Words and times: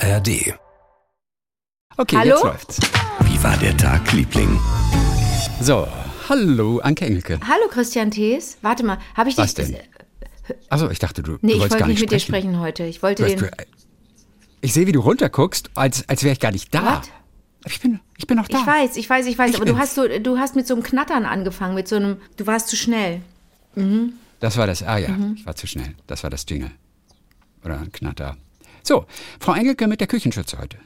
ARD. 0.00 0.54
Okay, 1.96 2.16
Hallo? 2.16 2.30
jetzt 2.34 2.44
läuft's. 2.44 2.78
Wie 3.24 3.42
war 3.42 3.56
der 3.58 3.76
Tag, 3.76 4.12
Liebling? 4.12 4.58
So, 5.60 5.86
hallo, 6.28 6.78
Anke 6.78 7.04
Engelke. 7.06 7.38
Hallo 7.46 7.68
Christian 7.70 8.10
Thees. 8.10 8.56
Warte 8.62 8.84
mal, 8.84 8.98
habe 9.14 9.28
ich 9.30 9.36
Was 9.36 9.54
dich. 9.54 9.66
denn? 9.68 9.76
Achso, 10.68 10.88
ich 10.90 10.98
dachte, 10.98 11.22
du, 11.22 11.32
Nee, 11.32 11.38
du 11.42 11.46
ich 11.48 11.52
wolltest 11.54 11.70
wollte 11.72 11.78
gar 11.78 11.86
nicht 11.88 11.94
nicht 11.96 12.00
mit 12.02 12.12
dir 12.12 12.20
sprechen. 12.20 12.48
sprechen 12.50 12.60
heute. 12.60 12.84
Ich 12.84 13.02
wollte 13.02 13.24
den. 13.26 13.38
du, 13.38 13.50
ich 14.62 14.72
sehe, 14.72 14.86
wie 14.86 14.92
du 14.92 15.00
runterguckst, 15.00 15.70
als, 15.74 16.08
als 16.08 16.22
wäre 16.24 16.32
ich 16.32 16.40
gar 16.40 16.52
nicht 16.52 16.74
da. 16.74 17.00
Was? 17.00 17.10
Ich 17.66 17.80
bin, 17.80 18.00
ich 18.16 18.26
bin 18.26 18.36
noch 18.38 18.48
da. 18.48 18.58
Ich 18.58 18.66
weiß, 18.66 18.96
ich 18.96 19.08
weiß, 19.10 19.26
ich 19.26 19.36
weiß, 19.36 19.50
Ich 19.50 19.56
aber 19.56 19.66
du 19.66 19.76
hast 19.78 19.94
so, 19.94 20.08
du 20.08 20.38
hast 20.38 20.56
mit 20.56 20.66
so 20.66 20.74
einem 20.74 20.82
Knattern 20.82 21.26
angefangen, 21.26 21.74
mit 21.74 21.88
so 21.88 21.96
einem, 21.96 22.16
du 22.38 22.46
warst 22.46 22.68
zu 22.68 22.76
schnell. 22.76 23.20
Das 24.40 24.56
war 24.56 24.66
das, 24.66 24.82
ah 24.82 24.96
ja, 24.96 25.10
Mhm. 25.10 25.34
ich 25.36 25.44
war 25.46 25.54
zu 25.56 25.66
schnell. 25.66 25.94
Das 26.06 26.22
war 26.22 26.30
das 26.30 26.46
Jingle. 26.48 26.70
Oder 27.64 27.78
ein 27.78 27.92
Knatter. 27.92 28.36
So, 28.82 29.06
Frau 29.40 29.52
Engelke 29.54 29.86
mit 29.86 30.00
der 30.00 30.06
Küchenschürze 30.08 30.58
heute. 30.58 30.76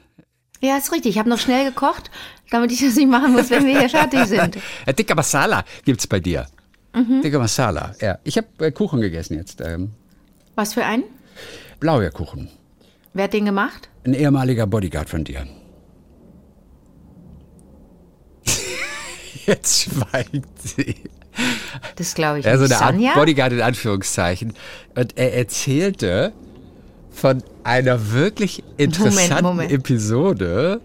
Ja, 0.60 0.76
ist 0.78 0.92
richtig. 0.92 1.12
Ich 1.12 1.18
habe 1.18 1.28
noch 1.28 1.38
schnell 1.38 1.66
gekocht, 1.66 2.10
damit 2.50 2.72
ich 2.72 2.80
das 2.80 2.94
nicht 2.96 3.08
machen 3.08 3.32
muss, 3.32 3.50
wenn 3.50 3.66
wir 3.66 3.78
hier 3.78 3.90
fertig 3.90 4.24
sind. 4.26 4.56
Dicker 4.98 5.14
Masala 5.14 5.64
gibt's 5.84 6.06
bei 6.06 6.20
dir. 6.20 6.46
Mhm. 6.94 7.22
Dicker 7.22 7.38
Masala, 7.38 7.94
ja. 8.00 8.18
Ich 8.24 8.36
habe 8.38 8.46
äh, 8.64 8.70
Kuchen 8.72 9.00
gegessen 9.00 9.34
jetzt. 9.34 9.60
Ähm, 9.60 9.90
Was 10.54 10.74
für 10.74 10.84
einen? 10.84 11.04
Blaubeerkuchen. 11.80 12.48
Wer 13.12 13.24
hat 13.24 13.32
den 13.32 13.44
gemacht? 13.44 13.88
Ein 14.06 14.14
ehemaliger 14.14 14.66
Bodyguard 14.66 15.08
von 15.08 15.24
dir. 15.24 15.46
Jetzt 19.46 19.82
schweigt 19.82 20.62
sie. 20.62 20.96
Das 21.96 22.14
glaube 22.14 22.38
ich 22.40 22.44
Ja, 22.46 22.56
so 22.56 22.64
nicht. 22.64 22.80
eine 22.80 23.08
Art? 23.08 23.16
Bodyguard 23.16 23.52
in 23.52 23.60
Anführungszeichen. 23.60 24.54
Und 24.94 25.16
er 25.18 25.34
erzählte 25.34 26.32
von 27.14 27.42
einer 27.62 28.12
wirklich 28.12 28.62
interessanten 28.76 29.44
Moment. 29.44 29.72
Episode. 29.72 30.80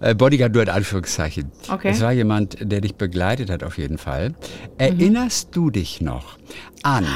Äh, 0.00 0.14
Bodyguard 0.14 0.52
nur 0.52 0.64
in 0.64 0.68
Anführungszeichen. 0.68 1.50
Okay. 1.70 1.90
Es 1.90 2.00
war 2.00 2.12
jemand, 2.12 2.56
der 2.60 2.80
dich 2.80 2.96
begleitet 2.96 3.48
hat 3.48 3.62
auf 3.62 3.78
jeden 3.78 3.96
Fall. 3.96 4.34
Erinnerst 4.76 5.48
du 5.52 5.70
dich 5.70 6.00
noch 6.00 6.36
an 6.82 7.06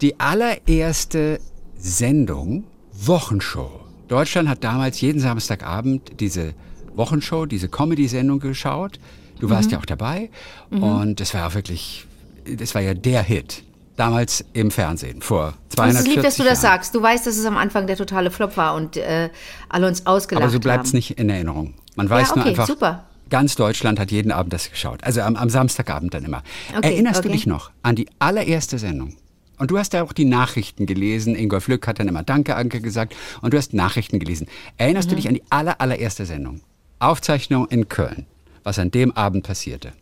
die 0.00 0.20
allererste 0.20 1.40
Sendung 1.76 2.64
Wochenshow? 2.92 3.80
Deutschland 4.08 4.48
hat 4.48 4.62
damals 4.62 5.00
jeden 5.00 5.20
Samstagabend 5.20 6.20
diese 6.20 6.52
Wochenshow, 6.94 7.46
diese 7.46 7.68
Comedy-Sendung 7.68 8.38
geschaut. 8.38 9.00
Du 9.40 9.50
warst 9.50 9.72
ja 9.72 9.78
auch 9.78 9.86
dabei. 9.86 10.30
Und 10.70 11.20
es 11.20 11.34
war 11.34 11.48
auch 11.48 11.54
wirklich, 11.54 12.06
das 12.44 12.74
war 12.74 12.82
ja 12.82 12.94
der 12.94 13.22
Hit. 13.22 13.63
Damals 13.96 14.44
im 14.54 14.70
Fernsehen, 14.72 15.22
vor 15.22 15.54
Und 15.70 15.72
240 15.72 15.94
es 15.94 16.00
ist 16.08 16.14
lieb, 16.14 16.22
dass 16.24 16.36
du 16.36 16.42
das 16.42 16.62
Jahren. 16.62 16.74
sagst. 16.78 16.94
Du 16.94 17.00
weißt, 17.02 17.26
dass 17.26 17.36
es 17.36 17.44
am 17.46 17.56
Anfang 17.56 17.86
der 17.86 17.96
totale 17.96 18.30
Flop 18.32 18.56
war 18.56 18.74
und 18.74 18.96
äh, 18.96 19.30
alle 19.68 19.86
uns 19.86 20.04
ausgelacht 20.06 20.42
Aber 20.42 20.52
so 20.52 20.58
bleibt 20.58 20.86
es 20.86 20.90
haben. 20.92 20.96
nicht 20.98 21.18
in 21.18 21.30
Erinnerung. 21.30 21.74
Man 21.94 22.10
weiß 22.10 22.34
nur 22.34 22.40
okay, 22.44 22.50
einfach, 22.50 22.66
super. 22.66 23.04
ganz 23.30 23.54
Deutschland 23.54 24.00
hat 24.00 24.10
jeden 24.10 24.32
Abend 24.32 24.52
das 24.52 24.68
geschaut. 24.68 25.04
Also 25.04 25.20
am, 25.20 25.36
am 25.36 25.48
Samstagabend 25.48 26.12
dann 26.12 26.24
immer. 26.24 26.42
Okay, 26.76 26.88
Erinnerst 26.92 27.24
du 27.24 27.28
okay. 27.28 27.36
dich 27.36 27.46
noch 27.46 27.70
an 27.82 27.94
die 27.94 28.08
allererste 28.18 28.78
Sendung? 28.78 29.14
Und 29.58 29.70
du 29.70 29.78
hast 29.78 29.92
ja 29.92 30.02
auch 30.02 30.12
die 30.12 30.24
Nachrichten 30.24 30.86
gelesen. 30.86 31.36
Ingolf 31.36 31.68
Lück 31.68 31.86
hat 31.86 32.00
dann 32.00 32.08
immer 32.08 32.24
Danke, 32.24 32.56
Anke 32.56 32.80
gesagt. 32.80 33.14
Und 33.42 33.54
du 33.54 33.58
hast 33.58 33.72
Nachrichten 33.74 34.18
gelesen. 34.18 34.48
Erinnerst 34.76 35.06
Mhm. 35.06 35.10
du 35.10 35.16
dich 35.16 35.28
an 35.28 35.34
die 35.34 35.44
aller, 35.50 35.80
allererste 35.80 36.26
Sendung? 36.26 36.62
Aufzeichnung 36.98 37.68
in 37.68 37.88
Köln. 37.88 38.26
Was 38.64 38.80
an 38.80 38.90
dem 38.90 39.12
Abend 39.12 39.44
passierte. 39.46 39.92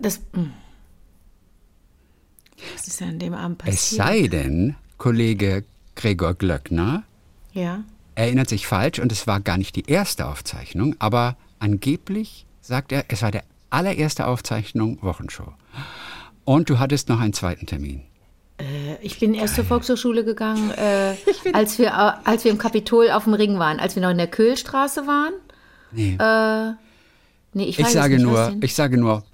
Das, 0.00 0.20
hm. 0.34 0.52
Was 2.74 2.86
ist 2.88 3.02
an 3.02 3.18
dem 3.18 3.34
Abend 3.34 3.58
passiert? 3.58 3.74
Es 3.76 3.90
sei 3.90 4.26
denn, 4.28 4.76
Kollege 4.98 5.64
Gregor 5.96 6.34
Glöckner 6.34 7.02
Ja. 7.52 7.84
erinnert 8.14 8.48
sich 8.48 8.66
falsch 8.66 8.98
und 8.98 9.12
es 9.12 9.26
war 9.26 9.40
gar 9.40 9.56
nicht 9.58 9.76
die 9.76 9.88
erste 9.90 10.26
Aufzeichnung, 10.26 10.96
aber 10.98 11.36
angeblich 11.58 12.46
sagt 12.60 12.92
er, 12.92 13.04
es 13.08 13.22
war 13.22 13.30
der 13.30 13.44
allererste 13.70 14.26
Aufzeichnung 14.26 14.98
Wochenshow. 15.02 15.52
Und 16.44 16.68
du 16.70 16.78
hattest 16.78 17.08
noch 17.08 17.20
einen 17.20 17.32
zweiten 17.32 17.66
Termin. 17.66 18.02
Ich 19.00 19.18
bin 19.18 19.32
erst 19.32 19.54
zur 19.54 19.64
Volkshochschule 19.64 20.24
gegangen, 20.24 20.70
äh, 20.76 21.14
als, 21.52 21.78
wir, 21.78 21.88
äh, 21.88 22.28
als 22.28 22.44
wir 22.44 22.50
im 22.50 22.58
Kapitol 22.58 23.10
auf 23.10 23.24
dem 23.24 23.34
Ring 23.34 23.58
waren, 23.58 23.80
als 23.80 23.94
wir 23.94 24.02
noch 24.02 24.10
in 24.10 24.18
der 24.18 24.26
Köhlstraße 24.26 25.06
waren. 25.06 25.32
Nee. 25.92 26.16
Nee, 27.52 27.64
ich, 27.64 27.78
ich 27.80 27.86
sage 27.88 28.14
nicht, 28.16 28.22
nur, 28.22 28.54
ich 28.60 28.74
sage 28.74 28.96
nur, 28.96 29.24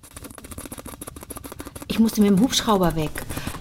ich 1.96 2.00
musste 2.00 2.20
mit 2.20 2.28
dem 2.30 2.40
Hubschrauber 2.40 2.94
weg. 2.94 3.10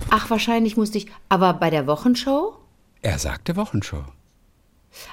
Ach, 0.09 0.29
wahrscheinlich 0.29 0.75
musste 0.75 0.97
ich. 0.97 1.07
Aber 1.29 1.53
bei 1.53 1.69
der 1.69 1.87
Wochenshow? 1.87 2.57
er 3.01 3.17
sagte 3.17 3.55
Wochenshow. 3.55 4.03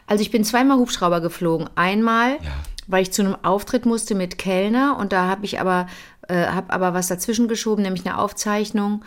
Also 0.08 0.22
ich 0.22 0.30
bin 0.32 0.44
zweimal 0.44 0.78
Hubschrauber 0.78 1.20
geflogen. 1.20 1.68
Einmal, 1.76 2.32
Ja. 2.42 2.50
weil 2.88 3.02
ich 3.02 3.12
zu 3.12 3.22
einem 3.22 3.36
Auftritt 3.44 3.86
musste 3.86 4.14
mit 4.16 4.38
Kellner 4.38 4.96
und 4.98 5.12
da 5.12 5.26
habe 5.28 5.44
ich 5.44 5.60
aber, 5.60 5.86
äh, 6.26 6.46
hab 6.46 6.72
aber 6.72 6.94
was 6.94 7.06
dazwischen 7.08 7.46
geschoben, 7.48 7.82
nämlich 7.84 8.04
eine 8.04 8.18
Aufzeichnung 8.18 9.04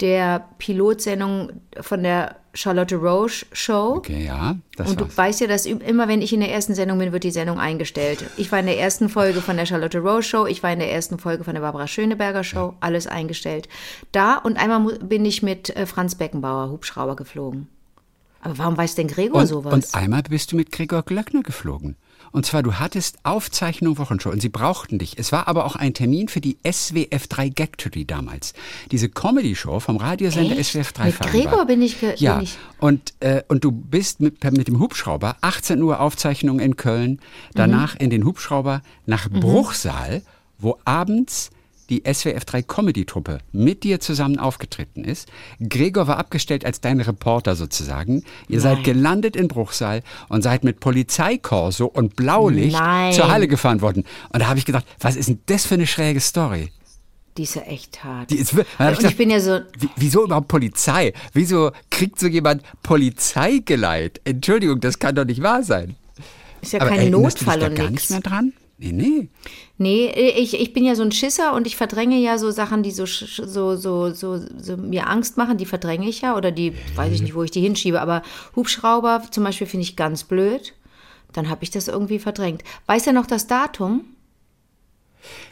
der 0.00 0.48
Pilotsendung 0.58 1.52
von 1.80 2.02
der 2.02 2.36
Charlotte 2.54 2.96
Roche 2.96 3.46
Show. 3.52 3.94
Okay, 3.96 4.26
ja, 4.26 4.56
das 4.76 4.90
Und 4.90 5.00
du 5.00 5.04
war's. 5.04 5.16
weißt 5.16 5.40
ja, 5.40 5.46
dass 5.46 5.64
immer 5.66 6.06
wenn 6.08 6.20
ich 6.20 6.32
in 6.32 6.40
der 6.40 6.50
ersten 6.52 6.74
Sendung 6.74 6.98
bin, 6.98 7.12
wird 7.12 7.24
die 7.24 7.30
Sendung 7.30 7.58
eingestellt. 7.58 8.24
Ich 8.36 8.52
war 8.52 8.58
in 8.60 8.66
der 8.66 8.78
ersten 8.78 9.08
Folge 9.08 9.40
von 9.40 9.56
der 9.56 9.64
Charlotte 9.66 9.98
Rose 9.98 10.22
Show, 10.28 10.46
ich 10.46 10.62
war 10.62 10.72
in 10.72 10.78
der 10.78 10.92
ersten 10.92 11.18
Folge 11.18 11.44
von 11.44 11.54
der 11.54 11.62
Barbara 11.62 11.86
Schöneberger 11.86 12.44
Show, 12.44 12.74
alles 12.80 13.06
eingestellt. 13.06 13.68
Da 14.12 14.36
und 14.36 14.58
einmal 14.58 14.98
bin 14.98 15.24
ich 15.24 15.42
mit 15.42 15.74
äh, 15.76 15.86
Franz 15.86 16.14
Beckenbauer 16.14 16.70
Hubschrauber 16.70 17.16
geflogen. 17.16 17.68
Aber 18.42 18.58
warum 18.58 18.76
weiß 18.76 18.96
denn 18.96 19.06
Gregor 19.08 19.40
Und, 19.40 19.46
sowas? 19.46 19.72
und 19.72 19.94
einmal 19.94 20.22
bist 20.22 20.52
du 20.52 20.56
mit 20.56 20.72
Gregor 20.72 21.02
Glöckner 21.04 21.42
geflogen. 21.42 21.96
Und 22.32 22.46
zwar, 22.46 22.62
du 22.62 22.74
hattest 22.74 23.18
Aufzeichnung 23.24 23.98
Wochenshow 23.98 24.30
und 24.30 24.40
sie 24.40 24.48
brauchten 24.48 24.98
dich. 24.98 25.18
Es 25.18 25.32
war 25.32 25.48
aber 25.48 25.66
auch 25.66 25.76
ein 25.76 25.92
Termin 25.94 26.28
für 26.28 26.40
die 26.40 26.56
SWF 26.66 27.28
3 27.28 27.50
Gagtory 27.50 28.06
damals. 28.06 28.54
Diese 28.90 29.08
Comedy-Show 29.10 29.80
vom 29.80 29.98
Radiosender 29.98 30.56
Echt? 30.58 30.70
SWF 30.72 30.92
3 30.92 31.04
Mit. 31.06 31.20
Gregor 31.20 31.66
bin 31.66 31.82
ich 31.82 32.00
ge- 32.00 32.14
Ja, 32.16 32.36
bin 32.36 32.44
ich- 32.44 32.56
und, 32.78 33.12
äh, 33.20 33.42
und 33.48 33.62
du 33.64 33.70
bist 33.70 34.20
mit, 34.20 34.42
mit 34.44 34.66
dem 34.66 34.78
Hubschrauber, 34.80 35.36
18 35.42 35.82
Uhr 35.82 36.00
Aufzeichnung 36.00 36.58
in 36.58 36.76
Köln, 36.76 37.20
danach 37.54 37.96
in 37.96 38.08
den 38.10 38.24
Hubschrauber 38.24 38.80
nach 39.04 39.28
Bruchsal, 39.28 40.22
wo 40.58 40.78
abends 40.86 41.50
die 41.90 42.02
SWF 42.10 42.44
3 42.44 42.62
Comedy-Truppe 42.62 43.38
mit 43.52 43.84
dir 43.84 44.00
zusammen 44.00 44.38
aufgetreten 44.38 45.04
ist. 45.04 45.28
Gregor 45.60 46.06
war 46.06 46.18
abgestellt 46.18 46.64
als 46.64 46.80
dein 46.80 47.00
Reporter 47.00 47.56
sozusagen. 47.56 48.24
Ihr 48.48 48.60
seid 48.60 48.84
gelandet 48.84 49.36
in 49.36 49.48
Bruchsal 49.48 50.02
und 50.28 50.42
seid 50.42 50.64
mit 50.64 50.80
Polizeikorso 50.80 51.86
und 51.86 52.16
Blaulicht 52.16 52.78
Nein. 52.78 53.12
zur 53.12 53.30
Halle 53.30 53.48
gefahren 53.48 53.80
worden. 53.80 54.04
Und 54.32 54.40
da 54.40 54.48
habe 54.48 54.58
ich 54.58 54.64
gedacht, 54.64 54.86
was 55.00 55.16
ist 55.16 55.28
denn 55.28 55.40
das 55.46 55.66
für 55.66 55.74
eine 55.74 55.86
schräge 55.86 56.20
Story? 56.20 56.70
Die 57.36 57.44
ist 57.44 57.54
ja 57.54 57.62
echt 57.62 58.04
hart. 58.04 58.30
Die 58.30 58.36
ist, 58.36 58.54
hab 58.78 58.98
und 58.98 59.04
ich 59.04 59.16
bin 59.16 59.30
ja 59.30 59.40
so, 59.40 59.60
wie, 59.78 59.88
wieso 59.96 60.24
überhaupt 60.24 60.48
Polizei? 60.48 61.14
Wieso 61.32 61.72
kriegt 61.90 62.18
so 62.18 62.26
jemand 62.26 62.62
Polizeigeleit? 62.82 64.20
Entschuldigung, 64.24 64.80
das 64.80 64.98
kann 64.98 65.14
doch 65.14 65.24
nicht 65.24 65.42
wahr 65.42 65.62
sein. 65.62 65.96
ist 66.60 66.74
ja 66.74 66.80
Aber 66.80 66.90
kein 66.90 66.98
du 66.98 67.04
dich 67.04 67.12
Notfall 67.12 67.60
da 67.60 67.66
und 67.68 67.74
gar 67.74 67.90
nichts. 67.90 68.10
nicht 68.10 68.10
mehr 68.10 68.20
dran? 68.20 68.52
Nee, 68.82 68.90
nee. 68.92 69.28
Nee, 69.78 70.10
ich, 70.36 70.60
ich 70.60 70.72
bin 70.72 70.84
ja 70.84 70.96
so 70.96 71.02
ein 71.02 71.12
Schisser 71.12 71.54
und 71.54 71.66
ich 71.68 71.76
verdränge 71.76 72.18
ja 72.18 72.36
so 72.36 72.50
Sachen, 72.50 72.82
die 72.82 72.90
so, 72.90 73.06
so, 73.06 73.76
so, 73.76 74.12
so, 74.12 74.40
so 74.58 74.76
mir 74.76 75.08
Angst 75.08 75.36
machen, 75.36 75.56
die 75.56 75.66
verdränge 75.66 76.08
ich 76.08 76.20
ja 76.22 76.36
oder 76.36 76.50
die, 76.50 76.72
weiß 76.96 77.12
ich 77.12 77.22
nicht, 77.22 77.34
wo 77.36 77.42
ich 77.44 77.52
die 77.52 77.60
hinschiebe. 77.60 78.00
Aber 78.00 78.22
Hubschrauber 78.56 79.22
zum 79.30 79.44
Beispiel 79.44 79.66
finde 79.68 79.82
ich 79.84 79.94
ganz 79.94 80.24
blöd. 80.24 80.74
Dann 81.32 81.48
habe 81.48 81.62
ich 81.62 81.70
das 81.70 81.86
irgendwie 81.88 82.18
verdrängt. 82.18 82.62
Weiß 82.86 83.06
er 83.06 83.12
noch 83.12 83.26
das 83.26 83.46
Datum? 83.46 84.04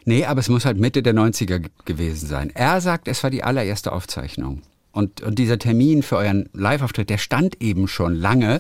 Nee, 0.05 0.25
aber 0.25 0.41
es 0.41 0.49
muss 0.49 0.65
halt 0.65 0.79
Mitte 0.79 1.03
der 1.03 1.15
90er 1.15 1.61
g- 1.61 1.69
gewesen 1.85 2.27
sein. 2.27 2.51
Er 2.55 2.81
sagt, 2.81 3.07
es 3.07 3.23
war 3.23 3.31
die 3.31 3.45
allererste 3.45 3.93
Aufzeichnung. 3.93 4.63
Und, 4.93 5.21
und 5.21 5.39
dieser 5.39 5.59
Termin 5.59 6.03
für 6.03 6.17
euren 6.17 6.49
Live-Auftritt, 6.53 7.11
der 7.11 7.19
stand 7.19 7.63
eben 7.63 7.87
schon 7.87 8.15
lange, 8.15 8.59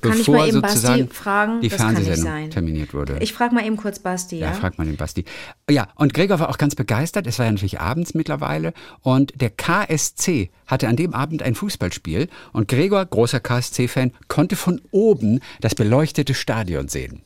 Kann 0.00 0.12
ich 0.12 0.18
bevor 0.18 0.38
mal 0.38 0.48
eben 0.48 0.60
Basti 0.60 0.76
sozusagen 0.78 1.08
fragen? 1.10 1.60
die 1.60 1.68
Das 1.68 1.80
Fernsehsendung 1.80 2.50
terminiert 2.50 2.94
wurde. 2.94 3.18
Ich 3.20 3.32
frage 3.32 3.54
mal 3.54 3.64
eben 3.64 3.76
kurz 3.76 4.00
Basti, 4.00 4.38
Ja, 4.38 4.46
ja? 4.48 4.52
frag 4.54 4.76
mal 4.76 4.84
den 4.86 4.96
Basti. 4.96 5.24
Ja, 5.70 5.88
und 5.94 6.14
Gregor 6.14 6.40
war 6.40 6.48
auch 6.48 6.58
ganz 6.58 6.74
begeistert. 6.74 7.28
Es 7.28 7.38
war 7.38 7.46
ja 7.46 7.52
natürlich 7.52 7.80
abends 7.80 8.14
mittlerweile. 8.14 8.72
Und 9.02 9.40
der 9.40 9.50
KSC 9.50 10.50
hatte 10.66 10.88
an 10.88 10.96
dem 10.96 11.14
Abend 11.14 11.42
ein 11.42 11.54
Fußballspiel. 11.54 12.28
Und 12.52 12.66
Gregor, 12.66 13.04
großer 13.06 13.38
KSC-Fan, 13.38 14.12
konnte 14.26 14.56
von 14.56 14.80
oben 14.90 15.40
das 15.60 15.76
beleuchtete 15.76 16.34
Stadion 16.34 16.88
sehen. 16.88 17.22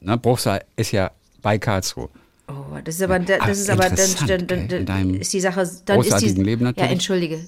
Na, 0.00 0.16
Bruchsal 0.16 0.64
ist 0.76 0.92
ja 0.92 1.10
bei 1.40 1.58
Karlsruhe. 1.58 2.10
Oh, 2.48 2.76
das 2.84 2.96
ist 2.96 3.02
aber, 3.02 3.18
das 3.18 3.40
Aber 3.40 3.50
ist 3.50 3.70
aber, 3.70 3.88
dann, 3.88 4.46
dann, 4.46 4.68
dann, 4.68 4.86
dann 4.86 5.14
ist 5.14 5.32
die 5.32 5.40
Sache, 5.40 5.68
dann 5.86 6.00
ist 6.00 6.20
die, 6.20 6.28
Leben 6.42 6.64
natürlich. 6.64 6.86
Ja, 6.86 6.92
entschuldige. 6.92 7.40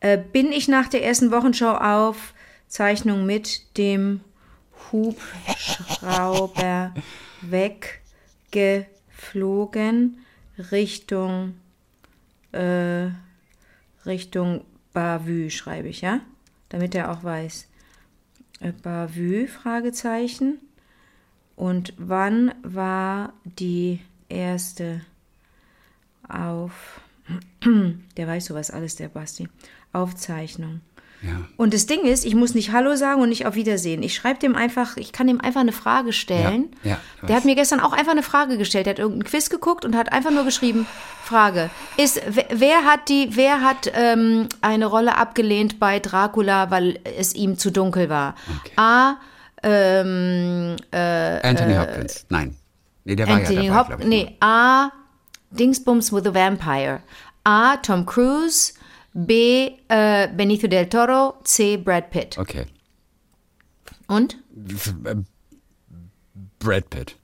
Äh, 0.00 0.18
bin 0.18 0.52
ich 0.52 0.68
nach 0.68 0.88
der 0.88 1.04
ersten 1.04 1.30
Wochenschau 1.30 1.74
auf 1.74 2.34
Zeichnung 2.68 3.26
mit 3.26 3.78
dem 3.78 4.20
Hubschrauber 4.92 6.94
weggeflogen 8.50 10.18
Richtung 10.70 11.54
äh, 12.52 13.08
Richtung 14.06 14.64
Bavü, 14.92 15.50
schreibe 15.50 15.88
ich, 15.88 16.00
ja? 16.00 16.20
Damit 16.70 16.94
er 16.94 17.10
auch 17.10 17.24
weiß. 17.24 17.68
äh, 18.60 18.72
Bavü, 18.72 19.46
Fragezeichen. 19.46 20.58
Und 21.56 21.92
wann 21.96 22.54
war 22.62 23.32
die 23.44 24.00
erste 24.28 25.00
auf, 26.28 27.00
der 28.16 28.26
weiß 28.26 28.46
sowas 28.46 28.70
alles, 28.70 28.96
der 28.96 29.08
Basti, 29.08 29.48
Aufzeichnung? 29.92 30.80
Ja. 31.20 31.32
Und 31.56 31.74
das 31.74 31.86
Ding 31.86 32.02
ist, 32.02 32.24
ich 32.24 32.36
muss 32.36 32.54
nicht 32.54 32.70
Hallo 32.70 32.94
sagen 32.94 33.20
und 33.20 33.28
nicht 33.30 33.44
auf 33.44 33.56
Wiedersehen. 33.56 34.04
Ich 34.04 34.14
schreibe 34.14 34.38
dem 34.38 34.54
einfach, 34.54 34.96
ich 34.96 35.10
kann 35.10 35.26
dem 35.26 35.40
einfach 35.40 35.62
eine 35.62 35.72
Frage 35.72 36.12
stellen. 36.12 36.68
Ja, 36.84 36.90
ja, 37.20 37.26
Der 37.26 37.34
hat 37.34 37.44
mir 37.44 37.56
gestern 37.56 37.80
auch 37.80 37.92
einfach 37.92 38.12
eine 38.12 38.22
Frage 38.22 38.56
gestellt. 38.56 38.86
Der 38.86 38.92
hat 38.92 39.00
irgendeinen 39.00 39.28
Quiz 39.28 39.50
geguckt 39.50 39.84
und 39.84 39.96
hat 39.96 40.12
einfach 40.12 40.30
nur 40.30 40.44
geschrieben: 40.44 40.86
Frage. 41.24 41.70
Ist, 41.96 42.22
wer- 42.28 42.46
wer 42.52 42.84
hat 42.84 43.08
die, 43.08 43.30
wer 43.32 43.62
hat 43.62 43.90
ähm, 43.94 44.48
eine 44.60 44.86
Rolle 44.86 45.16
abgelehnt 45.16 45.80
bei 45.80 45.98
Dracula, 45.98 46.70
weil 46.70 47.00
es 47.18 47.34
ihm 47.34 47.58
zu 47.58 47.72
dunkel 47.72 48.08
war? 48.08 48.36
Okay. 48.60 48.72
A. 48.76 49.16
Ähm, 49.64 50.76
Anthony 50.92 51.74
Hopkins. 51.74 52.26
Nein. 52.28 52.54
Nee, 53.04 53.16
der 53.16 53.26
war 53.26 53.36
Anthony 53.36 53.66
ja 53.66 53.74
dabei, 53.74 53.94
Hop 53.94 54.00
ich. 54.02 54.06
nee, 54.06 54.36
A. 54.38 54.90
Dingsbums 55.50 56.12
with 56.12 56.26
a 56.26 56.34
Vampire. 56.34 57.02
A. 57.44 57.76
Tom 57.78 58.04
Cruise. 58.06 58.72
B. 59.14 59.70
Äh, 59.88 60.28
Benito 60.36 60.66
del 60.68 60.88
Toro. 60.88 61.34
C. 61.44 61.76
Brad 61.76 62.10
Pitt. 62.10 62.38
Okay. 62.38 62.66
Und? 64.06 64.36
Brad 66.58 66.90
Pitt. 66.90 67.16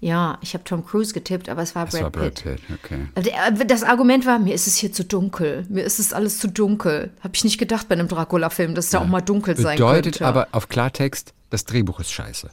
Ja, 0.00 0.38
ich 0.42 0.52
habe 0.52 0.64
Tom 0.64 0.84
Cruise 0.84 1.14
getippt, 1.14 1.48
aber 1.48 1.62
es 1.62 1.74
war 1.74 1.86
Das 1.86 1.94
Brad, 1.94 2.02
war 2.02 2.10
Brad 2.10 2.34
Pitt. 2.42 2.60
Pitt, 2.66 2.78
okay. 2.84 3.06
Der- 3.16 3.64
Das 3.64 3.82
Argument 3.82 4.26
war, 4.26 4.38
mir 4.38 4.54
ist 4.54 4.66
es 4.66 4.76
hier 4.76 4.92
zu 4.92 5.02
dunkel. 5.04 5.64
Mir 5.70 5.82
ist 5.84 5.98
es 5.98 6.12
alles 6.12 6.38
zu 6.38 6.48
dunkel. 6.48 7.10
Habe 7.20 7.34
ich 7.34 7.44
nicht 7.44 7.56
gedacht 7.58 7.88
bei 7.88 7.94
einem 7.94 8.08
Dracula-Film, 8.08 8.74
dass 8.74 8.90
da 8.90 9.00
auch 9.00 9.06
mal 9.06 9.22
dunkel 9.22 9.56
sein 9.56 9.76
Bedeutet 9.78 10.14
könnte. 10.18 10.26
aber 10.26 10.48
auf 10.52 10.68
Klartext, 10.68 11.32
das 11.50 11.64
Drehbuch 11.64 12.00
ist 12.00 12.12
scheiße. 12.12 12.50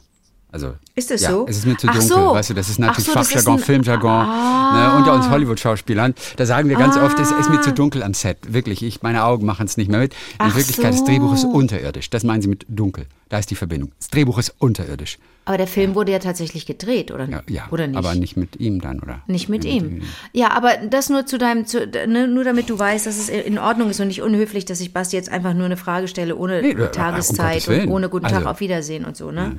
Also, 0.52 0.74
Ist 0.94 1.10
es 1.10 1.22
ja, 1.22 1.30
so? 1.30 1.46
Es 1.48 1.56
ist 1.56 1.66
mir 1.66 1.78
zu 1.78 1.86
dunkel, 1.86 2.02
so. 2.02 2.34
weißt 2.34 2.50
du, 2.50 2.54
das 2.54 2.68
ist 2.68 2.78
natürlich 2.78 3.06
so, 3.06 3.12
Fachjargon, 3.12 3.54
ein- 3.54 3.60
Ah. 3.60 3.64
Filmjargon, 3.64 4.26
ne, 4.26 4.94
unter 4.98 5.14
uns 5.14 5.30
Hollywood-Schauspielern. 5.30 6.14
Da 6.36 6.44
sagen 6.46 6.68
wir 6.68 6.76
ganz 6.76 6.96
oft, 6.98 7.18
es 7.18 7.30
ist 7.32 7.48
mir 7.48 7.62
zu 7.62 7.72
dunkel 7.72 8.02
am 8.02 8.12
Set. 8.12 8.36
Wirklich, 8.52 8.82
ich, 8.82 9.02
meine 9.02 9.24
Augen 9.24 9.46
machen 9.46 9.64
es 9.66 9.78
nicht 9.78 9.90
mehr 9.90 10.00
mit. 10.00 10.12
In 10.12 10.18
Ach 10.38 10.54
Wirklichkeit, 10.54 10.92
so. 10.92 11.00
das 11.00 11.04
Drehbuch 11.08 11.32
ist 11.32 11.44
unterirdisch. 11.44 12.10
Das 12.10 12.22
meinen 12.22 12.42
sie 12.42 12.48
mit 12.48 12.66
dunkel. 12.68 13.06
Da 13.30 13.38
ist 13.38 13.50
die 13.50 13.54
Verbindung. 13.54 13.92
Das 13.98 14.08
Drehbuch 14.10 14.38
ist 14.38 14.54
unterirdisch. 14.58 15.18
aber 15.46 15.56
der 15.56 15.66
Film 15.66 15.94
wurde 15.94 16.12
ja 16.12 16.18
tatsächlich 16.18 16.66
gedreht, 16.66 17.10
oder, 17.10 17.28
Ja, 17.28 17.42
ja 17.48 17.62
oder 17.70 17.86
nicht? 17.86 17.96
aber 17.96 18.14
nicht 18.14 18.36
mit 18.36 18.60
ihm 18.60 18.80
dann, 18.82 19.00
oder? 19.00 19.22
Nicht 19.26 19.48
mit 19.48 19.64
ihm. 19.64 20.02
Ja, 20.34 20.50
aber 20.52 20.72
das 20.88 21.08
nur 21.08 21.24
zu 21.26 21.38
deinem, 21.38 21.66
zu, 21.66 21.86
ne, 22.06 22.28
nur 22.28 22.44
damit 22.44 22.68
du 22.68 22.78
weißt, 22.78 23.06
dass 23.06 23.16
es 23.18 23.28
in 23.30 23.58
Ordnung 23.58 23.88
ist 23.90 23.98
und 24.00 24.08
nicht 24.08 24.20
unhöflich, 24.22 24.66
dass 24.66 24.80
ich 24.82 24.92
Basti 24.92 25.16
jetzt 25.16 25.30
einfach 25.30 25.54
nur 25.54 25.64
eine 25.64 25.76
Frage 25.78 26.06
stelle 26.08 26.36
ohne 26.36 26.60
Nee, 26.62 26.74
um 26.76 26.92
Tageszeit 26.92 27.54
Gottes 27.54 27.68
Willen. 27.68 27.88
und 27.88 27.92
ohne 27.94 28.08
guten 28.10 28.26
Tag 28.26 28.34
Also- 28.36 28.48
auf 28.50 28.60
Wiedersehen 28.60 29.04
und 29.06 29.16
so, 29.16 29.30
ne? 29.32 29.56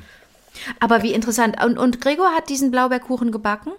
Aber 0.80 1.04
wie 1.04 1.14
interessant. 1.14 1.56
Und, 1.64 1.78
und 1.78 2.02
Gregor 2.02 2.32
hat 2.36 2.50
diesen 2.50 2.72
Blaubeerkuchen 2.72 3.32
gebacken? 3.32 3.72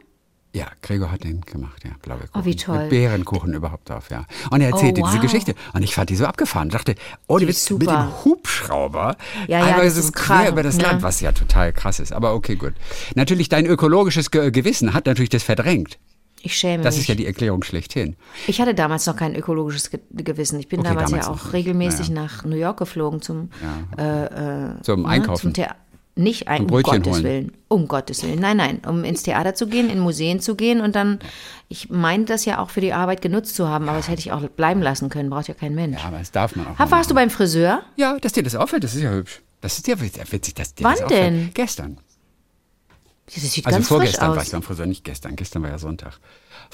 Ja, 0.52 0.66
Gregor 0.82 1.10
hat 1.10 1.24
den 1.24 1.40
gemacht, 1.40 1.82
ja, 1.84 1.90
Blaubeerkuchen. 2.02 2.40
Oh, 2.40 2.44
wie 2.44 2.54
toll. 2.54 2.78
Mit 2.82 2.90
Beerenkuchen 2.90 3.54
überhaupt 3.54 3.88
drauf, 3.88 4.08
ja. 4.10 4.24
Und 4.50 4.60
er 4.60 4.68
erzählte 4.70 5.00
Oh, 5.00 5.04
wow. 5.04 5.10
diese 5.10 5.20
Geschichte. 5.22 5.54
Und 5.72 5.82
ich 5.82 5.94
fand 5.96 6.10
die 6.10 6.16
so 6.16 6.26
abgefahren. 6.26 6.68
Ich 6.68 6.74
dachte, 6.74 6.94
oh, 7.26 7.38
die 7.38 7.46
Die 7.46 7.52
wird 7.52 7.70
mit 7.80 7.88
dem. 7.90 8.24
Hubschrauber 8.24 9.16
Ja, 9.48 9.58
ja, 9.58 9.64
einmal 9.64 9.84
das 9.86 9.94
so 9.94 10.00
ist 10.00 10.12
quer 10.12 10.36
krass, 10.42 10.48
über 10.50 10.62
das 10.62 10.76
ne? 10.76 10.84
Land, 10.84 11.02
was 11.02 11.20
ja 11.20 11.32
total 11.32 11.72
krass 11.72 11.98
ist. 11.98 12.12
Aber 12.12 12.34
okay, 12.34 12.54
gut. 12.54 12.74
Natürlich, 13.16 13.48
dein 13.48 13.66
ökologisches 13.66 14.30
Ge 14.30 14.52
Gewissen 14.52 14.94
hat 14.94 15.06
natürlich 15.06 15.30
das 15.30 15.42
verdrängt. 15.42 15.98
Ich 16.40 16.56
schäme 16.56 16.84
Das 16.84 16.94
mich. 16.94 17.02
ist 17.04 17.08
ja 17.08 17.14
die 17.16 17.26
Erklärung 17.26 17.64
schlechthin. 17.64 18.14
Ich 18.46 18.60
hatte 18.60 18.74
damals 18.74 19.06
noch 19.06 19.16
kein 19.16 19.34
ökologisches 19.34 19.90
Ge 19.90 19.98
Gewissen. 20.12 20.60
Ich 20.60 20.68
bin 20.68 20.80
Okay, 20.80 20.90
damals, 20.90 21.10
damals 21.10 21.26
ja 21.26 21.32
auch 21.32 21.52
regelmäßig 21.52 22.10
Naja. 22.10 22.22
nach 22.28 22.44
New 22.44 22.54
York 22.56 22.76
geflogen 22.78 23.22
zum, 23.22 23.50
Zum 24.82 25.02
ne, 25.02 25.08
Einkaufen. 25.08 25.40
zum 25.40 25.52
Thea 25.54 25.74
nicht 26.16 26.46
ein, 26.48 26.62
um 26.62 26.66
Brötchen 26.68 27.02
Gottes 27.02 27.12
holen. 27.14 27.24
Willen. 27.24 27.52
Um 27.68 27.88
Gottes 27.88 28.22
Willen. 28.22 28.38
Nein, 28.38 28.56
nein. 28.56 28.80
Um 28.86 29.02
ins 29.04 29.24
Theater 29.24 29.54
zu 29.54 29.66
gehen, 29.66 29.90
in 29.90 29.98
Museen 29.98 30.40
zu 30.40 30.54
gehen 30.54 30.80
und 30.80 30.94
dann, 30.94 31.18
ich 31.68 31.90
meine 31.90 32.24
das 32.24 32.44
ja 32.44 32.60
auch 32.60 32.70
für 32.70 32.80
die 32.80 32.92
Arbeit 32.92 33.20
genutzt 33.20 33.56
zu 33.56 33.68
haben, 33.68 33.88
aber 33.88 33.96
das 33.98 34.08
hätte 34.08 34.20
ich 34.20 34.30
auch 34.32 34.42
bleiben 34.48 34.80
lassen 34.80 35.08
können. 35.08 35.28
Braucht 35.30 35.48
ja 35.48 35.54
kein 35.54 35.74
Mensch. 35.74 36.00
ja, 36.00 36.08
aber 36.08 36.18
das 36.18 36.30
darf 36.30 36.54
man 36.54 36.66
auch. 36.68 36.78
Ha, 36.78 36.90
warst 36.90 37.10
du 37.10 37.14
beim 37.14 37.30
Friseur? 37.30 37.82
Ja, 37.96 38.16
dass 38.20 38.32
dir 38.32 38.42
das 38.44 38.54
auffällt, 38.54 38.84
das 38.84 38.94
ist 38.94 39.02
ja 39.02 39.10
hübsch. 39.10 39.42
Das 39.60 39.76
ist 39.78 39.88
ja 39.88 40.00
witzig, 40.00 40.54
dass 40.54 40.74
dir 40.74 40.84
Wann 40.84 40.92
das 40.92 41.02
auffällt. 41.04 41.20
denn? 41.22 41.50
Gestern. 41.54 41.98
Das 43.26 43.34
sieht 43.42 43.64
Also 43.66 43.76
ganz 43.78 43.88
vorgestern 43.88 44.30
war 44.32 44.36
aus. 44.38 44.44
ich 44.46 44.52
beim 44.52 44.62
Friseur, 44.62 44.86
nicht 44.86 45.02
gestern. 45.02 45.34
Gestern 45.34 45.62
war 45.62 45.70
ja 45.70 45.78
Sonntag. 45.78 46.12
Sag 46.12 46.20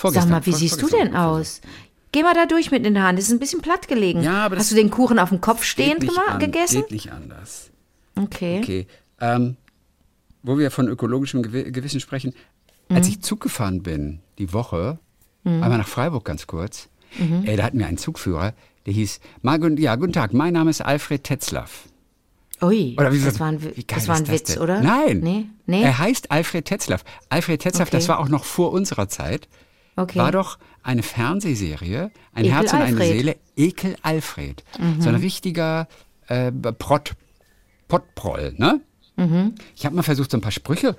Vorgestern, 0.00 0.30
mal, 0.30 0.44
wie 0.46 0.50
vor- 0.50 0.58
siehst 0.58 0.82
du 0.82 0.88
denn 0.88 1.12
war 1.12 1.28
aus? 1.28 1.60
Geh 2.12 2.24
mal 2.24 2.34
da 2.34 2.46
durch 2.46 2.72
mit 2.72 2.84
der 2.84 3.02
Hand. 3.04 3.18
Das 3.18 3.26
ist 3.26 3.30
ein 3.32 3.38
bisschen 3.38 3.62
platt 3.62 3.86
gelegen. 3.86 4.22
Ja, 4.22 4.44
aber 4.46 4.56
Hast 4.56 4.72
du 4.72 4.74
den 4.74 4.90
Kuchen 4.90 5.20
auf 5.20 5.28
dem 5.28 5.40
Kopf 5.40 5.62
stehend 5.62 6.04
an- 6.28 6.40
gegessen? 6.40 6.80
Geht 6.82 6.90
nicht 6.90 7.12
anders. 7.12 7.70
Okay. 8.16 8.58
Okay. 8.62 8.86
Ähm, 9.20 9.56
wo 10.42 10.58
wir 10.58 10.70
von 10.70 10.88
ökologischem 10.88 11.42
Gewi- 11.42 11.70
Gewissen 11.70 12.00
sprechen, 12.00 12.32
als 12.88 13.06
ich 13.08 13.20
Zug 13.20 13.40
gefahren 13.40 13.82
bin, 13.82 14.20
die 14.38 14.52
Woche, 14.52 14.98
einmal 15.44 15.78
nach 15.78 15.86
Freiburg 15.88 16.24
ganz 16.24 16.46
kurz, 16.46 16.88
äh, 17.44 17.56
da 17.56 17.64
hatten 17.64 17.78
wir 17.78 17.86
einen 17.86 17.98
Zugführer, 17.98 18.54
der 18.86 18.94
hieß, 18.94 19.20
"Ma- 19.42 19.58
gun- 19.58 19.76
ja, 19.76 19.94
guten 19.96 20.12
Tag, 20.12 20.32
mein 20.32 20.54
Name 20.54 20.70
ist 20.70 20.80
Alfred 20.80 21.22
Tetzlaff. 21.24 21.84
Ui, 22.62 22.94
Oder 22.98 23.12
wie, 23.12 23.20
das 23.20 23.38
war 23.40 23.48
ein, 23.48 23.62
Wi- 23.62 23.72
wie 23.76 23.84
das 23.84 24.06
war 24.08 24.16
ein 24.16 24.24
ist 24.24 24.30
Witz, 24.32 24.54
denn? 24.54 24.62
oder? 24.62 24.80
Nein. 24.82 25.20
Nee? 25.20 25.46
Nee? 25.66 25.82
Er 25.82 25.98
heißt 25.98 26.30
Alfred 26.30 26.64
Tetzlaff. 26.66 27.04
Alfred 27.30 27.60
Tetzlaff, 27.62 27.88
Okay. 27.88 27.96
das 27.98 28.08
war 28.08 28.18
auch 28.20 28.28
noch 28.28 28.44
vor 28.44 28.72
unserer 28.72 29.08
Zeit. 29.08 29.48
Okay. 29.96 30.18
War 30.18 30.30
doch 30.32 30.58
eine 30.82 31.02
Fernsehserie, 31.02 32.10
ein 32.34 32.44
Ekel 32.44 32.54
Herz 32.56 32.72
und 32.72 32.78
eine 32.80 32.84
Alfred. 32.86 33.08
Mhm. 33.08 33.12
Seele, 33.18 33.36
Ekel 33.56 33.96
Alfred. 34.02 34.64
So 34.98 35.08
ein 35.08 35.14
richtiger 35.16 35.88
äh, 36.28 36.50
Prott, 36.52 37.12
Pottproll, 37.88 38.54
ne? 38.56 38.80
Mhm. 39.20 39.54
Ich 39.76 39.84
habe 39.86 39.94
mal 39.94 40.02
versucht, 40.02 40.30
so 40.30 40.36
ein 40.38 40.40
paar 40.40 40.50
Sprüche 40.52 40.96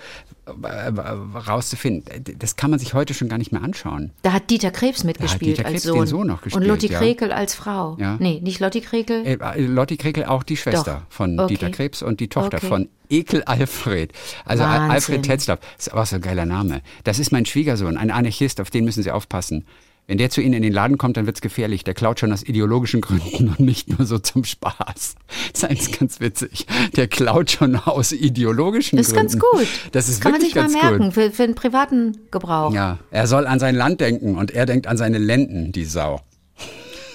äh, 0.48 0.68
äh, 0.68 0.90
rauszufinden. 1.48 2.24
Das 2.40 2.56
kann 2.56 2.70
man 2.70 2.80
sich 2.80 2.94
heute 2.94 3.14
schon 3.14 3.30
gar 3.30 3.38
nicht 3.38 3.52
mehr 3.52 3.64
anschauen. 3.64 4.12
Da 4.22 4.34
hat 4.34 4.50
Dieter 4.50 4.72
Krebs 4.72 5.04
mitgespielt 5.04 5.58
Dieter 5.58 5.66
als 5.68 5.74
Krebs 5.74 5.84
den 5.84 5.94
Sohn. 5.94 6.08
Sohn 6.08 6.28
noch 6.28 6.42
gespielt, 6.42 6.64
Und 6.64 6.68
Lotti 6.70 6.88
ja. 6.88 7.00
Krekel 7.00 7.32
als 7.32 7.56
Frau. 7.56 7.98
Ja. 8.00 8.18
Nee, 8.20 8.40
nicht 8.42 8.60
Lotti 8.60 8.82
Krekel. 8.82 9.26
Äh, 9.26 9.34
äh, 9.42 9.62
Lotti 9.66 9.98
Krekel 9.98 10.26
auch 10.26 10.44
die 10.44 10.58
Schwester 10.58 11.04
Doch. 11.10 11.16
von 11.16 11.40
Okay. 11.40 11.56
Dieter 11.56 11.70
Krebs 11.72 12.02
und 12.04 12.20
die 12.20 12.28
Tochter 12.28 12.58
Okay. 12.58 12.68
von 12.68 12.90
Ekel 13.10 13.44
Alfred. 13.44 14.12
Also 14.46 14.64
Al- 14.64 14.70
Wahnsinn. 14.70 14.92
Alfred 14.92 15.24
Tetzlaff, 15.24 15.60
ist 15.78 15.92
aber 15.92 16.06
so 16.06 16.16
ein 16.18 16.22
geiler 16.22 16.46
Name. 16.46 16.82
Das 17.04 17.20
ist 17.20 17.32
mein 17.32 17.46
Schwiegersohn, 17.46 17.98
ein 17.98 18.12
Anarchist, 18.12 18.62
auf 18.62 18.70
den 18.70 18.86
müssen 18.86 19.04
Sie 19.04 19.12
aufpassen. 19.12 19.66
Wenn 20.08 20.18
der 20.18 20.30
zu 20.30 20.42
Ihnen 20.42 20.54
in 20.56 20.62
den 20.64 20.74
Laden 20.74 20.98
kommt, 20.98 21.16
dann 21.16 21.26
wird's 21.26 21.40
gefährlich. 21.42 21.84
Der 21.86 21.94
klaut 21.94 22.20
schon 22.20 22.34
aus 22.34 22.44
ideologischen 22.44 23.00
Gründen 23.02 23.48
und 23.50 23.60
nicht 23.62 23.98
nur 23.98 24.06
so 24.06 24.20
zum 24.20 24.44
Spaß. 24.44 25.16
Das 25.54 25.64
ist 25.64 25.64
eigentlich 25.70 26.00
ganz 26.00 26.20
witzig. 26.20 26.66
Der 26.96 27.08
klaut 27.08 27.52
schon 27.52 27.76
aus 27.76 28.12
ideologischen 28.12 28.98
Das 28.98 29.08
ist 29.08 29.14
Gründen. 29.14 29.40
ganz 29.40 29.42
gut. 29.42 29.68
Das 29.94 30.10
ist 30.10 30.22
kann 30.22 30.32
man 30.34 30.42
wirklich 30.42 30.54
sich 30.54 30.74
mal 30.74 30.90
merken, 30.90 31.06
gut. 31.06 31.14
für, 31.14 31.32
für 31.32 31.46
den 31.46 31.56
privaten 31.56 32.18
Gebrauch. 32.32 32.74
Ja, 32.74 33.00
er 33.12 33.28
soll 33.28 33.48
an 33.48 33.60
sein 33.60 33.76
Land 33.76 34.02
denken 34.02 34.36
und 34.38 34.52
er 34.52 34.66
denkt 34.66 34.88
an 34.88 34.98
seine 34.98 35.18
Lenden, 35.18 35.72
die 35.72 35.86
Sau. 35.86 36.22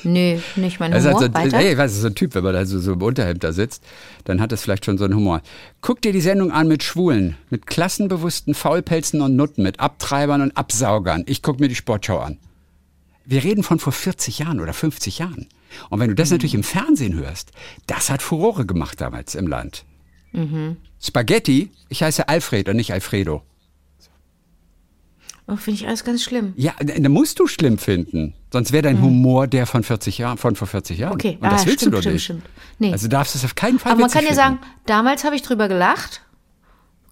Nö, 0.04 0.38
nicht 0.54 0.78
mein 0.78 0.92
Das 0.92 1.04
ist 1.04 1.08
Humor. 1.08 1.22
halt 1.22 1.32
so, 1.34 1.38
Weiter. 1.40 1.58
ey, 1.58 1.72
ich 1.72 1.78
weiß, 1.78 1.92
so 2.00 2.06
ein 2.06 2.14
Typ, 2.14 2.34
wenn 2.34 2.44
man 2.44 2.52
da 2.54 2.64
so, 2.64 2.78
so 2.78 2.92
im 2.92 3.02
Unterhemd 3.02 3.42
da 3.42 3.52
sitzt, 3.52 3.82
dann 4.24 4.40
hat 4.40 4.52
es 4.52 4.62
vielleicht 4.62 4.84
schon 4.84 4.98
so 4.98 5.04
einen 5.04 5.14
Humor. 5.14 5.42
Guck 5.80 6.00
dir 6.00 6.12
die 6.12 6.20
Sendung 6.20 6.52
an 6.52 6.68
mit 6.68 6.82
Schwulen, 6.84 7.36
mit 7.50 7.66
klassenbewussten 7.66 8.54
Faulpelzen 8.54 9.20
und 9.20 9.34
Nutten, 9.34 9.62
mit 9.64 9.80
Abtreibern 9.80 10.42
und 10.42 10.56
Absaugern. 10.56 11.24
Ich 11.26 11.42
guck 11.42 11.58
mir 11.58 11.68
die 11.68 11.74
Sportschau 11.74 12.18
an. 12.18 12.38
Wir 13.26 13.42
reden 13.44 13.62
von 13.62 13.78
vor 13.78 13.92
40 13.92 14.38
Jahren 14.38 14.60
oder 14.60 14.72
50 14.72 15.18
Jahren. 15.18 15.48
Und 15.90 15.98
wenn 16.00 16.06
du 16.08 16.12
Mhm. 16.12 16.16
das 16.16 16.30
natürlich 16.30 16.54
im 16.54 16.62
Fernsehen 16.62 17.14
hörst, 17.14 17.50
das 17.86 18.08
hat 18.08 18.22
Furore 18.22 18.64
gemacht 18.66 19.00
damals 19.00 19.34
im 19.34 19.46
Land. 19.48 19.84
Mhm. 20.32 20.76
Spaghetti, 21.02 21.70
ich 21.88 22.02
heiße 22.02 22.28
Alfred 22.28 22.68
und 22.68 22.76
nicht 22.76 22.92
Alfredo. 22.92 23.42
Oh, 25.48 25.54
Finde 25.56 25.80
ich 25.80 25.86
alles 25.86 26.02
ganz 26.02 26.24
schlimm. 26.24 26.54
Ja, 26.56 26.72
da 26.80 27.08
musst 27.08 27.38
du 27.38 27.46
schlimm 27.46 27.78
finden. 27.78 28.34
Sonst 28.52 28.72
wäre 28.72 28.82
dein 28.82 29.00
Humor 29.00 29.46
der 29.46 29.66
von 29.66 29.84
40 29.84 30.18
Jahren, 30.18 30.38
von 30.38 30.56
vor 30.56 30.66
40 30.66 30.98
Jahren. 30.98 31.12
Mhm. 31.12 31.14
Okay, 31.20 31.38
Und 31.40 31.52
das 31.52 31.62
ah, 31.62 31.66
willst 31.66 31.80
stimmt, 31.82 31.92
du 31.92 31.96
doch 31.96 32.00
stimmt, 32.02 32.14
nicht. 32.14 32.24
stimmt. 32.24 32.42
Nee. 32.80 32.92
Also 32.92 33.06
darfst 33.06 33.34
du 33.34 33.38
es 33.38 33.44
auf 33.44 33.54
keinen 33.54 33.78
Fall 33.78 33.92
Aber 33.92 34.00
man 34.00 34.10
kann 34.10 34.24
ja 34.24 34.34
sagen, 34.34 34.58
damals 34.86 35.22
habe 35.24 35.36
ich 35.36 35.42
drüber 35.42 35.68
gelacht. 35.68 36.22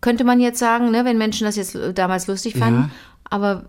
Könnte 0.00 0.24
man 0.24 0.40
jetzt 0.40 0.58
sagen, 0.58 0.90
ne, 0.90 1.04
wenn 1.04 1.16
Menschen 1.16 1.44
das 1.44 1.54
jetzt 1.56 1.76
äh, 1.76 1.94
damals 1.94 2.26
lustig 2.26 2.56
fanden. 2.56 2.90
Aber 3.24 3.66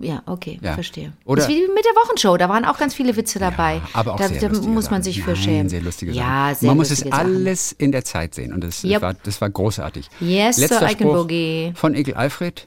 ja, 0.00 0.22
okay, 0.26 0.58
Ja. 0.62 0.74
verstehe. 0.74 1.12
Oder- 1.24 1.42
das 1.42 1.48
ist 1.50 1.54
wie 1.56 1.60
mit 1.68 1.84
der 1.84 1.92
Wochenshow, 2.02 2.36
da 2.36 2.48
waren 2.48 2.64
auch 2.64 2.78
ganz 2.78 2.94
viele 2.94 3.16
Witze 3.16 3.38
dabei. 3.38 3.80
Aber 3.92 4.14
auch 4.14 4.18
da 4.18 4.28
sehr 4.28 4.40
da 4.40 4.48
lustige 4.48 4.68
muss 4.70 4.90
man 4.90 5.02
Sachen. 5.02 5.12
sich 5.12 5.22
für 5.22 5.32
Nein, 5.32 5.42
schämen. 5.42 5.68
Sehr 5.68 5.80
lustige 5.80 6.12
ja, 6.12 6.22
Sachen. 6.50 6.54
sehr 6.60 6.66
Man 6.68 6.76
muss 6.78 6.90
es 6.90 6.98
Sachen. 7.00 7.12
alles 7.12 7.72
in 7.72 7.92
der 7.92 8.04
Zeit 8.04 8.34
sehen 8.34 8.52
und 8.52 8.62
das, 8.62 8.84
Yep. 8.84 9.02
war, 9.02 9.14
das 9.14 9.40
war 9.40 9.50
großartig. 9.50 10.08
Yes, 10.20 10.56
Sir 10.56 10.62
Letzter 10.62 10.76
Spruch 10.78 10.88
Eikenboogie. 10.88 11.72
von 11.74 11.94
Ekel 11.94 12.14
Alfred. 12.14 12.66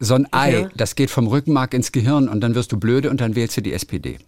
So 0.00 0.14
ein 0.14 0.26
Ei, 0.32 0.52
Ja. 0.60 0.68
das 0.76 0.96
geht 0.96 1.10
vom 1.10 1.26
Rückenmark 1.26 1.72
ins 1.74 1.92
Gehirn 1.92 2.28
und 2.28 2.40
dann 2.40 2.54
wirst 2.54 2.72
du 2.72 2.78
blöde 2.78 3.10
und 3.10 3.20
dann 3.20 3.34
wählst 3.36 3.56
du 3.56 3.60
die 3.62 3.72
SPD. 3.72 4.18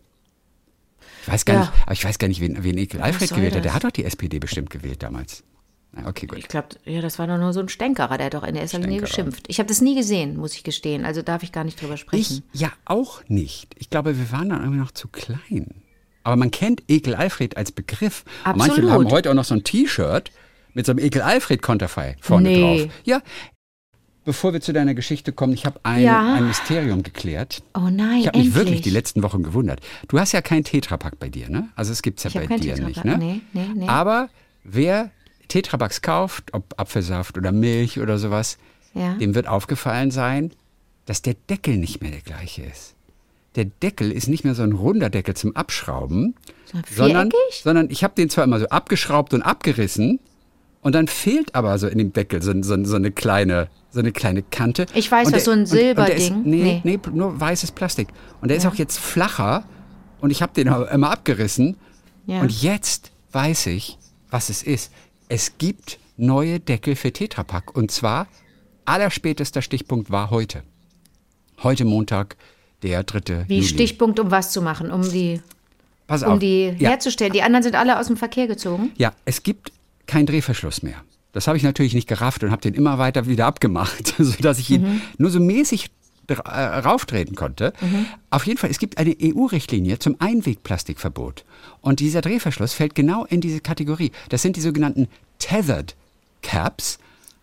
Ich 1.22 1.28
weiß 1.32 1.44
gar 1.44 1.54
Ja. 1.54 1.60
nicht, 1.60 1.72
aber 1.82 1.92
ich 1.92 2.04
weiß 2.04 2.18
gar 2.18 2.28
nicht, 2.28 2.40
wen, 2.40 2.62
wen 2.62 2.78
Ekel 2.78 3.00
Alfred 3.02 3.30
gewählt 3.30 3.56
hat. 3.56 3.64
Der 3.64 3.74
hat 3.74 3.84
doch 3.84 3.90
die 3.90 4.04
SPD 4.04 4.38
bestimmt 4.38 4.70
gewählt 4.70 5.02
damals. 5.02 5.42
Okay, 6.04 6.26
gut. 6.26 6.38
Ich 6.38 6.48
glaube, 6.48 6.68
ja, 6.84 7.00
das 7.00 7.18
war 7.18 7.26
doch 7.26 7.38
nur 7.38 7.52
so 7.54 7.60
ein 7.60 7.68
Stänkerer, 7.70 8.18
der 8.18 8.26
hat 8.26 8.34
doch 8.34 8.42
in 8.44 8.54
erster 8.54 8.78
Linie 8.78 9.00
geschimpft. 9.00 9.44
Ich 9.48 9.58
habe 9.58 9.66
das 9.68 9.80
nie 9.80 9.94
gesehen, 9.94 10.36
muss 10.36 10.54
ich 10.54 10.62
gestehen. 10.62 11.06
Also 11.06 11.22
darf 11.22 11.42
ich 11.42 11.52
gar 11.52 11.64
nicht 11.64 11.80
drüber 11.80 11.94
Ich 11.94 12.00
sprechen. 12.00 12.42
ja 12.52 12.70
auch 12.84 13.22
nicht. 13.28 13.74
Ich 13.78 13.88
glaube, 13.88 14.18
wir 14.18 14.30
waren 14.30 14.50
dann 14.50 14.60
irgendwie 14.60 14.80
noch 14.80 14.90
zu 14.92 15.08
klein. 15.08 15.68
Aber 16.22 16.36
man 16.36 16.50
kennt 16.50 16.82
Ekel 16.88 17.14
Alfred 17.14 17.56
als 17.56 17.72
Begriff. 17.72 18.24
Und 18.44 18.56
manche 18.58 18.72
Absolut. 18.72 18.90
haben 18.90 19.10
heute 19.10 19.30
auch 19.30 19.34
noch 19.34 19.44
so 19.44 19.54
ein 19.54 19.64
T-Shirt 19.64 20.32
mit 20.74 20.84
so 20.84 20.92
einem 20.92 20.98
Ekel 20.98 21.22
Alfred 21.22 21.62
Konterfei 21.62 22.16
vorne 22.20 22.48
Nee. 22.50 22.60
drauf. 22.84 22.92
Ja. 23.04 23.22
Bevor 24.26 24.52
wir 24.52 24.60
zu 24.60 24.72
deiner 24.72 24.94
Geschichte 24.94 25.32
kommen, 25.32 25.52
ich 25.54 25.64
habe 25.64 25.78
ein, 25.84 26.02
Ja. 26.02 26.34
ein 26.34 26.48
Mysterium 26.48 27.04
geklärt. 27.04 27.62
Oh 27.74 27.88
nein, 27.90 28.18
Ich 28.20 28.26
habe 28.26 28.38
mich 28.38 28.54
wirklich 28.54 28.80
die 28.82 28.90
letzten 28.90 29.22
Wochen 29.22 29.44
gewundert. 29.44 29.80
Du 30.08 30.18
hast 30.18 30.32
ja 30.32 30.42
keinen 30.42 30.64
Tetrapack 30.64 31.18
bei 31.20 31.28
dir, 31.28 31.48
ne? 31.48 31.68
Also 31.76 31.92
es 31.92 32.02
gibt's 32.02 32.24
ja 32.24 32.30
Ich 32.42 32.48
bei 32.48 32.58
dir 32.58 32.76
nicht, 32.84 33.04
ne? 33.04 33.16
Nee, 33.18 33.40
nee, 33.52 33.68
nee. 33.74 33.88
Aber 33.88 34.28
wer 34.64 35.10
Tetrapacks 35.48 36.02
kauft, 36.02 36.52
ob 36.52 36.74
Apfelsaft 36.78 37.36
oder 37.38 37.52
Milch 37.52 37.98
oder 38.00 38.18
sowas, 38.18 38.58
Ja. 38.94 39.14
dem 39.14 39.34
wird 39.34 39.46
aufgefallen 39.48 40.10
sein, 40.10 40.52
dass 41.04 41.22
der 41.22 41.34
Deckel 41.48 41.76
nicht 41.76 42.00
mehr 42.02 42.10
der 42.10 42.20
gleiche 42.20 42.62
ist. 42.62 42.94
Der 43.54 43.64
Deckel 43.66 44.10
ist 44.12 44.28
nicht 44.28 44.44
mehr 44.44 44.54
so 44.54 44.62
ein 44.62 44.72
runder 44.72 45.08
Deckel 45.08 45.34
zum 45.34 45.56
Abschrauben, 45.56 46.34
So 46.72 46.78
sondern, 46.94 47.30
sondern 47.62 47.90
ich 47.90 48.04
habe 48.04 48.14
den 48.14 48.28
zwar 48.28 48.44
immer 48.44 48.58
so 48.60 48.66
abgeschraubt 48.68 49.32
und 49.32 49.42
abgerissen 49.42 50.18
und 50.82 50.94
dann 50.94 51.08
fehlt 51.08 51.54
aber 51.54 51.78
so 51.78 51.86
in 51.88 51.96
dem 51.98 52.12
Deckel 52.12 52.42
so, 52.42 52.52
so, 52.62 52.84
so 52.84 52.96
eine 52.96 53.12
kleine 53.12 53.68
so 53.92 54.00
eine 54.00 54.12
kleine 54.12 54.42
Kante. 54.42 54.84
Ich 54.94 55.10
weiß, 55.10 55.26
was 55.26 55.32
der- 55.32 55.40
so 55.40 55.50
ein 55.52 55.62
ist- 55.62 55.70
Silberding. 55.70 56.42
Nee, 56.44 56.80
Nee. 56.84 56.98
nee, 56.98 57.00
nur 57.14 57.40
weißes 57.40 57.72
Plastik. 57.72 58.08
Und 58.42 58.48
der 58.48 58.58
ist 58.58 58.66
auch 58.66 58.74
jetzt 58.74 58.98
flacher 58.98 59.64
und 60.20 60.28
ich 60.30 60.42
habe 60.42 60.52
den 60.52 60.66
immer 60.66 61.10
abgerissen. 61.10 61.76
Ja. 62.26 62.40
Und 62.42 62.50
jetzt 62.62 63.10
weiß 63.32 63.68
ich, 63.68 63.96
was 64.28 64.50
es 64.50 64.62
ist. 64.62 64.92
Es 65.28 65.58
gibt 65.58 65.98
neue 66.16 66.60
Deckel 66.60 66.96
für 66.96 67.12
Tetrapack. 67.12 67.74
Und 67.76 67.90
zwar, 67.90 68.28
allerspätester 68.84 69.62
Stichpunkt 69.62 70.10
war 70.10 70.30
heute. 70.30 70.62
Heute 71.62 71.84
Montag, 71.84 72.36
der 72.82 73.02
3. 73.02 73.48
Wie 73.48 73.56
Juli. 73.56 73.66
Stichpunkt, 73.66 74.20
um 74.20 74.30
was 74.30 74.52
zu 74.52 74.62
machen, 74.62 74.90
um 74.90 75.02
die, 75.02 75.40
Pass 76.06 76.22
um 76.22 76.32
auf. 76.34 76.38
die 76.38 76.74
ja, 76.78 76.90
herzustellen. 76.90 77.32
Die 77.32 77.42
anderen 77.42 77.62
sind 77.62 77.74
alle 77.74 77.98
aus 77.98 78.06
dem 78.06 78.16
Verkehr 78.16 78.46
gezogen. 78.46 78.92
ja, 78.96 79.12
es 79.24 79.42
gibt 79.42 79.72
keinen 80.06 80.26
Drehverschluss 80.26 80.82
mehr. 80.82 81.02
Das 81.32 81.48
habe 81.48 81.58
ich 81.58 81.64
natürlich 81.64 81.92
nicht 81.92 82.08
gerafft 82.08 82.44
und 82.44 82.50
habe 82.50 82.62
den 82.62 82.74
immer 82.74 82.98
weiter 82.98 83.26
wieder 83.26 83.46
abgemacht, 83.46 84.14
sodass 84.18 84.58
ich 84.58 84.70
ihn 84.70 84.82
Mhm. 84.82 85.00
nur 85.18 85.30
so 85.30 85.40
mäßig 85.40 85.90
rauftreten 86.30 87.34
konnte. 87.34 87.72
Mhm. 87.80 88.06
Auf 88.30 88.46
jeden 88.46 88.58
Fall, 88.58 88.70
es 88.70 88.78
gibt 88.78 88.98
eine 88.98 89.16
EU-Richtlinie 89.20 89.98
zum 89.98 90.16
Einwegplastikverbot. 90.18 91.44
Und 91.80 92.00
dieser 92.00 92.20
Drehverschluss 92.20 92.72
fällt 92.72 92.94
genau 92.94 93.24
in 93.24 93.40
diese 93.40 93.60
Kategorie. 93.60 94.12
Das 94.28 94.42
sind 94.42 94.56
die 94.56 94.60
sogenannten 94.60 95.08
Tethered 95.38 95.94
Caps, 96.42 96.98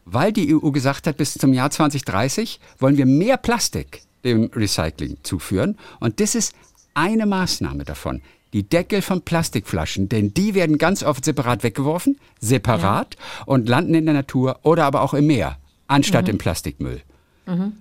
weil 0.06 0.32
die 0.32 0.54
EU 0.54 0.72
gesagt 0.72 1.08
hat, 1.08 1.18
bis 1.18 1.34
zum 1.34 1.54
Jahr 1.54 1.70
2030 1.70 2.60
wollen 2.80 2.98
wir 2.98 3.06
mehr 3.06 3.38
Plastik 3.38 4.04
dem 4.24 4.50
Recycling 4.54 5.18
zuführen. 5.24 5.78
Und 6.00 6.20
das 6.20 6.36
ist 6.36 6.56
eine 6.94 7.26
Maßnahme 7.26 7.84
davon. 7.84 8.22
Die 8.54 8.64
Deckel 8.64 9.02
von 9.02 9.22
Plastikflaschen, 9.22 10.10
denn 10.10 10.34
die 10.34 10.54
werden 10.54 10.78
ganz 10.78 11.02
oft 11.02 11.26
separat 11.26 11.64
weggeworfen, 11.64 12.20
separat 12.40 13.18
und 13.48 13.68
landen 13.68 13.96
in 13.96 14.06
der 14.06 14.14
Natur 14.14 14.60
oder 14.62 14.86
aber 14.86 15.02
auch 15.02 15.16
im 15.16 15.26
Meer, 15.26 15.58
anstatt 15.88 16.30
im 16.30 16.38
Plastikmüll. 16.38 17.02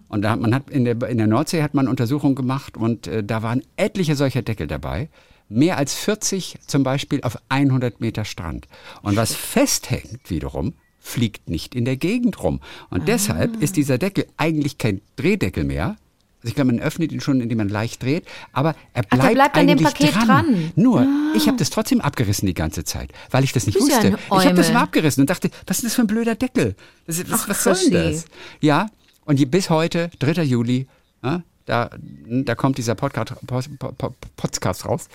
Und 0.09 0.23
da 0.23 0.31
hat 0.31 0.41
man 0.41 0.55
hat 0.55 0.71
in 0.71 0.85
der, 0.85 1.01
in 1.09 1.19
der 1.19 1.27
Nordsee 1.27 1.63
hat 1.63 1.75
man 1.75 1.89
Untersuchungen 1.89 2.35
gemacht 2.35 2.77
und 2.77 3.07
äh, 3.07 3.23
da 3.23 3.43
waren 3.43 3.63
etliche 3.77 4.17
solcher 4.17 4.43
Deckel 4.43 4.67
dabei. 4.67 5.09
Mehr 5.49 5.77
als 5.77 5.95
40 5.95 6.59
zum 6.67 6.83
Beispiel 6.83 7.21
auf 7.23 7.39
100 7.49 8.01
Meter 8.01 8.25
Strand. 8.25 8.67
Und 9.03 9.17
was 9.17 9.35
festhängt 9.35 10.31
wiederum, 10.31 10.73
fliegt 10.99 11.51
nicht 11.51 11.75
in 11.75 11.85
der 11.85 11.97
Gegend 11.97 12.43
rum. 12.43 12.61
Und 12.89 13.09
deshalb 13.09 13.61
ist 13.61 13.77
dieser 13.77 13.99
Deckel 13.99 14.27
eigentlich 14.37 14.79
kein 14.79 15.03
Drehdeckel 15.17 15.65
mehr. 15.65 15.97
Also 16.43 16.49
ich 16.49 16.55
glaube, 16.55 16.73
man 16.73 16.81
öffnet 16.81 17.13
ihn 17.13 17.21
schon, 17.21 17.41
indem 17.41 17.59
man 17.59 17.69
leicht 17.69 18.03
dreht, 18.03 18.25
aber 18.53 18.75
er 18.95 19.03
bleibt, 19.05 19.35
bleibt 19.35 19.57
an 19.57 19.67
dem 19.69 19.79
Paket 19.79 20.15
dran. 20.15 20.27
dran. 20.27 20.73
Nur, 20.75 21.07
ich 21.37 21.47
habe 21.47 21.57
das 21.57 21.71
trotzdem 21.71 22.01
abgerissen 22.01 22.47
die 22.47 22.55
ganze 22.55 22.83
Zeit, 22.83 23.13
weil 23.31 23.45
ich 23.45 23.53
das 23.53 23.67
nicht 23.67 23.77
ja 23.77 23.81
wusste. 23.81 24.07
ein 24.09 24.41
ich 24.41 24.47
habe 24.47 24.55
das 24.55 24.71
immer 24.71 24.81
abgerissen 24.81 25.21
und 25.21 25.31
dachte, 25.31 25.51
was 25.67 25.79
ist 25.79 25.85
das 25.85 25.95
für 25.95 26.03
ein 26.03 26.09
blöder 26.09 26.35
Deckel? 26.35 26.75
Ist, 27.07 27.31
was, 27.31 27.43
Ach, 27.43 27.49
was 27.49 27.63
soll 27.63 27.91
das? 27.91 28.25
Ja, 28.61 28.89
und 29.25 29.51
bis 29.51 29.71
heute, 29.71 30.11
3. 30.19 30.43
Juli, 30.43 30.87
ja, 31.23 31.43
da, 31.67 31.91
da 32.27 32.55
kommt 32.55 32.79
dieser 32.79 32.95
Podcast, 32.95 33.35
Po- 33.47 33.93
Po- 33.97 34.15
Podcast 34.37 34.85
raus, 34.87 35.09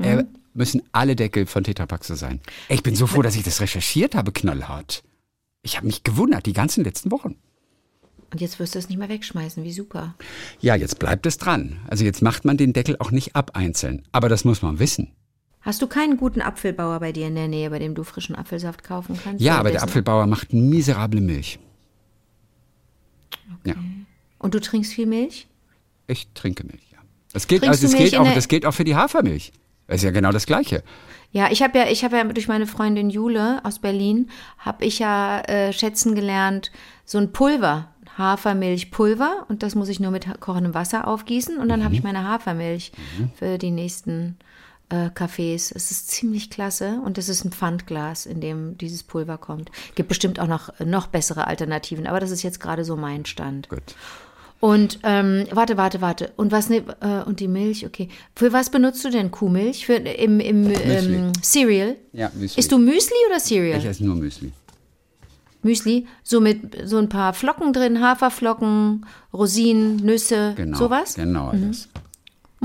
äh, 0.00 0.16
Mhm. 0.16 0.26
müssen 0.54 0.82
alle 0.92 1.14
Deckel 1.16 1.46
von 1.46 1.64
Tetrapack 1.64 2.04
so 2.04 2.14
sein. 2.14 2.40
Ich 2.68 2.82
bin 2.82 2.94
so 2.96 3.06
froh, 3.06 3.22
dass 3.22 3.36
ich 3.36 3.42
das 3.42 3.60
recherchiert 3.60 4.14
habe, 4.14 4.32
knallhart. 4.32 5.02
Ich 5.62 5.76
habe 5.76 5.86
mich 5.86 6.04
gewundert, 6.04 6.46
die 6.46 6.52
ganzen 6.52 6.84
letzten 6.84 7.10
Wochen. 7.10 7.36
Und 8.32 8.40
jetzt 8.40 8.58
wirst 8.58 8.74
du 8.74 8.78
es 8.80 8.88
nicht 8.88 8.98
mehr 8.98 9.08
wegschmeißen. 9.08 9.62
Wie 9.62 9.72
super. 9.72 10.14
Ja, 10.60 10.74
jetzt 10.74 10.98
bleibt 10.98 11.24
es 11.26 11.38
dran. 11.38 11.78
Also 11.88 12.04
jetzt 12.04 12.20
macht 12.20 12.44
man 12.44 12.56
den 12.56 12.72
Deckel 12.72 12.96
auch 12.98 13.10
nicht 13.12 13.36
ab 13.36 13.52
einzeln. 13.54 14.02
Aber 14.10 14.28
das 14.28 14.44
muss 14.44 14.60
man 14.60 14.78
wissen. 14.80 15.12
Hast 15.60 15.80
du 15.80 15.86
keinen 15.86 16.16
guten 16.16 16.42
Apfelbauer 16.42 16.98
bei 17.00 17.12
dir 17.12 17.28
in 17.28 17.36
der 17.36 17.48
Nähe, 17.48 17.70
bei 17.70 17.78
dem 17.78 17.94
du 17.94 18.02
frischen 18.02 18.34
Apfelsaft 18.34 18.82
kaufen 18.84 19.16
kannst? 19.22 19.40
Ja, 19.42 19.56
aber 19.58 19.70
der 19.70 19.82
Apfelbauer 19.82 20.26
macht 20.26 20.52
miserable 20.52 21.20
Milch. 21.20 21.58
Ja, 23.64 23.74
Und 24.38 24.54
du 24.54 24.60
trinkst 24.60 24.92
viel 24.92 25.06
Milch? 25.06 25.46
ich 26.06 26.26
trinke 26.34 26.64
Milch, 26.66 26.82
ja. 26.92 26.98
Das 27.32 27.46
gilt, 27.46 27.62
Trinkst 27.62 27.82
also, 27.82 27.96
das 27.96 28.10
gilt, 28.10 28.20
auch, 28.20 28.34
das 28.34 28.48
gilt 28.48 28.66
auch 28.66 28.72
für 28.74 28.84
die 28.84 28.94
Hafermilch. 28.96 29.52
Das 29.86 29.96
ist 29.96 30.02
ja 30.04 30.10
genau 30.10 30.32
das 30.32 30.46
Gleiche. 30.46 30.82
Ja, 31.32 31.50
ich 31.50 31.62
habe 31.62 31.78
ja, 31.78 31.86
ich 31.88 32.04
habe 32.04 32.16
ja 32.16 32.24
durch 32.24 32.46
meine 32.48 32.66
Freundin 32.66 33.10
Jule 33.10 33.60
aus 33.64 33.78
Berlin, 33.80 34.30
habe 34.58 34.84
ich 34.84 34.98
ja 34.98 35.40
äh, 35.40 35.72
schätzen 35.72 36.14
gelernt, 36.14 36.70
so 37.04 37.18
ein 37.18 37.32
Pulver, 37.32 37.88
Hafermilchpulver 38.16 39.46
und 39.48 39.62
das 39.62 39.74
muss 39.74 39.88
ich 39.88 39.98
nur 40.00 40.10
mit 40.10 40.26
kochendem 40.40 40.74
Wasser 40.74 41.08
aufgießen 41.08 41.58
und 41.58 41.68
dann 41.68 41.82
habe 41.84 41.94
ich 41.94 42.00
Mhm. 42.02 42.06
meine 42.06 42.28
Hafermilch 42.28 42.92
für 43.36 43.58
die 43.58 43.70
nächsten 43.70 44.36
äh, 44.94 45.10
Cafés. 45.14 45.72
Es 45.74 45.90
ist 45.90 46.10
ziemlich 46.10 46.50
klasse 46.50 47.00
und 47.04 47.18
es 47.18 47.28
ist 47.28 47.44
ein 47.44 47.52
Pfandglas, 47.52 48.26
in 48.26 48.40
dem 48.40 48.78
dieses 48.78 49.02
Pulver 49.02 49.38
kommt. 49.38 49.70
Gibt 49.94 50.08
bestimmt 50.08 50.38
auch 50.40 50.46
noch, 50.46 50.78
noch 50.80 51.06
bessere 51.08 51.46
Alternativen, 51.46 52.06
aber 52.06 52.20
das 52.20 52.30
ist 52.30 52.42
jetzt 52.42 52.60
gerade 52.60 52.84
so 52.84 52.96
mein 52.96 53.26
Stand. 53.26 53.68
Gut. 53.68 53.82
Und 54.60 55.00
ähm, 55.02 55.44
warte, 55.50 55.76
warte, 55.76 56.00
warte. 56.00 56.32
Und 56.36 56.50
was 56.50 56.70
ne, 56.70 56.84
äh, 57.00 57.22
und 57.28 57.40
die 57.40 57.48
Milch, 57.48 57.84
okay. 57.84 58.08
Für 58.34 58.52
was 58.52 58.70
benutzt 58.70 59.04
du 59.04 59.10
denn 59.10 59.30
Kuhmilch? 59.30 59.84
Für 59.84 59.96
im, 59.96 60.40
im 60.40 60.72
ähm, 60.72 61.32
Cereal? 61.42 61.96
Ja, 62.12 62.30
Müsli. 62.34 62.60
Isst 62.60 62.72
du 62.72 62.78
Müsli 62.78 63.16
oder 63.28 63.40
Cereal? 63.40 63.78
Ich 63.78 63.84
esse 63.84 64.04
nur 64.04 64.16
Müsli. 64.16 64.52
Müsli, 65.62 66.06
so 66.22 66.40
mit 66.40 66.88
so 66.88 66.98
ein 66.98 67.08
paar 67.08 67.32
Flocken 67.34 67.72
drin, 67.72 68.00
Haferflocken, 68.00 69.06
Rosinen, 69.32 69.96
Nüsse, 69.96 70.54
Genau. 70.56 70.78
sowas. 70.78 71.14
Genau 71.14 71.52
das. 71.52 71.88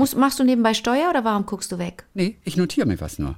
Muss, 0.00 0.16
machst 0.16 0.38
du 0.38 0.44
nebenbei 0.44 0.72
Steuer 0.72 1.10
oder 1.10 1.24
warum 1.24 1.44
guckst 1.44 1.70
du 1.72 1.78
weg? 1.78 2.06
Nee, 2.14 2.38
ich 2.42 2.56
notiere 2.56 2.86
mir 2.86 2.98
was 3.02 3.18
nur. 3.18 3.36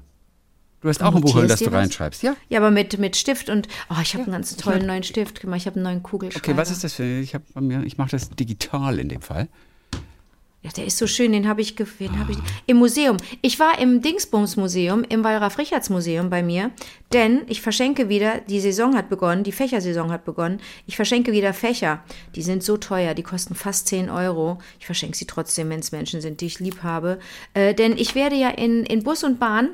Du 0.81 0.88
hast 0.88 1.02
auch 1.02 1.12
ein 1.12 1.21
Buch, 1.21 1.37
in 1.37 1.49
das 1.49 1.59
du 1.59 1.66
was? 1.66 1.75
reinschreibst. 1.75 2.23
Ja. 2.23 2.37
Ja, 2.50 2.61
aber 2.61 2.71
mit, 2.71 2.99
mit 3.00 3.16
Stift 3.16 3.50
und 3.50 3.66
oh, 3.90 3.97
ich 4.00 4.14
habe 4.14 4.23
einen 4.25 4.33
ganz 4.33 4.57
tollen 4.57 4.87
neuen 4.87 5.02
Stift 5.02 5.40
gemacht. 5.40 5.59
Ich 5.59 5.66
habe 5.66 5.75
einen 5.76 5.85
neuen 5.85 6.02
Kugelschreiber. 6.04 6.45
Okay, 6.45 6.57
was 6.57 6.71
ist 6.71 6.85
das 6.85 6.95
für. 6.95 7.21
Ich, 7.21 7.37
mir, 7.59 7.83
ich 7.83 7.99
mache 7.99 8.12
das 8.12 8.31
digital 8.31 9.00
in 9.00 9.09
dem 9.09 9.23
Fall. 9.23 9.49
Ja, 10.62 10.71
der 10.71 10.87
ist 10.87 10.97
so 10.97 11.09
schön, 11.09 11.33
den 11.33 11.49
habe 11.49 11.61
ich, 11.61 11.75
den 11.75 12.19
hab 12.21 12.31
ich 12.31 12.38
im 12.66 12.76
Museum. 12.76 13.16
Ich 13.40 13.59
war 13.59 13.81
im 13.81 14.00
Dingsbums 14.00 14.57
Museum, 14.57 15.02
im 15.09 15.25
Wallraf 15.25 15.59
Richards 15.59 15.90
Museum 15.90 16.31
bei 16.31 16.45
mir, 16.45 16.71
denn 17.12 17.42
ich 17.49 17.61
verschenke 17.61 18.09
wieder, 18.09 18.40
die 18.49 18.61
Saison 18.61 18.95
hat 18.95 19.09
begonnen, 19.09 19.42
die 19.42 19.50
Fächersaison 19.50 20.12
hat 20.12 20.25
begonnen, 20.25 20.61
ich 20.87 20.95
verschenke 20.95 21.33
wieder 21.33 21.52
Fächer. 21.52 22.04
Die 22.37 22.42
sind 22.42 22.62
so 22.62 22.76
teuer, 22.76 23.14
die 23.14 23.25
kosten 23.25 23.57
fast 23.57 23.88
10 23.88 24.09
Euro. 24.09 24.59
Ich 24.78 24.87
verschenke 24.87 25.16
sie 25.16 25.26
trotzdem, 25.26 25.69
wenn 25.69 25.81
es 25.81 25.90
Menschen 25.90 26.21
sind, 26.21 26.40
die 26.40 26.47
ich 26.47 26.61
lieb 26.61 26.85
habe. 26.85 27.19
Äh, 27.54 27.75
denn 27.75 27.97
ich 27.97 28.14
werde 28.14 28.37
ja 28.37 28.49
in, 28.49 28.85
in 28.85 29.02
Bus 29.02 29.25
und 29.25 29.40
Bahn 29.40 29.71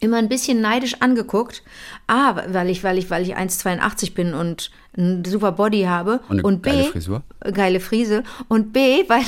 immer 0.00 0.16
ein 0.16 0.28
bisschen 0.28 0.60
neidisch 0.60 0.96
angeguckt. 1.00 1.62
A, 2.06 2.42
weil 2.52 2.70
ich, 2.70 2.82
weil 2.84 2.98
ich, 2.98 3.10
weil 3.10 3.22
ich 3.22 3.36
1,82 3.36 4.14
bin 4.14 4.34
und 4.34 4.70
ein 4.96 5.24
super 5.24 5.52
Body 5.52 5.82
habe. 5.82 6.20
Und 6.28 6.44
eine 6.44 6.56
B, 6.56 6.70
geile 6.70 6.84
Frisur. 6.90 7.22
Geile 7.52 7.80
Frise. 7.80 8.22
Und 8.48 8.72
B, 8.72 9.04
weil 9.08 9.22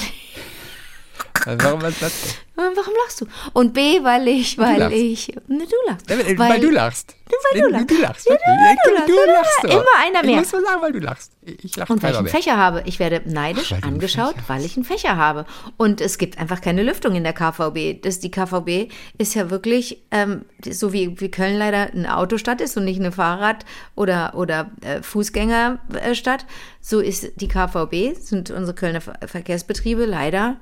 Warum 1.46 1.82
was 1.82 1.98
denn? 1.98 2.08
Äh, 2.08 2.76
Warum 2.76 2.92
lachst 3.04 3.20
du? 3.22 3.26
Und 3.54 3.72
B, 3.72 4.02
weil 4.04 4.28
ich, 4.28 4.58
weil 4.58 4.78
lachst. 4.78 4.94
ich. 4.96 5.28
Ne, 5.48 5.64
du 5.64 5.90
lachst. 5.90 6.10
Ja, 6.10 6.18
Weil, 6.18 6.38
weil 6.38 6.60
du 6.60 6.70
lachst. 6.70 7.14
Weil 7.52 7.62
du 7.62 7.68
lachst. 7.68 7.90
Du 7.90 8.00
lachst. 8.02 8.26
Ja, 8.28 8.32
wirklich. 8.34 9.06
du 9.06 9.12
du, 9.12 9.32
lachst. 9.32 9.62
lachst. 9.62 9.74
Immer 9.74 9.84
einer 10.04 10.22
mehr. 10.26 10.30
Ich 10.32 10.36
muss 10.40 10.50
so 10.50 10.60
sagen, 10.66 10.82
weil 10.82 10.92
du 10.92 10.98
lachst. 10.98 11.32
Ich 11.42 11.74
lache 11.76 11.90
Und 11.92 12.02
weil 12.02 12.12
ich 12.12 12.18
einen. 12.18 12.26
Fächer 12.26 12.56
habe. 12.58 12.82
Ich 12.84 12.98
werde 12.98 13.22
neidisch 13.24 13.68
Ach, 13.68 13.76
weil 13.76 13.80
du 13.80 13.86
angeschaut, 13.88 14.34
weil 14.48 14.62
ich 14.64 14.76
einen 14.76 14.84
Fächer 14.84 15.16
habe. 15.16 15.46
Und 15.78 16.00
es 16.02 16.18
gibt 16.18 16.38
einfach 16.38 16.60
keine 16.60 16.82
Lüftung 16.82 17.14
in 17.14 17.22
der 17.24 17.32
KVB. 17.32 18.02
Das, 18.02 18.18
die 18.20 18.30
KVB 18.30 18.92
ist 19.16 19.34
ja 19.34 19.48
wirklich, 19.48 20.02
ähm, 20.10 20.44
so 20.68 20.92
wie, 20.92 21.18
wie 21.20 21.30
Köln 21.30 21.56
leider 21.56 21.92
eine 21.92 22.14
Autostadt 22.16 22.60
ist 22.60 22.76
und 22.76 22.84
nicht 22.84 23.00
eine 23.00 23.12
Fahrrad- 23.12 23.64
oder, 23.94 24.34
oder 24.34 24.70
äh, 24.82 25.00
Fußgängerstadt, 25.02 26.44
so 26.82 27.00
ist 27.00 27.32
die 27.36 27.48
KVB, 27.48 28.16
sind 28.20 28.50
unsere 28.50 28.74
Kölner 28.74 29.00
Ver- 29.00 29.18
Verkehrsbetriebe 29.26 30.04
leider 30.04 30.56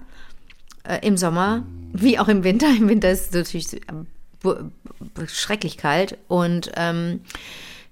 äh, 0.89 0.99
im 1.07 1.17
Sommer, 1.17 1.65
wie 1.93 2.19
auch 2.19 2.29
im 2.29 2.43
Winter. 2.45 2.67
Im 2.77 2.89
Winter 2.89 3.11
ist 3.11 3.27
es 3.29 3.33
natürlich 3.33 3.81
bu- 4.41 4.55
schrecklich 5.27 5.77
kalt 5.77 6.19
und 6.29 6.71
ähm, 6.77 7.21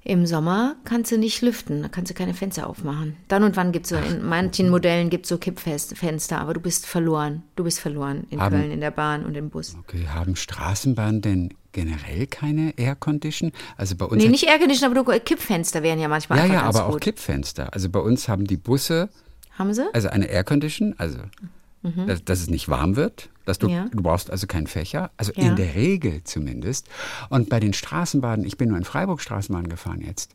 Im 0.05 0.25
Sommer 0.27 0.77
kannst 0.85 1.11
du 1.11 1.19
nicht 1.19 1.43
lüften, 1.43 1.83
da 1.83 1.89
kannst 1.89 2.11
du 2.11 2.15
keine 2.15 2.33
Fenster 2.33 2.69
aufmachen. 2.69 3.17
Dann 3.27 3.43
und 3.43 3.57
wann 3.57 3.73
gibt 3.73 3.87
es 3.87 3.91
so, 3.91 3.97
in 3.97 4.25
manchen 4.25 4.69
Modellen 4.71 5.11
gibt 5.11 5.25
es 5.27 5.31
so 5.31 5.37
Kippfenster, 5.39 6.39
aber 6.39 6.55
du 6.55 6.61
bist 6.61 6.87
verloren. 6.87 7.43
Du 7.57 7.65
bist 7.65 7.81
verloren 7.81 8.25
in 8.31 8.41
Haben- 8.41 8.57
Köln, 8.57 8.71
in 8.71 8.81
der 8.81 8.93
Bahn 8.93 9.25
und 9.27 9.37
im 9.37 9.51
Bus. 9.51 9.77
Okay, 9.81 10.07
haben 10.07 10.37
Straßenbahnen 10.37 11.23
denn 11.23 11.55
generell 11.73 12.29
keine 12.29 12.79
Air 12.79 12.95
Condition? 12.95 13.51
Also 13.77 13.97
bei 13.97 14.05
uns 14.07 14.23
Nee, 14.23 14.29
nicht 14.31 14.45
Aircondition, 14.45 14.93
aber 14.93 15.03
du, 15.03 15.21
Kippfenster 15.25 15.83
wären 15.83 15.99
ja 15.99 16.07
manchmal 16.07 16.39
ja, 16.39 16.55
ja, 16.55 16.63
aber 16.63 16.87
auch 16.87 16.93
gut. 16.93 17.01
Kippfenster. 17.01 17.75
Also 17.75 17.91
bei 17.91 17.99
uns 18.01 18.29
haben 18.29 18.47
die 18.47 18.57
Busse 18.57 19.09
Haben 19.59 19.75
sie? 19.75 19.93
also 19.93 20.09
eine 20.09 20.27
Air 20.27 20.45
Condition, 20.45 20.95
also 21.87 22.07
dass, 22.07 22.25
dass 22.25 22.41
es 22.41 22.51
nicht 22.51 22.69
warm 22.69 22.97
wird, 22.97 23.31
dass 23.45 23.59
du 23.59 23.67
Mhm. 23.69 23.73
Ja. 23.73 23.89
du 23.91 24.03
brauchst 24.03 24.31
also 24.31 24.47
keinen 24.47 24.67
Fächer, 24.67 25.11
also 25.17 25.33
Ja. 25.37 25.49
in 25.49 25.57
der 25.57 25.75
Regel 25.75 26.23
zumindest. 26.25 26.89
Und 27.31 27.49
bei 27.49 27.61
den 27.61 27.73
Straßenbahnen, 27.73 28.45
ich 28.45 28.57
bin 28.57 28.69
nur 28.71 28.79
in 28.79 28.85
Freiburg 28.85 29.21
Straßenbahn 29.21 29.69
gefahren 29.69 30.01
jetzt. 30.01 30.33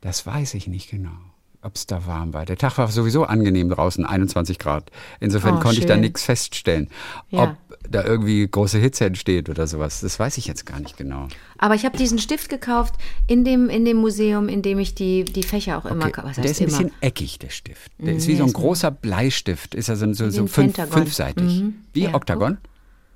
Das 0.00 0.26
weiß 0.26 0.54
ich 0.54 0.66
nicht 0.66 0.90
genau, 0.90 1.16
ob 1.62 1.76
es 1.76 1.86
da 1.86 2.06
warm 2.06 2.34
war. 2.34 2.44
Der 2.44 2.56
Tag 2.58 2.76
war 2.78 2.88
sowieso 2.88 3.24
angenehm 3.24 3.68
draußen, 3.70 4.04
21 4.04 4.58
Grad. 4.58 4.90
Insofern 5.20 5.56
Oh, 5.56 5.60
konnte 5.60 5.78
ich 5.80 5.86
da 5.86 5.94
schön. 5.94 6.00
nichts 6.02 6.22
feststellen, 6.24 6.88
Ja. 7.30 7.42
ob 7.42 7.56
da 7.88 8.04
irgendwie 8.04 8.46
große 8.48 8.78
Hitze 8.78 9.04
entsteht 9.06 9.48
oder 9.48 9.66
sowas. 9.66 10.00
Das 10.00 10.18
weiß 10.18 10.38
ich 10.38 10.46
jetzt 10.46 10.66
gar 10.66 10.78
nicht 10.80 10.96
genau. 10.96 11.28
Aber 11.58 11.74
ich 11.74 11.84
habe 11.84 11.96
diesen 11.96 12.18
Stift 12.18 12.48
gekauft 12.48 12.94
in 13.26 13.44
dem, 13.44 13.68
in 13.70 13.84
dem 13.84 13.96
Museum, 13.98 14.48
in 14.48 14.62
dem 14.62 14.78
ich 14.78 14.94
die, 14.94 15.24
die 15.24 15.42
Fächer 15.42 15.78
auch 15.78 15.84
immer, 15.86 16.06
Okay, 16.06 16.20
was 16.24 16.36
der 16.36 16.44
ist 16.46 16.60
ein 16.60 16.68
immer? 16.68 16.78
bisschen 16.78 16.92
eckig, 17.00 17.38
der 17.38 17.50
Stift. 17.50 17.90
Der 17.98 18.14
ist 18.14 18.26
Mhm, 18.26 18.28
wie 18.32 18.36
so 18.36 18.42
ein 18.44 18.46
der 18.46 18.46
ist 18.46 18.54
ein- 18.56 18.60
großer 18.60 18.90
Bleistift. 18.90 19.74
Ist 19.74 19.90
also 19.90 20.12
so, 20.14 20.30
so 20.30 20.46
fünf, 20.46 20.76
fünfseitig. 20.76 21.60
Mhm, 21.62 21.74
Wie 21.92 22.02
ja. 22.04 22.14
Oktagon? 22.14 22.58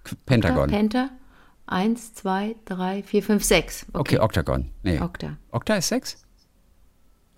K- 0.04 0.14
Pentagon. 0.26 0.70
Penta. 0.70 1.10
Eins, 1.68 2.14
zwei, 2.14 2.54
drei, 2.64 3.02
vier, 3.02 3.24
fünf, 3.24 3.42
sechs. 3.42 3.86
Okay, 3.92 4.20
Oktagon. 4.20 4.70
Nee. 4.84 5.00
Okta. 5.00 5.36
Okta 5.50 5.74
ist 5.76 5.88
sechs? 5.88 6.18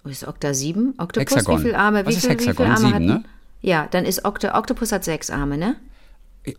Wo 0.04 0.10
ist 0.10 0.26
Okta 0.26 0.54
sieben? 0.54 0.94
Oktopus, 0.98 1.36
Hexagon. 1.36 1.58
wie 1.58 1.62
viele 1.64 1.78
Arme? 1.78 2.06
Was 2.06 2.12
wie 2.12 2.16
ist 2.16 2.20
viel, 2.22 2.30
Hexagon? 2.30 2.66
Wie 2.66 2.76
viele 2.76 2.86
Arme 2.86 2.98
Sieben, 2.98 3.06
ne? 3.06 3.24
Ja, 3.60 3.88
dann 3.90 4.04
ist 4.04 4.24
Okta, 4.24 4.56
Oktopus 4.56 4.92
hat 4.92 5.04
sechs 5.04 5.30
Arme, 5.30 5.58
ne? 5.58 5.76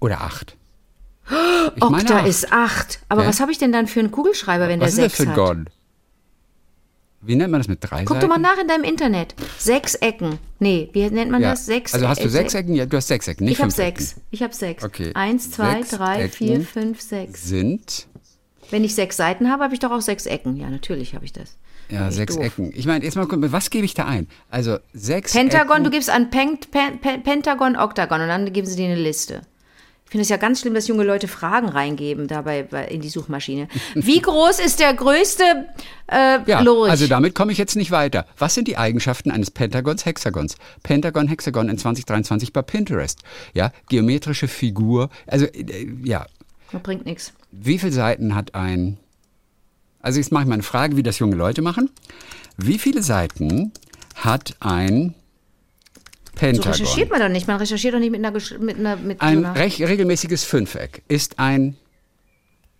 Oder 0.01 0.22
acht? 0.22 0.55
Ich 1.75 1.81
Okta 1.84 2.19
acht. 2.19 2.27
ist 2.27 2.51
acht. 2.51 3.00
Aber 3.10 3.24
Hä? 3.24 3.27
was 3.27 3.39
habe 3.39 3.51
ich 3.51 3.58
denn 3.58 3.72
dann 3.72 3.88
für 3.88 4.00
einen 4.00 4.12
Kugelschreiber, 4.12 4.67
wenn 4.67 4.79
Was 4.81 4.89
ist 4.89 4.98
der 4.98 5.05
das 5.05 5.17
sechs 5.17 5.24
für 5.31 5.39
ein 5.39 5.48
hat? 5.48 5.58
God? 5.65 5.74
Wie 7.22 7.36
nennt 7.36 7.51
man 7.51 7.60
das 7.60 7.67
mit 7.67 7.79
drei 7.81 8.05
Guck 8.05 8.15
Seiten? 8.15 8.22
doch 8.22 8.29
mal 8.29 8.38
nach 8.41 8.58
in 8.62 8.67
deinem 8.67 8.84
Internet. 8.86 9.36
Sechs 9.58 9.93
Ecken. 9.96 10.39
Nee, 10.60 10.89
wie 10.93 11.10
nennt 11.10 11.29
man 11.31 11.41
Ja. 11.41 11.51
das? 11.51 11.65
Sechs 11.65 11.93
also 11.93 12.08
hast 12.08 12.24
du 12.24 12.29
sechs 12.29 12.53
Ecken? 12.53 12.75
Ja, 12.75 12.86
du 12.86 12.96
hast 12.96 13.08
sechs 13.10 13.27
Ecken, 13.27 13.43
nicht 13.46 13.53
Ich 13.58 13.62
habe 13.62 13.72
sechs. 13.72 14.12
Ecken. 14.13 14.22
Ich 14.31 14.41
habe 14.43 14.53
sechs. 14.55 14.84
Okay. 14.86 15.12
Eins, 15.15 15.51
zwei, 15.51 15.75
Sechs 15.79 15.89
drei, 15.89 16.22
Ecken 16.24 16.31
vier, 16.31 16.62
fünf, 16.62 17.01
sechs. 17.01 17.43
Sind, 17.46 18.08
Wenn 18.72 18.84
ich 18.86 18.96
sechs 18.96 19.17
Seiten 19.17 19.50
habe, 19.51 19.63
habe 19.63 19.74
ich 19.74 19.79
doch 19.81 19.91
auch 19.91 20.01
sechs 20.01 20.25
Ecken. 20.27 20.55
Ja, 20.55 20.69
natürlich 20.69 21.13
habe 21.15 21.25
ich 21.25 21.34
das. 21.34 21.58
Ja, 21.91 22.12
sechs 22.12 22.36
doof. 22.36 22.43
Ecken. 22.46 22.72
Ich 22.75 22.86
meine, 22.86 23.03
jetzt 23.05 23.15
mal 23.15 23.25
gucken, 23.27 23.51
was 23.51 23.69
gebe 23.69 23.86
ich 23.86 23.93
da 23.93 24.05
ein? 24.05 24.27
Also 24.50 24.77
sechs 24.93 25.34
Pentagon, 25.34 25.72
Ecken. 25.77 25.84
du 25.86 25.89
gibst 25.91 26.10
an 26.10 26.29
Pen, 26.29 26.58
Pen, 26.72 27.00
Pen, 27.00 27.24
Pentagon, 27.24 27.75
Oktagon 27.75 28.22
und 28.22 28.27
dann 28.27 28.51
geben 28.53 28.67
sie 28.67 28.75
dir 28.75 28.86
eine 28.86 28.96
Liste. 28.96 29.41
Ich 30.05 30.12
finde 30.12 30.24
es 30.24 30.29
ja 30.29 30.38
ganz 30.38 30.62
schlimm, 30.62 30.74
dass 30.74 30.88
junge 30.88 31.03
Leute 31.03 31.27
Fragen 31.27 31.69
reingeben 31.69 32.27
dabei 32.27 32.63
bei, 32.63 32.86
in 32.88 33.00
die 33.00 33.10
Suchmaschine. 33.10 33.67
Wie 33.93 34.19
groß 34.19 34.60
ist 34.60 34.79
der 34.79 34.91
größte 34.96 35.43
äh, 36.08 36.39
Ja, 36.48 36.62
Lurch? 36.62 36.89
also 36.89 37.05
damit 37.05 37.36
komme 37.36 37.51
ich 37.51 37.60
jetzt 37.60 37.75
nicht 37.75 37.91
weiter. 37.91 38.25
Was 38.36 38.55
sind 38.55 38.67
die 38.67 38.75
Eigenschaften 38.75 39.29
eines 39.29 39.51
Pentagons, 39.51 40.05
Hexagons? 40.08 40.55
Pentagon, 40.81 41.27
Hexagon 41.27 41.69
in 41.69 41.77
2023 41.77 42.53
bei 42.53 42.63
Pinterest. 42.63 43.19
Ja, 43.53 43.72
geometrische 43.88 44.48
Figur. 44.48 45.12
Also, 45.27 45.46
äh, 45.46 45.88
ja, 46.03 46.25
Das 46.72 46.81
bringt 46.81 47.05
nichts. 47.05 47.31
wie 47.51 47.77
viele 47.77 47.91
Seiten 47.91 48.34
hat 48.34 48.55
ein. 48.55 48.98
Also, 50.01 50.20
jetzt 50.20 50.32
mache 50.32 50.44
ich 50.44 50.48
mal 50.50 50.53
eine 50.56 50.63
Frage, 50.63 50.96
wie 50.98 51.03
das 51.03 51.20
junge 51.20 51.36
Leute 51.36 51.62
machen. 51.62 51.89
Wie 52.58 52.77
viele 52.79 53.01
Seiten 53.03 53.72
hat 54.15 54.56
ein 54.60 55.15
So 55.94 56.36
Pentagon? 56.36 56.72
recherchiert 56.72 57.10
man 57.10 57.20
doch 57.20 57.29
nicht. 57.29 57.48
Man 57.48 57.58
recherchiert 57.58 57.94
doch 57.94 58.00
nicht 58.00 58.12
mit 58.12 58.24
einer, 58.24 58.32
mit 58.60 58.77
einer, 58.77 58.96
mit 58.96 59.22
ein 59.22 59.41
so 59.41 59.48
einer 59.48 59.56
regelmäßiges 59.56 60.44
Fünfeck 60.44 61.03
ist 61.08 61.39
ein, 61.39 61.75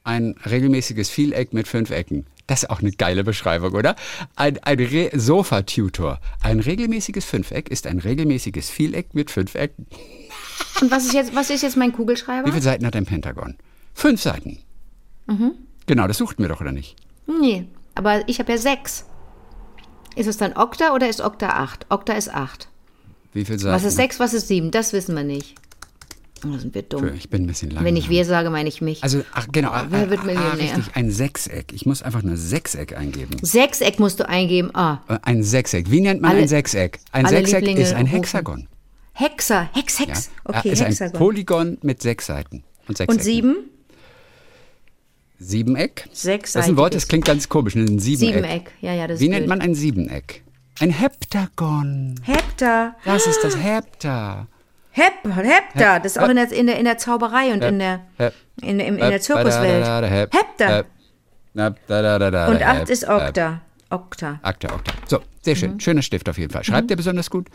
ein 0.04 0.36
regelmäßiges 0.46 1.10
Vieleck 1.10 1.54
mit 1.54 1.68
fünf 1.68 1.92
Ecken. 1.92 2.26
Das 2.48 2.64
ist 2.64 2.70
auch 2.72 2.80
eine 2.80 2.92
geile 2.92 3.24
Beschreibung, 3.24 3.74
oder? 3.74 3.96
Ein, 4.36 4.58
ein 4.64 5.10
Sofa-Tutor. 5.13 6.20
Ein 6.41 6.60
regelmäßiges 6.60 7.24
Fünfeck 7.24 7.70
ist 7.70 7.86
ein 7.86 8.00
regelmäßiges 8.00 8.70
Vieleck 8.72 9.13
mit 9.13 9.30
fünf 9.30 9.54
Ecken. 9.56 9.86
Und 10.82 10.89
was 10.89 11.06
ist 11.06 11.13
jetzt, 11.13 11.36
was 11.36 11.50
ist 11.50 11.62
jetzt 11.62 11.78
mein 11.78 11.91
Kugelschreiber? 11.91 12.48
Wie 12.48 12.52
viele 12.52 12.63
Seiten 12.63 12.86
hat 12.86 12.96
ein 12.96 13.06
Pentagon? 13.06 13.56
Fünf 13.93 14.22
Seiten. 14.22 14.60
Mhm. 15.28 15.52
Genau, 15.86 16.08
das 16.08 16.17
suchten 16.17 16.41
wir 16.43 16.50
doch, 16.50 16.62
oder 16.62 16.72
nicht? 16.72 16.96
Nee, 17.39 17.68
aber 17.96 18.28
ich 18.28 18.39
habe 18.39 18.52
ja 18.52 18.58
sechs. 18.58 19.06
Ist 20.15 20.28
es 20.28 20.38
dann 20.38 20.54
Okta 20.54 20.94
oder 20.94 21.08
ist 21.10 21.22
Okta 21.22 21.50
acht? 21.50 21.86
Okta 21.89 22.13
ist 22.13 22.34
acht. 22.34 22.68
Wie 23.34 23.46
viele 23.46 23.60
Seiten? 23.60 23.76
Was 23.76 23.84
ist 23.84 23.96
sechs, 23.96 24.20
was 24.20 24.34
ist 24.34 24.48
sieben? 24.48 24.72
Das 24.72 24.92
wissen 24.94 25.15
wir 25.15 25.24
nicht. 25.24 25.56
Oh, 26.46 26.58
sind 26.58 26.74
wir 26.74 26.84
dumm. 26.84 27.12
Ich 27.15 27.30
bin 27.30 27.44
ein 27.44 27.48
bisschen 27.48 27.70
lang. 27.70 27.84
Wenn 27.84 27.98
ich 27.98 28.10
wir 28.10 28.24
sage, 28.26 28.50
meine 28.50 28.70
ich 28.70 28.82
mich. 28.82 29.04
Also, 29.04 29.24
ach, 29.34 29.48
genau. 29.52 29.72
ah, 29.72 29.86
Wer 29.89 30.10
wird 30.10 30.22
ah, 30.22 30.24
Millionär? 30.24 30.58
richtig, 30.58 30.96
ein 30.96 31.12
Sechseck. 31.12 31.74
Ich 31.74 31.86
muss 31.86 32.02
einfach 32.02 32.24
nur 32.24 32.38
Sechseck 32.38 32.98
eingeben. 32.98 33.38
Sechseck 33.42 34.00
musst 34.00 34.22
du 34.22 34.28
eingeben. 34.28 34.74
Ah, 34.74 35.00
Äh, 35.10 35.20
Ein 35.24 35.44
Sechseck. 35.44 35.92
Wie 35.92 36.00
nennt 36.00 36.22
man 36.22 36.32
Alle- 36.32 36.42
ein 36.44 36.48
Sechseck? 36.48 37.00
Ein 37.12 37.26
Sechseck 37.28 37.60
Lieblinge 37.60 37.82
ist 37.82 37.94
ein 37.94 38.06
rufen. 38.06 38.15
Hexagon. 38.15 38.68
Hexer, 39.13 39.70
Hex. 39.74 40.00
Hex. 40.00 40.30
Ja, 40.48 40.56
Okay, 40.60 40.70
ist 40.70 40.82
ein 40.82 40.88
Hexagon. 40.88 41.20
Polygon 41.20 41.78
mit 41.82 42.02
sechs 42.02 42.26
Seiten. 42.28 42.63
Und, 42.88 42.98
sechs 42.98 43.13
Und 43.13 43.22
sieben? 43.22 43.58
Siebeneck? 45.39 46.08
Sechs 46.12 46.54
Das 46.54 46.65
ist 46.65 46.71
ein 46.71 46.78
Wort, 46.78 46.93
das 46.95 47.08
klingt 47.08 47.25
ganz 47.25 47.47
komisch. 47.49 47.75
ne? 47.75 47.84
Ein 47.84 47.99
Siebeneck. 47.99 48.34
Siebeneck. 48.36 48.71
Ja, 48.82 48.93
ja, 48.93 49.08
das 49.08 49.19
Wie 49.19 49.30
nennt 49.30 49.41
blöd. 49.45 49.49
man 49.49 49.62
ein 49.62 49.73
Siebeneck? 49.75 50.43
Ein 50.82 50.91
Heptagon. 50.91 52.15
Hepta. 52.23 52.95
Das 53.06 53.25
ist 53.28 53.43
das 53.43 53.58
Hepta. 53.58 54.47
Hep, 54.91 55.13
Hepta. 55.23 55.99
Das 55.99 56.13
ist 56.13 56.17
auch 56.21 56.28
in 56.30 56.36
der, 56.36 56.52
in 56.52 56.67
der, 56.67 56.78
in 56.78 56.86
der 56.86 56.97
Zauberei 56.97 57.54
und 57.54 57.63
in 57.63 57.80
der, 57.80 58.02
in, 58.62 58.78
der- 58.80 58.88
in 58.88 58.97
der 58.97 59.21
Zirkuswelt. 59.21 59.86
Hep. 60.10 60.34
Hepta. 60.34 60.67
Hep. 60.78 60.86
Na, 61.54 61.69
da, 61.88 62.02
da, 62.02 62.19
da, 62.19 62.32
da, 62.32 62.47
Und 62.47 62.62
acht 62.62 62.89
ist. 62.89 63.08
Okta. 63.08 63.62
Okta. 63.89 64.39
Okta, 64.43 64.73
Okta. 64.73 64.93
So, 65.08 65.19
sehr 65.41 65.56
schön. 65.56 65.73
Mhm. 65.73 65.80
Schöner 65.80 66.02
Stift 66.02 66.28
auf 66.30 66.38
jeden 66.38 66.52
Fall. 66.52 66.63
Schreibt 66.63 66.89
der 66.89 66.95
besonders 66.95 67.30
gut? 67.30 67.47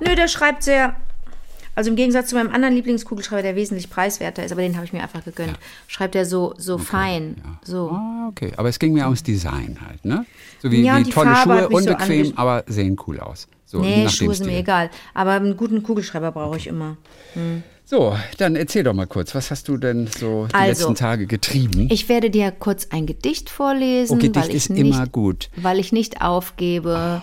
Nö, 0.00 0.14
der 0.14 0.28
schreibt 0.28 0.62
sehr. 0.62 0.96
Also 1.74 1.90
im 1.90 1.96
Gegensatz 1.96 2.28
zu 2.28 2.34
meinem 2.36 2.50
anderen 2.52 2.74
Lieblingskugelschreiber, 2.74 3.42
der 3.42 3.56
wesentlich 3.56 3.88
preiswerter 3.88 4.44
ist, 4.44 4.52
aber 4.52 4.60
den 4.62 4.74
habe 4.76 4.84
ich 4.84 4.92
mir 4.92 5.02
einfach 5.02 5.24
gegönnt, 5.24 5.58
schreibt 5.88 6.14
er 6.14 6.26
so, 6.26 6.54
so 6.58 6.76
fein. 6.78 7.36
So. 7.64 7.90
Ah, 7.90 8.28
okay. 8.28 8.52
Aber 8.56 8.68
es 8.68 8.78
ging 8.78 8.92
mir 8.92 9.04
ums 9.04 9.22
Design 9.22 9.78
halt, 9.86 10.04
ne? 10.04 10.26
So 10.60 10.70
wie, 10.70 10.82
Ja, 10.82 10.98
wie 10.98 11.04
tolle 11.10 11.34
Farbe 11.34 11.52
Schuhe, 11.54 11.68
so 11.70 11.76
unbequem, 11.76 12.26
ange- 12.26 12.32
aber 12.36 12.64
sehen 12.66 12.96
cool 13.06 13.20
aus. 13.20 13.48
So, 13.64 13.78
Nee, 13.80 14.06
Schuhe 14.10 14.34
sind 14.34 14.46
mir 14.48 14.58
egal. 14.58 14.90
Aber 15.14 15.30
einen 15.32 15.56
guten 15.56 15.82
Kugelschreiber 15.82 16.30
brauche 16.32 16.58
ich 16.58 16.66
immer. 16.66 16.98
So, 17.86 18.14
dann 18.38 18.54
erzähl 18.54 18.84
doch 18.84 18.92
mal 18.94 19.06
kurz, 19.06 19.34
was 19.34 19.50
hast 19.50 19.66
du 19.68 19.76
denn 19.78 20.06
so 20.06 20.46
die 20.48 20.54
Also, 20.54 20.68
letzten 20.88 20.94
Tage 20.94 21.26
getrieben? 21.26 21.88
Ich 21.90 22.08
werde 22.08 22.28
dir 22.30 22.50
kurz 22.50 22.88
ein 22.90 23.06
Gedicht 23.06 23.48
vorlesen, 23.50 24.12
Oh, 24.12 24.16
Gedicht 24.16 24.36
weil 24.36 24.50
ich 24.50 24.56
ist 24.56 24.70
nicht, 24.70 24.80
immer 24.80 25.06
gut. 25.06 25.48
weil 25.56 25.78
ich 25.78 25.90
nicht 25.92 26.20
aufgebe. 26.20 27.22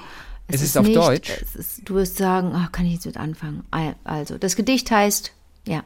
Es 0.49 0.61
ist 0.61 0.77
auf 0.77 0.89
Deutsch? 0.89 1.29
Es 1.41 1.55
ist, 1.55 1.81
du 1.85 1.95
wirst 1.95 2.17
sagen, 2.17 2.51
ach, 2.53 2.71
kann 2.71 2.85
ich 2.85 2.93
jetzt 2.93 3.05
mit 3.05 3.17
anfangen? 3.17 3.63
Also, 4.03 4.37
das 4.37 4.55
Gedicht 4.55 4.89
heißt, 4.91 5.31
ja, 5.67 5.83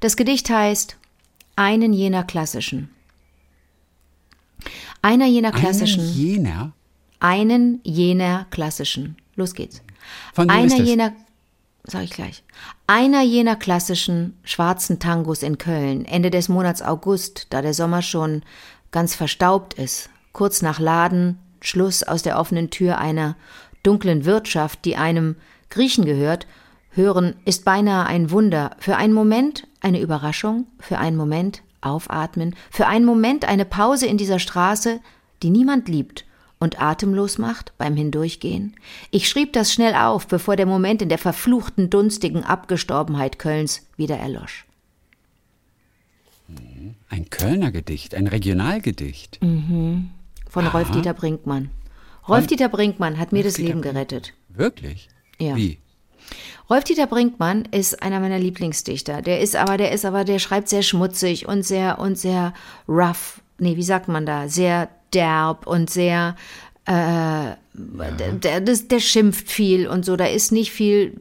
das 0.00 0.16
Gedicht 0.16 0.48
heißt 0.50 0.96
einen 1.56 1.92
jener 1.92 2.24
klassischen. 2.24 2.90
Einer 5.02 5.26
jener 5.26 5.52
klassischen. 5.52 6.00
Einen 6.00 6.14
jener? 6.14 6.72
einen 7.24 7.80
jener 7.84 8.46
klassischen. 8.50 9.16
Los 9.34 9.54
geht's. 9.54 9.80
Von 10.34 10.44
wem 10.44 10.56
Einer 10.56 10.66
ist 10.66 10.78
jener, 10.78 11.12
sag 11.84 12.02
ich 12.02 12.10
gleich. 12.10 12.42
Einer 12.86 13.22
jener 13.22 13.56
klassischen 13.56 14.38
schwarzen 14.44 14.98
Tangos 14.98 15.42
in 15.42 15.56
Köln, 15.56 16.04
Ende 16.04 16.30
des 16.30 16.50
Monats 16.50 16.82
August, 16.82 17.46
da 17.48 17.62
der 17.62 17.72
Sommer 17.72 18.02
schon 18.02 18.42
ganz 18.90 19.14
verstaubt 19.14 19.72
ist, 19.72 20.10
kurz 20.34 20.60
nach 20.60 20.78
Laden, 20.78 21.38
Schluss 21.62 22.02
aus 22.02 22.22
der 22.22 22.38
offenen 22.38 22.68
Tür 22.68 22.98
einer 22.98 23.36
dunklen 23.84 24.24
Wirtschaft, 24.24 24.84
die 24.84 24.96
einem 24.96 25.36
Griechen 25.70 26.04
gehört, 26.04 26.46
hören, 26.90 27.34
ist 27.44 27.64
beinahe 27.64 28.06
ein 28.06 28.30
Wunder. 28.30 28.76
Für 28.78 28.96
einen 28.96 29.12
Moment 29.12 29.66
eine 29.80 30.00
Überraschung, 30.00 30.66
für 30.80 30.98
einen 30.98 31.16
Moment 31.16 31.62
aufatmen, 31.80 32.56
für 32.70 32.86
einen 32.86 33.04
Moment 33.04 33.44
eine 33.44 33.64
Pause 33.64 34.06
in 34.06 34.18
dieser 34.18 34.38
Straße, 34.38 35.00
die 35.42 35.50
niemand 35.50 35.88
liebt 35.88 36.24
und 36.58 36.80
atemlos 36.80 37.38
macht 37.38 37.76
beim 37.78 37.94
Hindurchgehen. 37.94 38.74
Ich 39.10 39.28
schrieb 39.28 39.52
das 39.52 39.72
schnell 39.72 39.94
auf, 39.94 40.26
bevor 40.26 40.56
der 40.56 40.66
Moment 40.66 41.02
in 41.02 41.08
der 41.08 41.18
verfluchten, 41.18 41.90
dunstigen 41.90 42.42
Abgestorbenheit 42.44 43.38
Kölns 43.38 43.86
wieder 43.96 44.16
erlosch. 44.16 44.66
Ein 47.08 47.30
Kölner 47.30 47.70
Gedicht, 47.70 48.14
ein 48.14 48.26
Regionalgedicht. 48.26 49.38
Von 50.48 50.66
Rolf-Dieter 50.66 51.14
Brinkmann. 51.14 51.70
Rolf-Dieter 52.28 52.68
Brinkmann 52.68 53.18
hat 53.18 53.32
mir 53.32 53.42
das 53.42 53.54
Rolf-Dieter 53.54 53.68
Leben 53.68 53.82
gerettet. 53.82 54.32
Wirklich? 54.48 55.08
Ja. 55.38 55.56
Wie? 55.56 55.78
Rolf-Dieter 56.70 57.06
Brinkmann 57.06 57.66
ist 57.70 58.02
einer 58.02 58.20
meiner 58.20 58.38
Lieblingsdichter. 58.38 59.20
Der 59.20 59.40
ist 59.40 59.56
aber, 59.56 59.76
der 59.76 59.92
ist 59.92 60.04
aber, 60.04 60.24
der 60.24 60.38
schreibt 60.38 60.68
sehr 60.68 60.82
schmutzig 60.82 61.46
und 61.46 61.62
sehr, 61.62 61.98
und 61.98 62.16
sehr 62.18 62.54
rough. 62.88 63.42
Nee, 63.58 63.76
wie 63.76 63.82
sagt 63.82 64.08
man 64.08 64.24
da? 64.24 64.48
Sehr 64.48 64.88
derb 65.12 65.66
und 65.66 65.90
sehr, 65.90 66.36
äh, 66.86 67.52
der, 67.74 68.32
der, 68.32 68.60
der 68.60 69.00
schimpft 69.00 69.50
viel 69.50 69.86
und 69.86 70.04
so, 70.04 70.16
da 70.16 70.26
ist 70.26 70.52
nicht 70.52 70.72
viel 70.72 71.16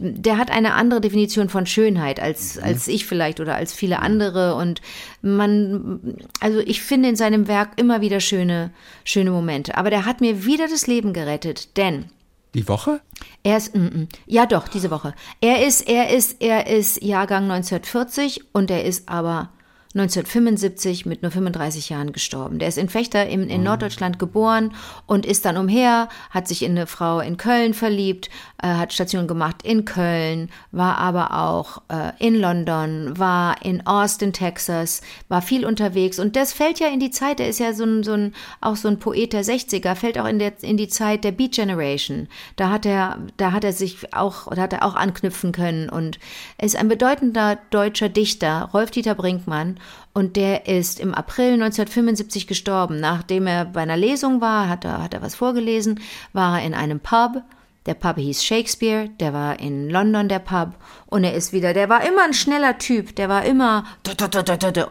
der 0.00 0.36
hat 0.36 0.50
eine 0.50 0.74
andere 0.74 1.00
Definition 1.00 1.48
von 1.48 1.66
Schönheit 1.66 2.20
als, 2.20 2.56
mhm. 2.56 2.64
als 2.64 2.88
ich 2.88 3.06
vielleicht 3.06 3.40
oder 3.40 3.54
als 3.54 3.72
viele 3.72 4.00
andere. 4.00 4.56
Und 4.56 4.80
man, 5.22 6.16
also 6.40 6.58
ich 6.58 6.82
finde 6.82 7.08
in 7.08 7.16
seinem 7.16 7.46
Werk 7.46 7.72
immer 7.76 8.00
wieder 8.00 8.20
schöne, 8.20 8.72
schöne 9.04 9.30
Momente. 9.30 9.76
Aber 9.76 9.90
der 9.90 10.04
hat 10.04 10.20
mir 10.20 10.44
wieder 10.44 10.68
das 10.68 10.86
Leben 10.86 11.12
gerettet, 11.12 11.76
denn. 11.76 12.06
Die 12.54 12.68
Woche? 12.68 13.00
Er 13.42 13.56
ist, 13.56 13.74
mm, 13.74 13.80
mm, 13.80 14.08
ja 14.26 14.46
doch, 14.46 14.68
diese 14.68 14.90
Woche. 14.90 15.14
Er 15.40 15.66
ist, 15.66 15.88
er 15.88 16.10
ist, 16.10 16.42
er 16.42 16.66
ist 16.66 17.02
Jahrgang 17.02 17.44
1940 17.44 18.52
und 18.52 18.70
er 18.70 18.84
ist 18.84 19.08
aber 19.08 19.50
1975 19.94 21.04
mit 21.04 21.20
nur 21.22 21.30
35 21.30 21.90
Jahren 21.90 22.12
gestorben. 22.12 22.58
Der 22.58 22.68
ist 22.68 22.78
in 22.78 22.88
Fechter 22.88 23.26
in, 23.26 23.50
in 23.50 23.62
Norddeutschland 23.62 24.18
geboren 24.18 24.74
und 25.06 25.26
ist 25.26 25.44
dann 25.44 25.58
umher, 25.58 26.08
hat 26.30 26.48
sich 26.48 26.62
in 26.62 26.72
eine 26.72 26.86
Frau 26.86 27.20
in 27.20 27.36
Köln 27.36 27.74
verliebt, 27.74 28.30
äh, 28.62 28.68
hat 28.68 28.94
Station 28.94 29.26
gemacht 29.26 29.56
in 29.64 29.84
Köln, 29.84 30.48
war 30.70 30.96
aber 30.96 31.38
auch 31.38 31.82
äh, 31.88 32.12
in 32.18 32.34
London, 32.36 33.18
war 33.18 33.62
in 33.62 33.86
Austin, 33.86 34.32
Texas, 34.32 35.02
war 35.28 35.42
viel 35.42 35.66
unterwegs 35.66 36.18
und 36.18 36.36
das 36.36 36.54
fällt 36.54 36.80
ja 36.80 36.88
in 36.88 37.00
die 37.00 37.10
Zeit, 37.10 37.38
der 37.38 37.48
ist 37.48 37.60
ja 37.60 37.74
so 37.74 37.84
ein, 37.84 38.02
so 38.02 38.12
ein 38.12 38.34
auch 38.62 38.76
so 38.76 38.88
ein 38.88 38.98
Poet 38.98 39.34
der 39.34 39.44
60er, 39.44 39.94
fällt 39.94 40.18
auch 40.18 40.26
in, 40.26 40.38
der, 40.38 40.54
in 40.62 40.78
die 40.78 40.88
Zeit 40.88 41.22
der 41.22 41.32
Beat 41.32 41.52
Generation. 41.52 42.28
Da 42.56 42.70
hat 42.70 42.86
er, 42.86 43.18
da 43.36 43.52
hat 43.52 43.64
er 43.64 43.74
sich 43.74 44.14
auch, 44.14 44.48
da 44.54 44.62
hat 44.62 44.72
er 44.72 44.86
auch 44.86 44.94
anknüpfen 44.94 45.52
können 45.52 45.90
und 45.90 46.18
ist 46.56 46.76
ein 46.76 46.88
bedeutender 46.88 47.58
deutscher 47.68 48.08
Dichter, 48.08 48.70
Rolf-Dieter 48.72 49.14
Brinkmann 49.14 49.76
und 50.14 50.36
der 50.36 50.66
ist 50.66 51.00
im 51.00 51.14
April 51.14 51.54
1975 51.54 52.46
gestorben. 52.46 53.00
Nachdem 53.00 53.46
er 53.46 53.64
bei 53.64 53.80
einer 53.80 53.96
Lesung 53.96 54.40
war, 54.40 54.68
hat 54.68 54.84
er, 54.84 55.02
hat 55.02 55.14
er 55.14 55.22
was 55.22 55.34
vorgelesen, 55.34 56.00
war 56.32 56.58
er 56.60 56.66
in 56.66 56.74
einem 56.74 57.00
Pub. 57.00 57.42
Der 57.86 57.94
Pub 57.94 58.16
hieß 58.16 58.44
Shakespeare, 58.44 59.08
der 59.18 59.32
war 59.32 59.58
in 59.58 59.90
London 59.90 60.28
der 60.28 60.38
Pub 60.38 60.74
und 61.06 61.24
er 61.24 61.34
ist 61.34 61.52
wieder, 61.52 61.74
der 61.74 61.88
war 61.88 62.06
immer 62.06 62.22
ein 62.22 62.32
schneller 62.32 62.78
Typ, 62.78 63.16
der 63.16 63.28
war 63.28 63.44
immer, 63.44 63.84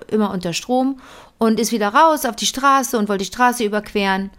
immer 0.10 0.32
unter 0.32 0.52
Strom 0.52 1.00
und 1.38 1.58
ist 1.60 1.72
wieder 1.72 1.90
raus 1.90 2.26
auf 2.26 2.36
die 2.36 2.46
Straße 2.46 2.98
und 2.98 3.08
wollte 3.08 3.24
die 3.24 3.32
Straße 3.32 3.64
überqueren 3.64 4.30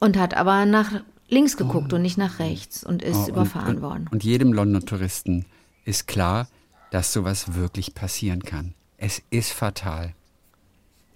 und 0.00 0.16
hat 0.16 0.34
aber 0.34 0.66
nach 0.66 1.00
links 1.28 1.56
geguckt 1.56 1.92
oh. 1.92 1.96
und 1.96 2.02
nicht 2.02 2.18
nach 2.18 2.40
rechts 2.40 2.82
und 2.82 3.02
ist 3.02 3.26
oh, 3.26 3.28
überfahren 3.28 3.76
und, 3.76 3.82
worden. 3.82 4.08
Und 4.10 4.24
jedem 4.24 4.52
Londoner 4.52 4.84
Touristen 4.84 5.46
ist 5.84 6.08
klar, 6.08 6.48
dass 6.90 7.12
sowas 7.12 7.54
wirklich 7.54 7.94
passieren 7.94 8.42
kann. 8.42 8.74
Es 8.98 9.22
ist 9.30 9.52
fatal. 9.52 10.14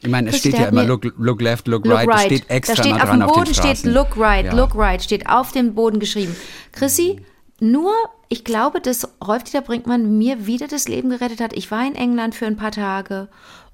Ich 0.00 0.08
meine, 0.08 0.30
es 0.30 0.38
steht 0.38 0.54
ja 0.58 0.66
immer 0.66 0.84
look, 0.84 1.04
look 1.16 1.40
left, 1.40 1.68
look, 1.68 1.84
look 1.84 1.98
right. 1.98 2.08
right. 2.08 2.26
steht 2.26 2.50
extra 2.50 2.74
da 2.74 2.82
steht 2.82 2.94
auf 2.94 3.10
dem 3.10 3.20
Boden 3.20 3.40
auf 3.40 3.54
steht 3.54 3.84
look 3.84 4.16
right, 4.16 4.46
ja. 4.46 4.54
look 4.54 4.74
right, 4.74 5.02
steht 5.02 5.28
auf 5.28 5.52
dem 5.52 5.74
Boden 5.74 6.00
geschrieben. 6.00 6.34
Chrissy, 6.72 7.20
nur, 7.60 7.92
ich 8.28 8.44
glaube, 8.44 8.80
dass 8.80 9.08
Rolf-Dieter 9.24 9.62
Brinkmann 9.62 10.18
mir 10.18 10.46
wieder 10.46 10.66
das 10.66 10.88
Leben 10.88 11.10
gerettet 11.10 11.40
hat. 11.40 11.52
Ich 11.52 11.70
war 11.70 11.86
in 11.86 11.94
England 11.94 12.34
für 12.34 12.46
ein 12.46 12.56
paar 12.56 12.72
Tage 12.72 13.28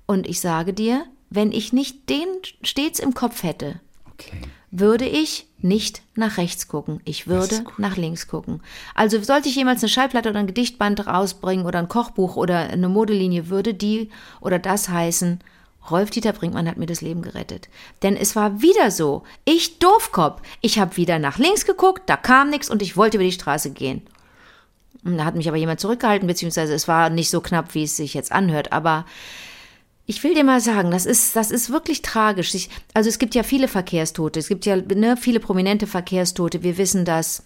und 0.05 0.27
ich 0.27 0.41
sage 0.41 0.75
dir, 0.75 1.05
wenn 1.31 1.53
ich 1.53 1.73
nicht 1.73 2.11
den 2.11 2.27
stets 2.63 2.99
im 2.99 3.15
Kopf 3.15 3.43
hätte, 3.43 3.81
okay. 4.19 4.41
würde 4.71 5.07
ich 5.07 5.47
nicht 5.61 6.03
nach 6.15 6.37
rechts 6.37 6.69
gucken. 6.69 7.01
Ich 7.05 7.27
würde 7.27 7.65
nach 7.79 7.97
links 7.97 8.29
gucken. 8.29 8.61
Also 8.95 9.23
sollte 9.23 9.49
ich 9.49 9.57
jemals 9.57 9.83
eine 9.83 9.89
Schallplatte 9.89 10.31
oder 10.31 10.41
ein 10.41 10.47
Gedichtband 10.47 11.07
rausbringen 11.07 11.67
oder 11.67 11.79
ein 11.79 11.89
Kochbuch 11.89 12.37
oder 12.37 12.59
eine 12.59 12.89
Modelinie, 12.89 13.49
würde 13.49 13.75
die 13.75 14.11
oder 14.41 14.59
das 14.59 14.89
heißen, 14.89 15.41
Rolf-Dieter 15.91 16.33
Brinkmann 16.33 16.69
hat 16.69 16.77
mir 16.77 16.87
das 16.87 17.01
Leben 17.01 17.23
gerettet. 17.23 17.69
Denn 18.03 18.17
es 18.17 18.37
war 18.37 18.61
wieder 18.61 18.91
so. 18.91 19.23
Ich 19.45 19.79
Doofkopf. 19.79 20.43
Ich 20.61 20.79
habe 20.79 20.97
wieder 20.97 21.19
nach 21.19 21.39
links 21.39 21.65
geguckt, 21.65 22.03
da 22.07 22.17
kam 22.17 22.51
nichts 22.51 22.71
und 22.71 22.83
ich 22.83 22.97
wollte 22.97 23.17
über 23.17 23.25
die 23.25 23.33
Straße 23.33 23.71
gehen. 23.71 24.03
Da 25.03 25.25
hat 25.25 25.37
mich 25.37 25.49
aber 25.49 25.57
jemand 25.57 25.81
zurückgehalten, 25.81 26.27
beziehungsweise 26.27 26.75
es 26.75 26.89
war 26.89 27.09
nicht 27.09 27.31
so 27.31 27.41
knapp, 27.41 27.75
wie 27.75 27.85
es 27.85 27.97
sich 27.97 28.15
jetzt 28.15 28.33
anhört. 28.33 28.73
Aber 28.73 29.07
ich 30.11 30.25
will 30.25 30.33
dir 30.33 30.43
mal 30.43 30.63
sagen, 30.63 30.91
das 30.91 31.05
ist, 31.05 31.37
das 31.37 31.51
ist 31.51 31.69
wirklich 31.71 32.01
tragisch. 32.01 32.55
Ich, 32.55 32.71
also 32.95 33.11
es 33.11 33.19
gibt 33.19 33.35
ja 33.35 33.43
viele 33.43 33.69
Verkehrstote. 33.69 34.41
Es 34.41 34.49
gibt 34.49 34.65
ja 34.65 34.77
ne, 34.77 35.19
viele 35.19 35.39
prominente 35.39 35.87
Verkehrstote. 35.87 36.63
Wir 36.63 36.79
wissen, 36.79 37.05
dass 37.05 37.43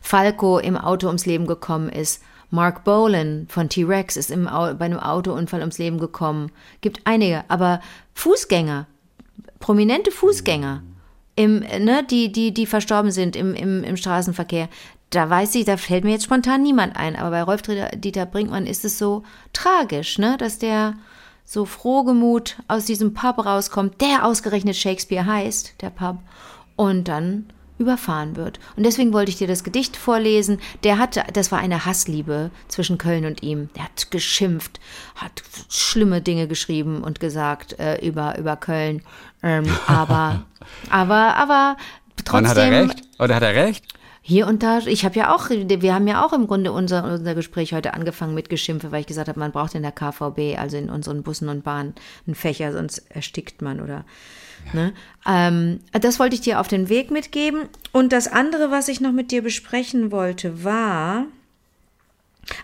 Falco 0.00 0.60
im 0.60 0.76
Auto 0.76 1.08
ums 1.08 1.26
Leben 1.26 1.48
gekommen 1.48 1.88
ist. 1.88 2.22
Mark 2.50 2.84
Bolan 2.84 3.48
von 3.48 3.68
T-Rex 3.68 4.16
ist 4.16 4.30
im, 4.30 4.44
bei 4.44 4.84
einem 4.84 5.00
Autounfall 5.00 5.60
ums 5.60 5.78
Leben 5.78 5.98
gekommen. 5.98 6.52
Gibt 6.80 7.00
einige, 7.06 7.42
aber 7.48 7.80
Fußgänger, 8.14 8.86
prominente 9.58 10.12
Fußgänger, 10.12 10.84
im, 11.34 11.58
ne, 11.58 12.06
die, 12.08 12.30
die, 12.30 12.54
die 12.54 12.66
verstorben 12.66 13.10
sind 13.10 13.34
im, 13.34 13.54
im, 13.54 13.82
im 13.82 13.96
Straßenverkehr, 13.96 14.68
da 15.10 15.28
weiß 15.28 15.56
ich, 15.56 15.64
da 15.64 15.76
fällt 15.76 16.04
mir 16.04 16.12
jetzt 16.12 16.24
spontan 16.24 16.62
niemand 16.62 16.94
ein. 16.94 17.16
Aber 17.16 17.30
bei 17.30 17.42
Rolf 17.42 17.62
Dieter 17.62 18.26
Brinkmann 18.26 18.66
ist 18.66 18.84
es 18.84 18.96
so 18.96 19.24
tragisch, 19.52 20.18
ne, 20.18 20.36
dass 20.38 20.58
der 20.60 20.94
so 21.52 21.66
frohgemut 21.66 22.56
aus 22.66 22.86
diesem 22.86 23.12
Pub 23.12 23.44
rauskommt, 23.44 24.00
der 24.00 24.24
ausgerechnet 24.24 24.74
Shakespeare 24.74 25.26
heißt, 25.26 25.74
der 25.82 25.90
Pub, 25.90 26.16
und 26.76 27.08
dann 27.08 27.44
überfahren 27.76 28.36
wird. 28.36 28.58
Und 28.76 28.84
deswegen 28.86 29.12
wollte 29.12 29.30
ich 29.30 29.36
dir 29.36 29.48
das 29.48 29.62
Gedicht 29.62 29.96
vorlesen. 29.96 30.60
Der 30.82 30.98
hatte, 30.98 31.24
das 31.34 31.52
war 31.52 31.58
eine 31.58 31.84
Hassliebe 31.84 32.50
zwischen 32.68 32.96
Köln 32.96 33.26
und 33.26 33.42
ihm. 33.42 33.68
Der 33.76 33.84
hat 33.84 34.10
geschimpft, 34.10 34.80
hat 35.14 35.42
schlimme 35.68 36.22
Dinge 36.22 36.48
geschrieben 36.48 37.04
und 37.04 37.20
gesagt 37.20 37.78
äh, 37.78 37.98
über, 38.06 38.38
über 38.38 38.56
Köln. 38.56 39.02
Ähm, 39.42 39.66
aber, 39.86 40.44
aber, 40.90 41.36
aber 41.36 41.76
trotzdem. 42.24 42.44
Und 42.44 42.48
hat 42.48 42.56
er 42.56 42.70
recht? 42.70 43.02
Oder 43.18 43.34
hat 43.34 43.42
er 43.42 43.54
recht? 43.54 43.84
Hier 44.24 44.46
und 44.46 44.62
da, 44.62 44.78
ich 44.78 45.04
habe 45.04 45.16
ja 45.16 45.34
auch, 45.34 45.50
wir 45.50 45.94
haben 45.94 46.06
ja 46.06 46.24
auch 46.24 46.32
im 46.32 46.46
Grunde 46.46 46.70
unser, 46.72 47.04
unser 47.04 47.34
Gespräch 47.34 47.72
heute 47.72 47.92
angefangen 47.92 48.34
mit 48.34 48.48
Geschimpfe, 48.48 48.92
weil 48.92 49.00
ich 49.00 49.06
gesagt 49.06 49.28
habe, 49.28 49.40
man 49.40 49.50
braucht 49.50 49.74
in 49.74 49.82
der 49.82 49.90
KVB, 49.90 50.58
also 50.58 50.76
in 50.76 50.90
unseren 50.90 51.22
Bussen 51.22 51.48
und 51.48 51.64
Bahnen, 51.64 51.94
einen 52.26 52.36
Fächer, 52.36 52.72
sonst 52.72 52.98
erstickt 53.10 53.62
man 53.62 53.80
oder 53.80 54.04
Ne? 54.72 54.92
Ähm, 55.26 55.80
das 55.92 56.18
wollte 56.18 56.34
ich 56.34 56.40
dir 56.40 56.60
auf 56.60 56.68
den 56.68 56.88
Weg 56.88 57.10
mitgeben. 57.10 57.68
Und 57.92 58.12
das 58.12 58.28
andere, 58.28 58.70
was 58.70 58.88
ich 58.88 59.00
noch 59.00 59.12
mit 59.12 59.30
dir 59.30 59.42
besprechen 59.42 60.12
wollte, 60.12 60.64
war. 60.64 61.26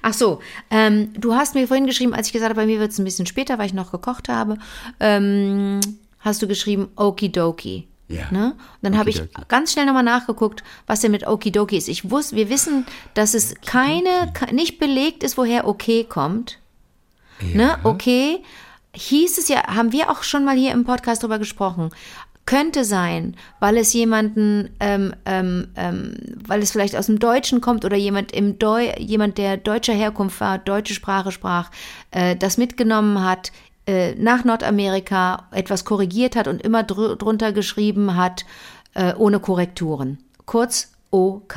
Ach 0.02 0.14
so, 0.14 0.40
ähm, 0.70 1.12
du 1.14 1.34
hast 1.34 1.54
mir 1.54 1.68
vorhin 1.68 1.86
geschrieben, 1.86 2.14
als 2.14 2.28
ich 2.28 2.32
gesagt 2.32 2.50
habe, 2.50 2.60
bei 2.60 2.66
mir 2.66 2.80
wird 2.80 2.90
es 2.90 2.98
ein 2.98 3.04
bisschen 3.04 3.26
später, 3.26 3.58
weil 3.58 3.66
ich 3.66 3.74
noch 3.74 3.92
gekocht 3.92 4.28
habe, 4.28 4.58
ähm, 4.98 5.80
hast 6.20 6.42
du 6.42 6.48
geschrieben 6.48 6.88
Okidoki. 6.96 7.86
Ja. 8.08 8.30
Ne? 8.30 8.52
Und 8.52 8.58
dann 8.82 8.98
habe 8.98 9.10
ich 9.10 9.22
ganz 9.48 9.72
schnell 9.72 9.84
nochmal 9.84 10.02
nachgeguckt, 10.02 10.64
was 10.86 11.00
denn 11.00 11.10
mit 11.10 11.26
Okidoki 11.26 11.76
ist. 11.76 11.88
Ich 11.88 12.10
wusste, 12.10 12.36
wir 12.36 12.48
wissen, 12.48 12.86
dass 13.14 13.34
es 13.34 13.54
keine, 13.66 14.32
nicht 14.50 14.78
belegt 14.78 15.22
ist, 15.22 15.36
woher 15.36 15.68
okay 15.68 16.04
kommt. 16.04 16.58
Ne? 17.40 17.62
Ja. 17.62 17.76
Ne? 17.76 17.78
Okay 17.84 18.40
hieß 18.94 19.38
es 19.38 19.48
ja, 19.48 19.66
haben 19.66 19.92
wir 19.92 20.10
auch 20.10 20.22
schon 20.22 20.44
mal 20.44 20.56
hier 20.56 20.72
im 20.72 20.84
Podcast 20.84 21.22
drüber 21.22 21.38
gesprochen, 21.38 21.90
könnte 22.46 22.84
sein, 22.84 23.36
weil 23.60 23.76
es 23.76 23.92
jemanden, 23.92 24.70
ähm, 24.80 25.14
ähm, 25.26 25.68
ähm, 25.76 26.14
weil 26.46 26.62
es 26.62 26.72
vielleicht 26.72 26.96
aus 26.96 27.06
dem 27.06 27.18
Deutschen 27.18 27.60
kommt 27.60 27.84
oder 27.84 27.96
jemand 27.96 28.32
im 28.32 28.58
Deu 28.58 28.90
jemand, 28.96 29.36
der 29.36 29.58
deutscher 29.58 29.92
Herkunft 29.92 30.40
war, 30.40 30.56
deutsche 30.56 30.94
Sprache 30.94 31.30
sprach, 31.30 31.70
äh, 32.10 32.36
das 32.36 32.56
mitgenommen 32.56 33.22
hat, 33.22 33.52
äh, 33.88 34.14
nach 34.16 34.44
Nordamerika 34.44 35.48
etwas 35.50 35.86
korrigiert 35.86 36.36
hat 36.36 36.46
und 36.46 36.60
immer 36.60 36.82
dr 36.82 37.16
drunter 37.16 37.52
geschrieben 37.52 38.16
hat, 38.16 38.44
äh, 38.94 39.14
ohne 39.14 39.40
Korrekturen. 39.40 40.18
Kurz 40.44 40.92
OK. 41.10 41.56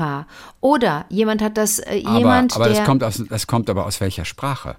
Oder 0.62 1.06
jemand 1.10 1.42
hat 1.42 1.58
das, 1.58 1.80
äh, 1.80 1.96
jemand, 1.96 2.56
aber, 2.56 2.66
aber 2.66 2.74
der. 2.74 2.80
Das 2.80 2.86
kommt, 2.88 3.04
aus, 3.04 3.22
das 3.30 3.48
kommt 3.48 3.70
aber 3.70 3.86
aus 3.86 4.00
welcher 4.00 4.24
Sprache? 4.24 4.78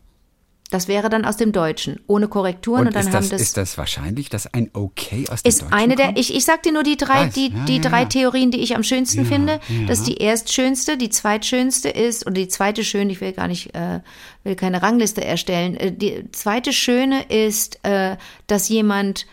Das 0.73 0.89
wäre 0.89 1.11
dann 1.11 1.27
aus 1.27 1.37
dem 1.37 1.53
Deutschen, 1.53 2.01
ohne 2.07 2.29
Korrekturen. 2.29 2.81
Und, 2.81 2.87
und 2.87 2.97
dann 2.97 3.03
ist, 3.03 3.13
haben 3.13 3.21
das, 3.21 3.29
das, 3.29 3.43
ist 3.43 3.57
das 3.59 3.77
wahrscheinlich, 3.77 4.31
dass 4.31 4.47
ein 4.55 4.71
Okay 4.73 5.27
aus 5.29 5.43
dem 5.43 5.49
ist 5.51 5.61
Deutschen 5.61 5.75
eine 5.75 5.97
der, 5.97 6.07
kommt? 6.07 6.19
Ich, 6.19 6.35
ich 6.35 6.47
sag 6.47 6.63
dir 6.63 6.73
nur 6.73 6.83
die 6.83 6.97
drei, 6.97 7.27
Weiß. 7.27 7.35
die, 7.35 7.53
Ja, 7.53 7.65
die 7.67 7.77
ja, 7.77 7.83
drei 7.83 8.01
ja. 8.01 8.07
Theorien, 8.07 8.51
die 8.51 8.61
ich 8.61 8.75
am 8.75 8.83
schönsten 8.83 9.27
finde. 9.27 9.61
Das 9.87 9.99
ist 9.99 10.07
die 10.07 10.17
erstschönste, 10.17 10.97
die 10.97 11.11
zweitschönste 11.11 11.91
ist, 11.91 12.25
oder 12.25 12.37
die 12.37 12.49
zweite 12.49 12.85
schöne, 12.85 13.13
ich 13.13 13.21
will 13.21 13.33
gar 13.33 13.49
nicht, 13.49 13.75
äh, 13.75 14.01
will 14.45 14.57
keine 14.57 14.81
Rangliste 14.81 15.23
erstellen. 15.23 15.77
Äh, 15.77 15.93
die 15.93 16.25
zweite 16.33 16.73
schöne 16.73 17.23
ist, 17.25 17.79
äh, 17.83 18.17
dass 18.47 18.71
jemand 18.71 19.27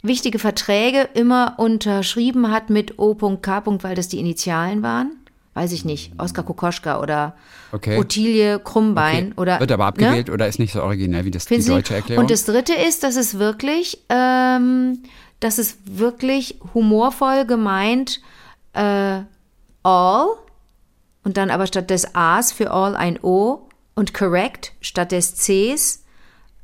wichtige 0.00 0.38
Verträge 0.38 1.10
immer 1.12 1.56
unterschrieben 1.58 2.50
hat 2.50 2.70
mit 2.70 2.98
O.K., 2.98 3.62
weil 3.82 3.94
das 3.94 4.08
die 4.08 4.18
Initialen 4.18 4.82
waren 4.82 5.12
weiß 5.56 5.72
ich 5.72 5.84
nicht, 5.84 6.12
Oskar 6.18 6.44
Kokoschka 6.44 7.00
oder 7.00 7.34
Okay. 7.72 7.98
Ottilie 7.98 8.60
Krummbein 8.60 9.32
Okay. 9.32 9.40
oder 9.40 9.60
Wird 9.60 9.72
aber 9.72 9.84
ne? 9.84 9.88
abgewählt 9.88 10.30
oder 10.30 10.46
ist 10.46 10.58
nicht 10.58 10.72
so 10.72 10.82
originell 10.82 11.24
wie 11.24 11.30
das 11.32 11.46
die 11.46 11.54
Finden 11.54 11.70
deutsche 11.70 11.94
Erklärung? 11.94 12.22
Und 12.24 12.30
das 12.30 12.44
dritte 12.44 12.74
ist, 12.74 13.02
dass 13.02 13.16
es 13.16 13.38
wirklich, 13.38 13.98
ähm, 14.08 15.00
dass 15.40 15.58
es 15.58 15.78
wirklich 15.84 16.60
humorvoll 16.74 17.44
gemeint 17.46 18.20
äh, 18.74 19.20
all 19.82 20.26
und 21.24 21.36
dann 21.36 21.50
aber 21.50 21.66
statt 21.66 21.90
des 21.90 22.14
A's 22.14 22.52
für 22.52 22.70
all 22.70 22.94
ein 22.94 23.18
O 23.22 23.68
und 23.94 24.14
correct 24.14 24.72
statt 24.80 25.10
des 25.10 25.34
C's 25.36 26.04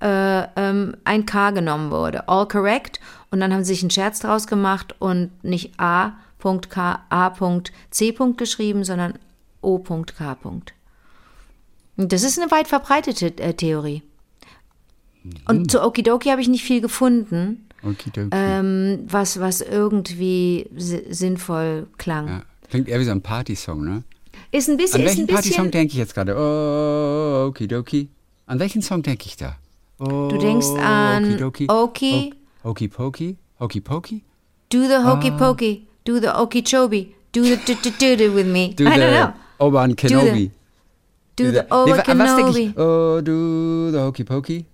äh, 0.00 0.42
ähm, 0.56 0.96
ein 1.04 1.26
K 1.26 1.50
genommen 1.50 1.90
wurde. 1.90 2.28
All 2.28 2.46
correct. 2.46 3.00
Und 3.30 3.40
dann 3.40 3.52
haben 3.52 3.64
sie 3.64 3.72
sich 3.72 3.82
einen 3.82 3.90
Scherz 3.90 4.20
draus 4.20 4.46
gemacht 4.46 4.94
und 4.98 5.30
nicht 5.42 5.72
A.K. 5.78 6.14
A.C. 6.44 8.14
geschrieben, 8.36 8.84
sondern 8.84 9.14
O.K. 9.60 10.36
Das 11.96 12.22
ist 12.22 12.38
eine 12.38 12.50
weit 12.50 12.68
verbreitete 12.68 13.36
äh, 13.38 13.54
Theorie. 13.54 14.02
Und 15.46 15.70
zu 15.70 15.82
Okidoki 15.82 16.30
habe 16.30 16.40
ich 16.40 16.48
nicht 16.48 16.64
viel 16.64 16.80
gefunden, 16.80 17.68
ähm, 18.32 19.04
was, 19.06 19.38
was 19.38 19.60
irgendwie 19.60 20.68
si 20.76 21.02
sinnvoll 21.10 21.86
klang. 21.98 22.28
ja. 22.28 22.42
Klingt 22.70 22.88
eher 22.88 22.98
wie 23.00 23.04
so 23.04 23.10
ein 23.10 23.20
Partysong, 23.22 23.84
ne? 23.84 24.02
Ist 24.50 24.68
ein 24.70 24.76
bisschen, 24.78 25.00
An 25.02 25.06
ist 25.06 25.08
welchen 25.10 25.20
ein 25.22 25.26
bisschen. 25.26 25.34
Partysong 25.34 25.70
denke 25.70 25.92
ich 25.92 25.98
jetzt 25.98 26.14
gerade? 26.14 26.34
Oh, 26.36 27.48
Okidoki. 27.48 28.08
An 28.46 28.58
welchen 28.58 28.82
Song 28.82 29.02
denke 29.02 29.26
ich 29.26 29.36
da? 29.36 29.56
Oh, 29.98 30.28
Du 30.30 30.38
denkst 30.38 30.68
an 30.80 31.24
Okidoki. 31.24 31.66
Oki. 31.70 32.34
O- 32.64 32.68
Hokey 32.70 32.88
Pokey? 32.88 33.36
Hokey 33.60 33.80
Pokey? 33.80 34.22
Do 34.70 34.82
the 34.84 35.04
hokey 35.04 35.30
Ah. 35.30 35.36
pokey, 35.38 35.86
do 36.04 36.20
the 36.20 36.28
okeechobee, 36.36 37.14
do 37.32 37.42
the 37.42 37.56
do, 37.66 37.74
do, 37.82 37.90
do, 37.98 38.16
do 38.16 38.32
with 38.34 38.46
me. 38.46 38.74
Do 38.74 38.86
I 38.86 38.96
the 38.98 39.04
don't 39.04 39.12
know. 39.12 39.32
Obi-Wan 39.60 39.94
Kenobi. 39.94 40.50
Do 41.36 41.50
the 41.50 41.62
Nee, 41.62 41.68
wa- 41.70 41.84
was 41.86 42.02
denke 42.04 42.48
Obi 42.50 42.60
ich? 42.66 42.78
Oh, 42.78 43.20
do 43.22 43.90
the 43.90 43.98
Hokey 44.00 44.24
Pokey. 44.24 44.66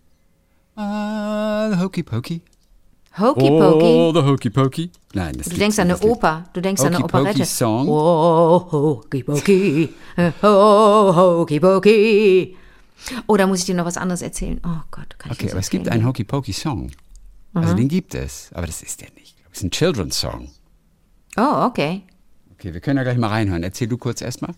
Ah, 0.76 1.68
the 1.70 1.76
Hokey 1.76 2.02
Pokey. 2.02 2.40
Hokey 3.18 3.48
Oh, 3.50 3.58
pokey. 3.58 4.12
the 4.14 4.22
Hokey 4.22 4.50
Pokey. 4.50 4.90
Nein, 5.14 5.34
das 5.38 5.48
Du 5.48 5.56
denkst 5.56 5.78
an 5.80 5.90
eine. 5.90 6.00
Oper, 6.02 6.44
du 6.52 6.60
denkst 6.60 6.80
an 6.82 6.88
eine 6.94 6.98
Hokey 6.98 7.08
Pokey 7.12 7.30
Operette. 7.30 7.44
Song. 7.46 7.88
Oh, 7.88 8.68
hokey 8.70 9.22
pokey, 9.24 9.88
oh, 10.42 11.12
hokey 11.14 11.58
pokey. 11.60 12.56
Oh, 13.26 13.36
da 13.36 13.46
muss 13.46 13.60
ich 13.60 13.64
dir 13.66 13.74
noch 13.74 13.84
was 13.86 13.96
anderes 13.96 14.22
erzählen. 14.22 14.60
Oh 14.64 14.82
Gott, 14.90 15.18
kann 15.18 15.32
ich 15.32 15.38
Okay, 15.38 15.44
nicht 15.46 15.52
aber 15.52 15.60
es 15.60 15.70
gibt 15.70 15.88
einen 15.88 16.04
Hokey 16.06 16.24
Pokey 16.24 16.52
Song. 16.52 16.90
Also 17.54 17.74
den 17.74 17.88
gibt 17.88 18.14
es, 18.14 18.50
aber 18.52 18.66
das 18.66 18.82
ist 18.82 19.00
der 19.00 19.08
nicht. 19.14 19.34
Das 19.48 19.58
ist 19.58 19.64
ein 19.64 19.70
Children's 19.70 20.18
Song. 20.20 20.48
Oh, 21.38 21.66
okay. 21.66 22.02
Okay, 22.54 22.74
wir 22.74 22.80
können 22.80 22.96
ja 22.96 23.04
gleich 23.04 23.18
mal 23.18 23.28
reinhören. 23.28 23.62
Erzähl 23.62 23.86
du 23.86 23.96
kurz 23.96 24.20
erstmal. 24.20 24.52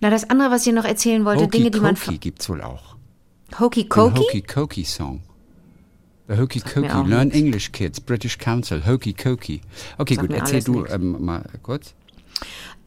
Na, 0.00 0.10
das 0.10 0.28
andere, 0.28 0.50
was 0.50 0.66
ich 0.66 0.72
noch 0.72 0.84
erzählen 0.84 1.24
wollte, 1.24 1.44
Hokey 1.44 1.58
Dinge, 1.58 1.70
die 1.70 1.80
man... 1.80 1.94
Cokey 1.94 2.18
gibt 2.18 2.42
es 2.42 2.48
wohl 2.48 2.60
auch. 2.60 2.96
Hokey 3.60 3.84
Cokey? 3.84 4.18
Hokey 4.18 4.42
Cokey 4.42 4.84
Song. 4.84 5.22
The 6.28 6.36
Hokey 6.38 6.60
Cokey. 6.60 7.08
Learn 7.08 7.28
nichts. 7.28 7.38
English 7.38 7.72
Kids, 7.72 8.00
British 8.00 8.38
Council, 8.38 8.84
Hokey 8.84 9.12
Cokey. 9.12 9.60
Okay, 9.98 10.16
Sagt 10.16 10.26
gut, 10.26 10.36
erzähl 10.36 10.62
du 10.64 10.80
nix. 10.80 10.92
ähm, 10.92 11.24
mal 11.24 11.44
kurz. 11.62 11.94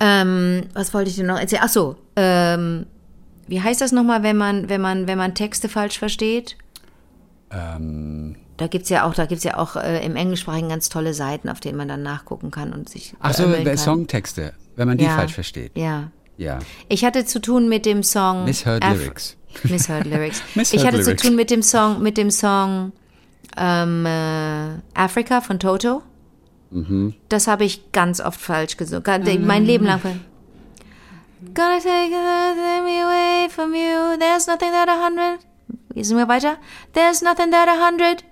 Ähm, 0.01 0.63
was 0.73 0.93
wollte 0.93 1.09
ich 1.09 1.15
dir 1.15 1.23
noch 1.23 1.39
erzählen? 1.39 1.61
Ach 1.63 1.69
so, 1.69 1.95
ähm, 2.17 2.85
wie 3.47 3.61
heißt 3.61 3.79
das 3.79 3.93
nochmal, 3.93 4.23
wenn 4.23 4.35
man, 4.35 4.67
wenn 4.67 4.81
man, 4.81 5.07
wenn 5.07 5.17
man 5.17 5.35
Texte 5.35 5.69
falsch 5.69 5.97
versteht? 5.97 6.57
Ähm, 7.49 8.35
Da 8.59 8.67
gibt's 8.67 8.89
ja 8.89 9.05
auch, 9.07 9.13
da 9.13 9.25
gibt's 9.25 9.43
ja 9.43 9.57
auch 9.57 9.75
äh, 9.75 10.05
im 10.05 10.15
Englischsprachigen 10.15 10.69
ganz 10.69 10.89
tolle 10.89 11.13
Seiten, 11.13 11.49
auf 11.49 11.59
denen 11.59 11.77
man 11.77 11.87
dann 11.87 12.03
nachgucken 12.03 12.51
kann 12.51 12.73
und 12.73 12.89
sich 12.89 13.13
ach 13.21 13.33
so, 13.33 13.43
kann. 13.49 13.77
Songtexte, 13.77 14.53
wenn 14.75 14.87
man 14.87 14.97
die 14.97 15.05
Ja. 15.05 15.15
falsch 15.15 15.33
versteht. 15.33 15.71
Ja. 15.77 16.11
Ja. 16.37 16.59
Ich 16.87 17.03
hatte 17.03 17.25
zu 17.25 17.41
tun 17.41 17.67
mit 17.69 17.85
dem 17.85 18.03
Song 18.03 18.45
Misheard 18.45 18.83
Af- 18.83 18.97
Lyrics. 18.97 19.35
Misheard 19.63 20.05
Lyrics. 20.05 20.41
Misheard 20.55 20.73
ich 20.81 20.85
hatte 20.87 20.97
Lyrics. 20.97 21.21
zu 21.21 21.27
tun 21.27 21.35
mit 21.35 21.49
dem 21.51 21.61
Song, 21.63 22.01
mit 22.01 22.17
dem 22.17 22.31
Song 22.31 22.91
ähm, 23.57 24.05
äh, 24.05 24.69
Africa 24.93 25.41
von 25.41 25.59
Toto. 25.59 26.01
Mhm. 26.71 27.15
Das 27.29 27.47
habe 27.47 27.65
ich 27.65 27.91
ganz 27.91 28.21
oft 28.21 28.39
falsch 28.39 28.77
gesungen. 28.77 29.03
Ga- 29.03 29.17
Mein 29.39 29.65
Leben 29.65 29.85
lang. 29.85 29.99
Gonna 31.53 31.77
take 31.79 32.09
me 32.83 33.01
away 33.03 33.49
from 33.49 33.73
you. 33.73 34.17
There's 34.19 34.45
nothing 34.47 34.71
that 34.71 34.89
a 34.89 35.03
hundred. 35.05 35.39
Gehen 35.93 36.17
wir 36.17 36.27
weiter? 36.27 36.57
There's 36.93 37.21
nothing 37.21 37.51
that 37.51 37.67
a 37.67 37.85
hundred. 37.85 38.23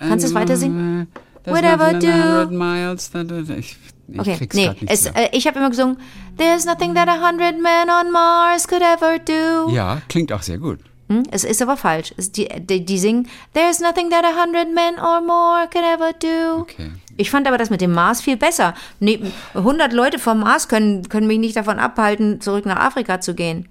Kannst 0.00 0.24
du 0.24 0.28
es 0.28 0.34
weiter 0.34 0.56
singen? 0.56 1.06
There's 1.44 1.56
Whatever 1.56 1.92
do. 1.94 2.50
miles 2.50 3.10
that- 3.12 3.30
Ich, 3.58 3.76
ich 4.08 4.20
Okay, 4.20 4.48
nee, 4.54 4.70
es, 4.86 5.06
äh, 5.06 5.28
ich 5.32 5.46
habe 5.46 5.58
immer 5.58 5.70
gesungen, 5.70 5.96
There's 6.36 6.64
nothing 6.64 6.94
that 6.94 7.08
a 7.08 7.26
hundred 7.26 7.60
men 7.60 7.88
on 7.88 8.10
Mars 8.10 8.66
could 8.66 8.82
ever 8.82 9.18
do. 9.18 9.70
Ja, 9.72 10.00
klingt 10.08 10.32
auch 10.32 10.42
sehr 10.42 10.58
gut. 10.58 10.78
Hm? 11.08 11.24
Es 11.30 11.44
ist 11.44 11.60
aber 11.60 11.76
falsch. 11.76 12.14
Es, 12.16 12.30
die, 12.32 12.48
die, 12.60 12.84
die 12.84 12.98
singen, 12.98 13.28
There's 13.54 13.80
nothing 13.80 14.10
that 14.10 14.24
a 14.24 14.42
hundred 14.42 14.72
men 14.74 14.94
or 14.98 15.20
more 15.20 15.66
could 15.72 15.84
ever 15.84 16.12
do. 16.12 16.60
Okay. 16.62 16.90
Ich 17.16 17.30
fand 17.30 17.46
aber 17.46 17.58
das 17.58 17.68
mit 17.70 17.80
dem 17.80 17.92
Mars 17.92 18.20
viel 18.20 18.36
besser. 18.36 18.74
Nee, 19.00 19.20
100 19.54 19.92
Leute 19.92 20.18
vom 20.18 20.40
Mars 20.40 20.68
können, 20.68 21.08
können 21.08 21.26
mich 21.26 21.38
nicht 21.38 21.56
davon 21.56 21.78
abhalten, 21.78 22.40
zurück 22.40 22.64
nach 22.64 22.78
Afrika 22.78 23.20
zu 23.20 23.34
gehen. 23.34 23.68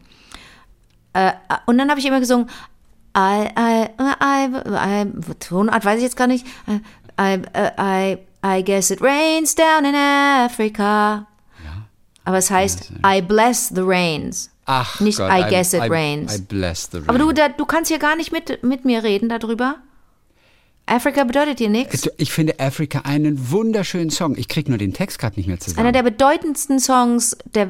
Äh, 1.13 1.32
und 1.65 1.78
dann 1.78 1.89
habe 1.89 2.00
ich 2.00 2.06
immer 2.06 2.20
gesungen, 2.20 2.50
I, 3.15 3.50
I, 3.58 3.89
I, 4.00 4.48
I, 5.02 5.34
Tonart 5.39 5.84
weiß 5.84 5.98
ich 5.98 6.04
jetzt 6.04 6.15
gar 6.15 6.28
nicht. 6.28 6.45
I, 6.67 6.80
I, 7.19 7.39
I, 7.78 8.17
I 8.43 8.63
guess 8.63 8.91
it 8.91 9.02
rains 9.02 9.56
down 9.56 9.86
in 9.86 9.95
Africa. 9.95 11.26
Aber 12.26 12.38
es 12.38 12.52
heißt, 12.52 12.91
I 13.04 13.22
bless 13.22 13.69
the 13.69 13.82
rains. 13.82 14.52
Ach 14.65 15.00
Nicht 15.00 15.17
Gott, 15.17 15.32
I 15.32 15.50
guess 15.50 15.74
it 15.74 15.82
I, 15.82 15.88
rains. 15.88 16.38
I 16.38 16.41
bless 16.41 16.89
the 16.91 16.98
rain. 16.98 17.10
Aber 17.10 17.17
du, 17.17 17.32
da, 17.32 17.50
du 17.50 17.65
kannst 17.65 17.89
hier 17.89 17.98
gar 17.98 18.15
nicht 18.15 18.32
mit, 18.32 18.62
mit 18.62 18.86
mir 18.86 19.04
reden 19.04 19.30
darüber. 19.30 19.78
Afrika 20.86 21.24
bedeutet 21.24 21.60
dir 21.60 21.69
nichts. 21.69 22.08
Ich 22.17 22.32
finde 22.32 22.60
Africa 22.60 23.02
einen 23.04 23.50
wunderschönen 23.52 24.12
Song. 24.12 24.36
Ich 24.38 24.48
krieg 24.48 24.69
nur 24.69 24.78
den 24.78 24.93
Text 24.93 25.17
gerade 25.17 25.39
nicht 25.39 25.48
mehr 25.48 25.60
zusammen. 25.60 25.80
Einer 25.80 25.91
der 25.91 26.04
bedeutendsten 26.04 26.80
Songs 26.80 27.36
der 27.45 27.69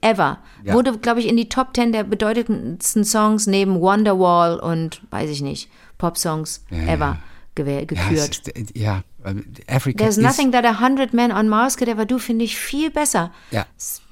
ever. 0.00 0.38
Ja. 0.64 0.74
Wurde, 0.74 0.96
glaube 0.98 1.20
ich, 1.20 1.28
in 1.28 1.36
die 1.36 1.48
Top 1.48 1.74
10 1.74 1.92
der 1.92 2.04
bedeutendsten 2.04 3.04
Songs 3.04 3.46
neben 3.46 3.80
Wonderwall 3.80 4.58
und, 4.58 5.02
weiß 5.10 5.30
ich 5.30 5.42
nicht, 5.42 5.70
Pop-Songs 5.98 6.64
Ja, 6.70 6.78
ever 6.92 7.18
ja, 7.58 7.84
gekürt. 7.84 8.10
ist, 8.10 8.48
äh, 8.48 8.64
ja, 8.74 9.02
äh, 9.24 9.34
Africa 9.72 9.98
There's 9.98 10.18
ist, 10.18 10.24
nothing 10.24 10.52
that 10.52 10.64
a 10.64 10.80
hundred 10.80 11.12
men 11.14 11.30
on 11.32 11.48
Mars 11.48 11.76
could 11.76 11.88
ever 11.88 12.04
do, 12.04 12.18
finde 12.18 12.44
ich 12.44 12.56
viel 12.56 12.90
besser. 12.90 13.30
Ja. 13.50 13.66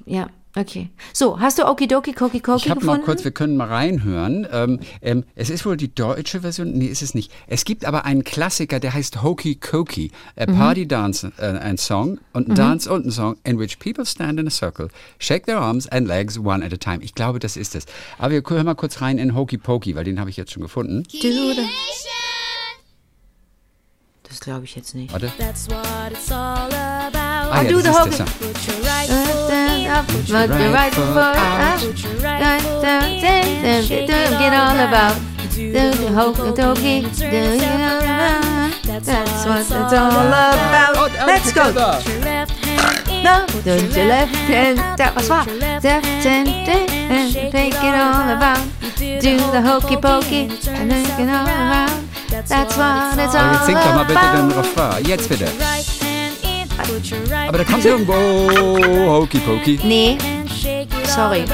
Ja, 0.05 0.27
okay. 0.55 0.89
So, 1.13 1.39
hast 1.39 1.57
du 1.59 1.65
Okidoki 1.67 2.13
Koki 2.13 2.39
Koki 2.39 2.63
Ich 2.65 2.69
habe 2.69 2.79
mal 2.85 2.93
gefunden? 2.93 3.05
kurz, 3.05 3.23
wir 3.23 3.31
können 3.31 3.57
mal 3.57 3.67
reinhören. 3.67 4.47
Ähm, 4.51 4.79
ähm, 5.01 5.23
es 5.35 5.49
ist 5.49 5.65
wohl 5.65 5.77
die 5.77 5.93
deutsche 5.93 6.41
Version, 6.41 6.71
nee, 6.73 6.85
ist 6.85 7.01
es 7.01 7.13
nicht. 7.13 7.31
Es 7.47 7.65
gibt 7.65 7.85
aber 7.85 8.05
einen 8.05 8.23
Klassiker, 8.23 8.79
der 8.79 8.93
heißt 8.93 9.23
Hokey 9.23 9.55
Cokey, 9.55 10.11
a 10.37 10.49
Mhm. 10.49 10.57
Party 10.57 10.87
Dance, 10.87 11.31
äh, 11.37 11.45
ein 11.57 11.77
Song 11.77 12.19
und 12.33 12.49
ein 12.49 12.55
Dance 12.55 12.91
und 12.91 13.05
ein 13.05 13.11
Song, 13.11 13.37
in 13.43 13.59
which 13.59 13.79
people 13.79 14.05
stand 14.05 14.39
in 14.39 14.47
a 14.47 14.51
circle, 14.51 14.89
shake 15.19 15.45
their 15.45 15.57
arms 15.59 15.87
and 15.87 16.07
legs 16.07 16.37
one 16.37 16.63
at 16.65 16.73
a 16.73 16.77
time. 16.77 17.03
Ich 17.03 17.13
glaube, 17.15 17.39
das 17.39 17.57
ist 17.57 17.75
es. 17.75 17.85
Aber 18.17 18.31
wir 18.31 18.43
hören 18.47 18.65
mal 18.65 18.75
kurz 18.75 19.01
rein 19.01 19.17
in 19.17 19.35
Hokey 19.35 19.57
Pokey, 19.57 19.95
weil 19.95 20.03
den 20.03 20.19
habe 20.19 20.29
ich 20.29 20.37
jetzt 20.37 20.51
schon 20.51 20.63
gefunden. 20.63 21.03
Do 21.03 21.17
the- 21.19 21.61
Das 24.33 24.39
glaube 24.39 24.65
ich 24.65 24.75
jetzt 24.75 24.95
nicht. 24.95 25.11
Warte. 25.13 25.31
That's 25.37 25.67
what 25.69 26.11
it's 26.11 26.31
all 26.31 26.65
about. 26.65 27.53
Ah, 27.53 27.61
ja, 27.61 27.69
do 27.69 27.79
das 27.79 27.83
the 27.83 27.89
ist 27.89 27.97
Hokey- 27.99 28.09
der 28.09 28.17
Song. 28.17 28.27
Put 28.39 28.67
your 28.67 28.79
right 28.83 29.07
foot 29.07 29.51
in. 29.53 29.91
But 30.33 30.47
the 30.47 30.53
right 30.57 30.73
right 30.73 30.95
foot 30.95 31.05
foot 31.05 31.17
out. 31.17 31.37
out. 31.37 31.79
Put 31.81 32.03
your 32.03 32.23
right 32.23 32.61
foot 32.63 32.83
in. 32.83 33.87
Get 34.39 34.53
all 34.53 34.79
about. 34.79 35.15
Do 35.53 35.71
Do 35.71 35.91
the 35.91 36.15
hokey 36.15 36.51
dokey. 36.55 37.01
Do 37.15 37.25
you 37.25 37.77
know 37.77 37.99
about? 37.99 39.05
That's 39.05 39.45
what 39.45 39.59
it's 39.59 39.71
all 39.71 40.09
about. 40.17 40.97
Und, 40.97 41.11
und 41.13 41.27
Let's 41.27 41.53
go. 41.53 41.67
together. 41.67 42.01
Put 42.01 42.07
your 42.09 42.23
left 42.25 42.65
hand 42.65 43.09
in. 43.09 43.23
No, 43.23 43.45
do 43.63 43.69
your 43.69 43.87
the 43.89 44.05
left 44.05 44.35
hand. 44.49 44.79
Da, 44.97 45.13
was 45.13 45.29
war? 45.29 45.45
Left 45.59 45.85
hand, 45.85 46.47
and 46.49 47.31
take 47.51 47.75
it 47.75 47.93
all 47.93 48.29
about. 48.35 48.57
Do 48.97 49.37
the 49.51 49.61
hokey 49.61 49.95
pokey, 49.97 50.49
and 50.69 50.89
take 50.89 51.19
it 51.19 51.29
all 51.29 51.45
around. 51.45 52.09
That's 52.33 52.49
what 52.49 53.19
it's 53.19 53.35
all 53.35 53.53
jetzt 53.53 53.65
sing 53.67 53.75
doch 53.75 53.93
mal 53.93 54.05
bitte 54.05 54.19
den. 54.35 54.51
Refrain. 54.51 55.05
Jetzt 55.05 55.29
bitte. 55.29 55.45
Aber 57.47 57.57
da 57.59 57.63
kommt 57.63 57.85
irgendwo 57.85 58.13
Hokey 58.15 59.39
Pokey. 59.39 59.79
Nee, 59.83 60.17
Sorry. 61.05 61.45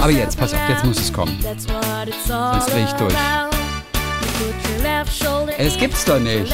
Aber 0.00 0.10
jetzt, 0.10 0.38
pass 0.38 0.54
auf, 0.54 0.60
jetzt 0.68 0.84
muss 0.84 0.98
es 0.98 1.12
kommen. 1.12 1.38
Sonst 2.26 2.70
dreh 2.70 2.84
ich 2.84 2.92
durch. 2.92 3.14
in, 5.58 5.78
gibt's 5.78 6.04
doch 6.06 6.18
nicht. 6.18 6.50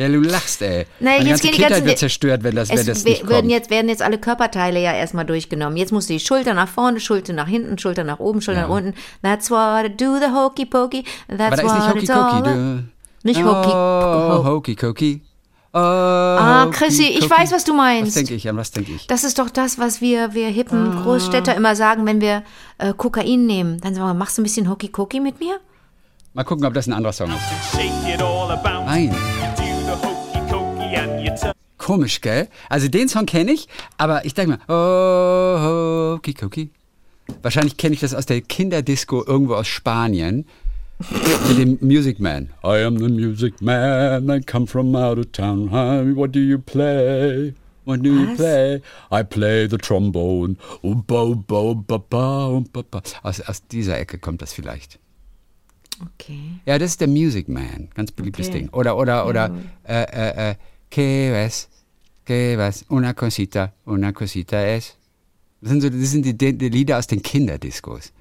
Ja, 0.00 0.06
du 0.08 0.20
lachst, 0.20 0.62
ey. 0.62 0.86
Nein, 1.00 1.18
Meine 1.18 1.28
jetzt 1.28 1.28
ganze 1.28 1.42
gehen 1.42 1.50
die 1.50 1.56
Kindheit 1.56 1.70
ganzen- 1.70 1.86
wird 1.86 1.98
zerstört, 1.98 2.44
wenn 2.44 2.54
das, 2.54 2.68
wenn 2.68 2.78
Es 2.78 2.86
das 2.86 3.02
nicht 3.04 3.22
werden 3.28 3.40
kommt. 3.40 3.50
jetzt, 3.50 3.68
werden 3.68 3.88
jetzt 3.88 4.00
alle 4.00 4.16
Körperteile 4.18 4.80
ja 4.80 4.92
erstmal 4.92 5.24
durchgenommen. 5.26 5.76
Jetzt 5.76 5.90
musst 5.90 6.08
du 6.08 6.12
die 6.12 6.20
Schulter 6.20 6.54
nach 6.54 6.68
vorne, 6.68 7.00
Schulter 7.00 7.32
nach 7.32 7.48
hinten, 7.48 7.78
Schulter 7.78 8.04
nach 8.04 8.20
oben, 8.20 8.40
Schulter 8.40 8.60
Ja. 8.60 8.68
nach 8.68 8.74
unten. 8.76 8.94
That's 9.24 9.50
what 9.50 9.84
I 9.86 9.88
do, 9.96 10.18
the 10.20 10.32
hokey 10.32 10.66
pokey. 10.66 11.02
That's 11.26 11.40
Aber 11.40 11.56
da 11.56 11.62
ist 11.62 11.62
nicht 11.62 11.74
what 11.74 11.88
Hokey 11.90 11.98
it's 11.98 12.10
all 12.10 12.22
Cokey. 12.30 12.36
about. 12.36 12.54
Du. 12.54 12.84
Nicht 13.24 13.40
oh, 13.40 13.48
Hokey- 13.48 13.72
Ho- 13.72 14.44
Hokey 14.44 14.76
Cokey. 14.76 15.20
Oh, 15.74 15.78
Ah, 15.78 16.66
Chrissy, 16.72 17.04
ich 17.18 17.28
weiß, 17.28 17.50
was 17.52 17.64
du 17.64 17.72
Was 17.72 17.76
meinst. 17.76 18.16
denke 18.16 18.34
ich? 18.34 18.48
An 18.48 18.56
was 18.56 18.70
denke 18.70 18.92
ich? 18.92 19.06
Das 19.08 19.24
ist 19.24 19.38
doch 19.40 19.50
das, 19.50 19.78
was 19.80 20.00
wir, 20.00 20.32
wir 20.32 20.46
hippen 20.48 20.92
Ah. 20.96 21.02
Großstädter 21.02 21.56
immer 21.56 21.74
sagen, 21.74 22.06
wenn 22.06 22.20
wir 22.20 22.44
äh, 22.78 22.92
Kokain 22.96 23.46
nehmen. 23.46 23.80
Dann 23.80 23.94
sagen 23.94 24.06
wir, 24.06 24.14
machst 24.14 24.38
du 24.38 24.42
ein 24.42 24.44
bisschen 24.44 24.70
Hokey 24.70 24.88
Cokey 24.88 25.18
mit 25.20 25.40
mir? 25.40 25.56
Mal 26.34 26.44
gucken, 26.44 26.64
ob 26.66 26.72
das 26.74 26.86
ein 26.86 26.92
anderer 26.92 27.12
Song 27.12 27.30
ist. 27.30 27.78
Nein. 28.86 29.14
Komisch, 31.76 32.20
gell? 32.20 32.48
Also 32.68 32.88
den 32.88 33.08
Song 33.08 33.26
kenne 33.26 33.52
ich, 33.52 33.68
aber 33.96 34.24
ich 34.24 34.34
denke 34.34 34.58
mal, 34.58 34.60
oh, 34.68 36.14
Hokey 36.16 36.34
Cokey. 36.34 36.70
Wahrscheinlich 37.42 37.76
kenne 37.76 37.94
ich 37.94 38.00
das 38.00 38.14
aus 38.14 38.26
der 38.26 38.40
Kinderdisco 38.40 39.24
irgendwo 39.24 39.54
aus 39.54 39.68
Spanien. 39.68 40.46
Mit 41.48 41.58
dem 41.58 41.78
Music 41.80 42.18
Man. 42.18 42.50
I 42.64 42.82
am 42.82 42.98
the 42.98 43.08
Music 43.08 43.60
Man, 43.62 44.28
I 44.28 44.40
come 44.40 44.66
from 44.66 44.96
out 44.96 45.18
of 45.18 45.30
town. 45.32 45.70
What 45.70 46.34
do 46.34 46.40
you 46.40 46.58
play? 46.58 47.54
What 47.84 48.04
do 48.04 48.10
you 48.10 48.28
Was? 48.28 48.36
play? 48.36 48.82
I 49.10 49.22
play 49.22 49.68
the 49.68 49.78
trombone. 49.78 50.56
Aus, 53.22 53.40
aus 53.40 53.66
dieser 53.68 53.98
Ecke 53.98 54.18
kommt 54.18 54.42
das 54.42 54.52
vielleicht. 54.52 54.98
Okay. 56.02 56.60
Ja, 56.66 56.78
das 56.78 56.90
ist 56.90 57.00
der 57.00 57.08
Music 57.08 57.48
Man. 57.48 57.88
Ganz 57.94 58.12
beliebtes 58.12 58.48
Okay. 58.48 58.58
Ding. 58.58 58.68
Oder, 58.70 58.96
oder, 58.96 59.26
oder, 59.26 59.50
äh, 59.84 60.02
äh, 60.02 60.50
äh, 60.50 60.54
que 60.90 61.30
ves, 61.32 61.68
que 62.24 62.56
ves, 62.56 62.84
una 62.88 63.14
cosita, 63.14 63.72
una 63.84 64.12
cosita 64.12 64.66
es. 64.66 64.96
Das 65.60 65.70
sind, 65.70 65.80
so, 65.80 65.90
das 65.90 66.10
sind 66.10 66.24
die, 66.24 66.34
die, 66.36 66.68
Lieder 66.68 66.98
aus 66.98 67.06
den 67.08 67.22
Kinderdiscos. 67.22 68.12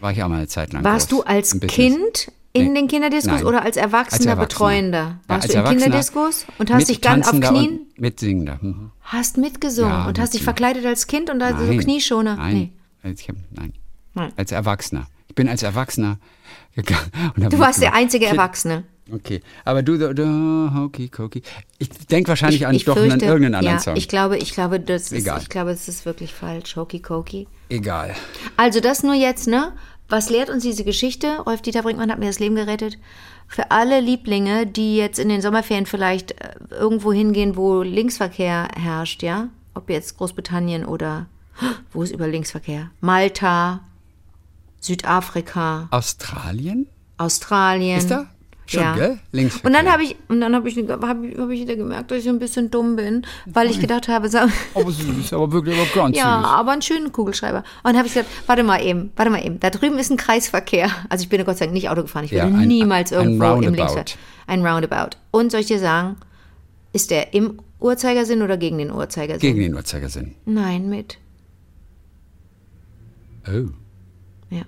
War 0.00 0.12
ich 0.12 0.22
auch 0.22 0.28
mal 0.28 0.38
eine 0.38 0.48
Zeit 0.48 0.72
lang. 0.72 0.82
Warst 0.82 1.10
groß 1.10 1.20
du 1.20 1.24
als. 1.24 1.60
Kind 1.60 2.32
in 2.52 2.68
Nee. 2.72 2.80
den 2.80 2.88
Kinderdiskos 2.88 3.38
Nein. 3.38 3.46
oder 3.46 3.62
als 3.62 3.76
Erwachsener, 3.76 4.14
Als 4.14 4.26
Erwachsener. 4.26 4.36
Betreuender? 4.36 4.98
Ja, 4.98 5.20
Warst 5.26 5.44
als 5.44 5.52
du 5.52 5.58
in 5.58 5.78
Kinderdiskos 5.78 6.46
und 6.58 6.70
hast 6.70 6.78
mit 6.78 6.88
dich 6.88 7.00
dann 7.00 7.22
auf 7.22 7.30
Knien, 7.30 7.80
und 7.80 8.00
Mitsingender. 8.00 8.58
Mhm. 8.62 8.92
hast 9.02 9.38
mitgesungen 9.38 9.90
Ja, 9.90 10.06
und 10.06 10.18
hast 10.20 10.34
dich 10.34 10.42
verkleidet 10.42 10.86
als 10.86 11.08
Kind 11.08 11.30
und 11.30 11.42
also 11.42 11.64
so 11.64 11.66
Nein. 11.66 11.80
Knieschoner? 11.80 12.36
Nein. 12.36 12.54
Nee. 12.54 12.72
Als, 13.02 13.26
hab, 13.28 13.36
nein. 13.50 13.72
Nein. 14.14 14.32
Als 14.36 14.52
Erwachsener. 14.52 15.08
Ich 15.28 15.34
bin 15.34 15.48
als 15.48 15.64
Erwachsener 15.64 16.18
gegangen. 16.76 17.10
Du 17.50 17.58
warst 17.58 17.82
der 17.82 17.92
einzige 17.92 18.26
Erwachsene. 18.26 18.84
Okay, 19.12 19.42
aber 19.66 19.82
du, 19.82 19.98
du, 19.98 20.14
du 20.14 20.70
Hoki, 20.74 21.08
Koki. 21.08 21.42
Ich 21.78 21.90
denke 21.90 22.28
wahrscheinlich 22.28 22.66
an 22.66 22.74
ich 22.74 22.84
doch 22.84 22.94
fürchte, 22.96 23.12
an 23.12 23.20
irgendeinen 23.20 23.54
anderen 23.56 23.76
ja, 23.76 23.82
Song. 23.82 23.96
Ich 23.96 24.08
glaube, 24.08 24.38
ich 24.38 24.52
glaube, 24.52 24.80
das 24.80 25.12
ist, 25.12 25.12
Egal. 25.12 25.40
ich 25.42 25.50
glaube, 25.50 25.72
es 25.72 25.88
ist 25.88 26.06
wirklich 26.06 26.32
falsch. 26.32 26.76
Hokey 26.76 27.00
Koki. 27.00 27.46
Egal. 27.68 28.14
Also 28.56 28.80
das 28.80 29.02
nur 29.02 29.14
jetzt, 29.14 29.46
ne? 29.46 29.72
Was 30.08 30.30
lehrt 30.30 30.48
uns 30.48 30.62
diese 30.62 30.84
Geschichte? 30.84 31.38
Rolf-Dieter 31.40 31.82
Brinkmann 31.82 32.10
hat 32.10 32.18
mir 32.18 32.26
das 32.26 32.38
Leben 32.38 32.54
gerettet. 32.54 32.98
Für 33.46 33.70
alle 33.70 34.00
Lieblinge, 34.00 34.66
die 34.66 34.96
jetzt 34.96 35.18
in 35.18 35.28
den 35.28 35.42
Sommerferien 35.42 35.86
vielleicht 35.86 36.32
äh, 36.32 36.54
irgendwo 36.70 37.12
hingehen, 37.12 37.56
wo 37.56 37.82
Linksverkehr 37.82 38.68
herrscht, 38.74 39.22
ja? 39.22 39.48
Ob 39.74 39.90
jetzt 39.90 40.16
Großbritannien 40.16 40.86
oder 40.86 41.26
wo 41.92 42.02
ist 42.02 42.12
über 42.12 42.26
Linksverkehr? 42.26 42.90
Malta, 43.00 43.80
Südafrika, 44.80 45.88
Australien? 45.90 46.86
Australien. 47.16 47.98
Ist 47.98 48.10
da? 48.10 48.26
Schon, 48.66 48.80
ja. 48.80 48.94
gell? 48.94 49.18
Linksverkehr. 49.32 49.66
Und 49.68 49.72
dann 49.74 49.92
habe 49.92 50.02
ich, 50.04 50.16
und 50.28 50.40
dann 50.40 50.54
habe 50.54 50.68
ich, 50.68 50.76
hab 50.76 51.22
ich, 51.22 51.36
hab 51.38 51.50
ich 51.50 51.60
wieder 51.60 51.76
gemerkt, 51.76 52.10
dass 52.10 52.18
ich 52.18 52.28
ein 52.28 52.38
bisschen 52.38 52.70
dumm 52.70 52.96
bin, 52.96 53.26
weil 53.46 53.68
ich 53.70 53.78
gedacht 53.78 54.08
habe, 54.08 54.28
sag, 54.30 54.48
Aber 54.74 54.90
süß, 54.90 55.32
aber 55.34 55.52
wirklich 55.52 55.76
aber 55.78 55.86
ganz 55.94 56.16
ja, 56.16 56.40
süß. 56.40 56.48
aber 56.50 56.72
einen 56.72 56.82
schönen 56.82 57.12
Kugelschreiber. 57.12 57.58
Und 57.58 57.64
dann 57.84 57.96
habe 57.98 58.06
ich 58.06 58.14
gesagt, 58.14 58.30
warte 58.46 58.62
mal 58.62 58.82
eben, 58.82 59.12
warte 59.16 59.30
mal 59.30 59.44
eben, 59.44 59.60
da 59.60 59.68
drüben 59.70 59.98
ist 59.98 60.10
ein 60.10 60.16
Kreisverkehr. 60.16 60.90
Also 61.10 61.22
ich 61.24 61.28
bin 61.28 61.38
ja 61.40 61.44
Gott 61.44 61.58
sei 61.58 61.66
Dank 61.66 61.74
nicht 61.74 61.90
Auto 61.90 62.02
gefahren, 62.02 62.24
ich 62.24 62.30
Ja, 62.30 62.44
würde 62.46 62.56
ein- 62.58 62.68
niemals 62.68 63.12
ein 63.12 63.18
irgendwo 63.20 63.44
im 63.44 63.50
Roundabout. 63.50 63.76
Linksverkehr. 63.76 64.16
Ein 64.46 64.66
Roundabout. 64.66 65.16
Und 65.30 65.50
soll 65.52 65.60
ich 65.60 65.66
dir 65.66 65.78
sagen, 65.78 66.16
ist 66.94 67.10
der 67.10 67.34
im 67.34 67.60
Uhrzeigersinn 67.80 68.40
oder 68.40 68.56
gegen 68.56 68.78
den 68.78 68.90
Uhrzeigersinn? 68.90 69.40
Gegen 69.40 69.60
den 69.60 69.74
Uhrzeigersinn. 69.74 70.34
Nein, 70.46 70.88
mit. 70.88 71.18
Oh. 73.46 73.68
Ja, 74.50 74.62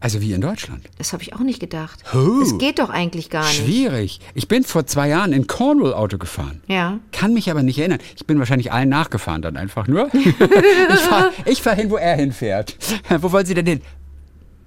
Also 0.00 0.20
wie 0.20 0.32
in 0.32 0.40
Deutschland. 0.40 0.84
das 0.98 1.12
habe 1.12 1.24
ich 1.24 1.34
auch 1.34 1.40
nicht 1.40 1.58
gedacht. 1.58 2.04
Oh. 2.14 2.38
Das 2.40 2.56
geht 2.58 2.78
doch 2.78 2.88
eigentlich 2.88 3.30
gar 3.30 3.42
nicht. 3.44 3.56
Schwierig. 3.64 4.20
Ich 4.34 4.46
bin 4.46 4.62
vor 4.62 4.86
zwei 4.86 5.08
Jahren 5.08 5.32
in 5.32 5.48
Cornwall 5.48 5.92
Auto 5.92 6.18
gefahren. 6.18 6.60
Ja. 6.68 7.00
Kann 7.10 7.34
mich 7.34 7.50
aber 7.50 7.64
nicht 7.64 7.78
erinnern. 7.78 7.98
Ich 8.16 8.24
bin 8.24 8.38
wahrscheinlich 8.38 8.70
allen 8.70 8.88
nachgefahren 8.90 9.42
dann 9.42 9.56
einfach 9.56 9.88
nur. 9.88 10.08
ich 10.14 11.00
fahre 11.00 11.32
fahr 11.56 11.74
hin, 11.74 11.90
wo 11.90 11.96
er 11.96 12.14
hinfährt. 12.16 12.76
wo 13.20 13.32
wollen 13.32 13.44
Sie 13.46 13.54
denn 13.54 13.66
hin? 13.66 13.80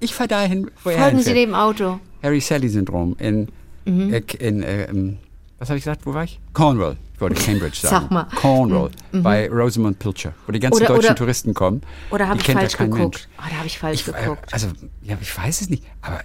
Ich 0.02 0.14
fahre 0.14 0.28
dahin, 0.28 0.70
wo 0.84 0.90
er 0.90 0.98
Folgen 1.00 1.20
Sie 1.20 1.30
hinfährt. 1.30 1.48
dem 1.50 1.56
Auto. 1.56 2.00
Harry-Sally-Syndrom 2.24 3.16
in, 3.20 3.48
Mhm. 3.86 4.14
äh, 4.14 4.22
in 4.40 4.62
äh, 4.64 4.84
ähm, 4.86 5.18
was 5.60 5.70
habe 5.70 5.78
ich 5.78 5.84
gesagt, 5.86 6.06
wo 6.06 6.14
war 6.14 6.24
ich? 6.24 6.40
Cornwall. 6.54 6.98
Ich 7.22 7.30
wollte 7.30 7.42
Cambridge 7.44 7.78
sagen. 7.78 8.08
Sag 8.10 8.12
mal. 8.12 8.24
Mhm. 8.24 8.36
Cornwall, 8.36 8.90
bei 9.12 9.48
Rosamund 9.50 10.00
Pilcher, 10.00 10.34
wo 10.48 10.52
die 10.52 10.60
ganzen 10.60 10.78
Oder- 10.84 10.88
deutschen 10.96 11.06
oder- 11.12 11.16
Touristen 11.16 11.54
kommen. 11.54 11.82
Oder 12.10 12.28
habe 12.28 12.40
ich 12.40 12.46
kennt 12.46 12.58
da 12.58 12.62
falsch 12.62 12.78
kein 12.78 12.90
geguckt? 12.90 13.30
Oh, 13.38 13.44
da 13.50 13.56
habe 13.58 13.68
ich 13.68 13.78
falsch 13.78 14.02
Ich, 14.02 14.08
äh, 14.08 14.12
geguckt. 14.22 14.52
also, 14.54 14.68
ja, 15.04 15.18
ich 15.22 15.38
weiß 15.38 15.62
es 15.62 15.70
nicht, 15.70 15.84
aber, 16.02 16.20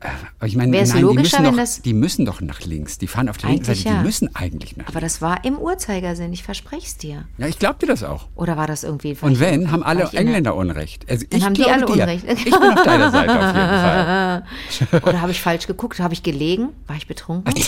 äh, 0.00 0.08
aber 0.38 0.46
ich 0.46 0.54
meine, 0.54 0.70
nein, 0.70 0.84
die 0.94 1.02
müssen, 1.14 1.44
doch, 1.44 1.56
das- 1.56 1.80
die 1.80 1.94
müssen 1.94 2.26
doch 2.26 2.40
nach 2.42 2.60
links. 2.60 2.98
Die 2.98 3.06
fahren 3.06 3.30
auf 3.30 3.38
der 3.38 3.48
linken 3.48 3.64
Seite, 3.64 3.80
ja. 3.80 3.96
die 3.98 4.04
müssen 4.04 4.34
eigentlich 4.36 4.76
nach 4.76 4.86
Aber 4.88 5.00
das 5.00 5.22
war 5.22 5.44
im 5.46 5.56
Uhrzeigersinn, 5.58 6.30
ich 6.34 6.42
verspreche 6.42 6.86
es 6.86 6.98
dir. 6.98 7.24
Ja, 7.38 7.46
ich 7.46 7.58
glaube 7.58 7.78
dir 7.80 7.86
das 7.86 8.04
auch. 8.04 8.26
Oder 8.36 8.56
war 8.58 8.66
das 8.66 8.84
irgendwie 8.84 9.16
Und 9.22 9.40
wenn, 9.40 9.70
haben 9.72 9.82
alle 9.82 10.04
ich 10.04 10.14
Engländer 10.18 10.54
Unrecht. 10.56 11.08
Also 11.10 11.24
Dann 11.30 11.38
ich 11.40 11.44
haben 11.46 11.54
die 11.54 11.64
alle 11.64 11.86
dir. 11.86 11.92
Unrecht. 11.94 12.24
Ich 12.28 12.44
bin 12.44 12.54
auf 12.54 12.82
deiner 12.84 13.10
Seite 13.10 13.30
auf 13.32 13.46
jeden 13.46 14.90
Fall. 15.00 15.02
Oder 15.08 15.20
habe 15.22 15.32
ich 15.32 15.40
falsch 15.40 15.66
geguckt? 15.66 15.98
Habe 16.00 16.12
ich 16.12 16.22
gelegen? 16.22 16.68
War 16.86 16.96
ich 16.96 17.06
betrunken? 17.06 17.54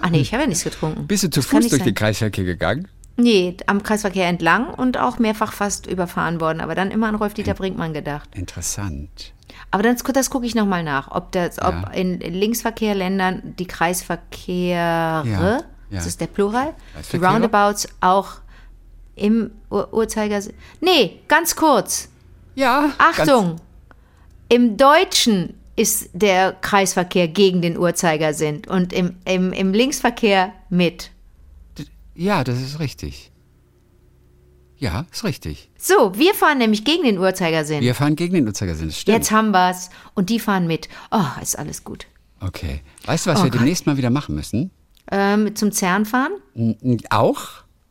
Ach 0.00 0.10
nee, 0.10 0.20
ich 0.20 0.32
habe 0.32 0.42
ja 0.42 0.48
nichts 0.48 0.64
getrunken. 0.64 1.06
Bist 1.06 1.24
du 1.24 1.30
zu 1.30 1.40
Das 1.40 1.46
Fuß 1.46 1.60
durch 1.68 1.78
sein. 1.80 1.84
den 1.84 1.94
Kreisverkehr 1.94 2.44
gegangen? 2.44 2.88
Nee, 3.16 3.56
am 3.66 3.82
Kreisverkehr 3.82 4.26
entlang 4.28 4.68
und 4.74 4.98
auch 4.98 5.18
mehrfach 5.18 5.52
fast 5.52 5.86
überfahren 5.86 6.40
worden. 6.40 6.60
Aber 6.60 6.74
dann 6.74 6.90
immer 6.90 7.06
an 7.08 7.14
Rolf-Dieter. 7.14 7.54
Brinkmann 7.54 7.94
gedacht. 7.94 8.28
Interessant. 8.34 9.32
Aber 9.70 9.82
das, 9.82 10.02
das 10.02 10.28
gucke 10.30 10.44
ich 10.46 10.54
nochmal 10.54 10.82
nach, 10.82 11.10
ob, 11.10 11.32
das, 11.32 11.58
ob 11.58 11.72
Ja. 11.72 11.90
in 11.92 12.20
Linksverkehrländern 12.20 13.54
die 13.58 13.66
Kreisverkehre, 13.66 15.24
Ja, 15.26 15.60
das 15.90 16.06
ist 16.06 16.20
der 16.20 16.26
Plural, 16.26 16.74
die? 17.12 17.16
Roundabouts 17.16 17.88
auch 18.00 18.32
im 19.14 19.50
Ur 19.70 19.92
Uhrzeigersinn. 19.94 20.54
Nee, 20.80 21.20
ganz 21.28 21.56
kurz. 21.56 22.08
Ja. 22.54 22.90
Achtung! 22.98 23.56
Im 24.48 24.76
Deutschen 24.76 25.54
ist 25.76 26.08
der 26.14 26.52
Kreisverkehr 26.60 27.28
gegen 27.28 27.60
den 27.62 27.76
Uhrzeigersinn 27.78 28.62
und 28.68 28.92
im, 28.92 29.16
im, 29.24 29.52
im 29.52 29.72
Linksverkehr 29.72 30.52
mit. 30.70 31.10
Ja, 32.14 32.42
das 32.44 32.60
ist 32.60 32.80
richtig. 32.80 33.30
Ja, 34.78 35.06
ist 35.12 35.24
richtig. 35.24 35.70
So, 35.78 36.18
wir 36.18 36.34
fahren 36.34 36.58
nämlich 36.58 36.84
gegen 36.84 37.02
den 37.04 37.18
Uhrzeigersinn. 37.18 37.80
Wir 37.80 37.94
fahren 37.94 38.16
gegen 38.16 38.34
den 38.34 38.46
Uhrzeigersinn. 38.46 38.88
Das 38.88 39.00
stimmt. 39.00 39.16
Jetzt 39.16 39.30
haben 39.30 39.50
wir's 39.52 39.90
und 40.14 40.28
die 40.30 40.38
fahren 40.40 40.66
mit. 40.66 40.88
Oh, 41.10 41.24
ist 41.42 41.58
alles 41.58 41.82
gut. 41.84 42.06
Okay. 42.40 42.80
Weißt 43.06 43.24
du, 43.26 43.30
was 43.30 43.40
Oh 43.40 43.44
wir 43.44 43.50
Gott. 43.50 43.60
demnächst 43.60 43.86
mal 43.86 43.96
wieder 43.96 44.10
machen 44.10 44.34
müssen? 44.34 44.70
Ähm, 45.10 45.54
zum 45.56 45.72
CERN 45.72 46.04
fahren? 46.04 46.32
Auch, 47.10 47.40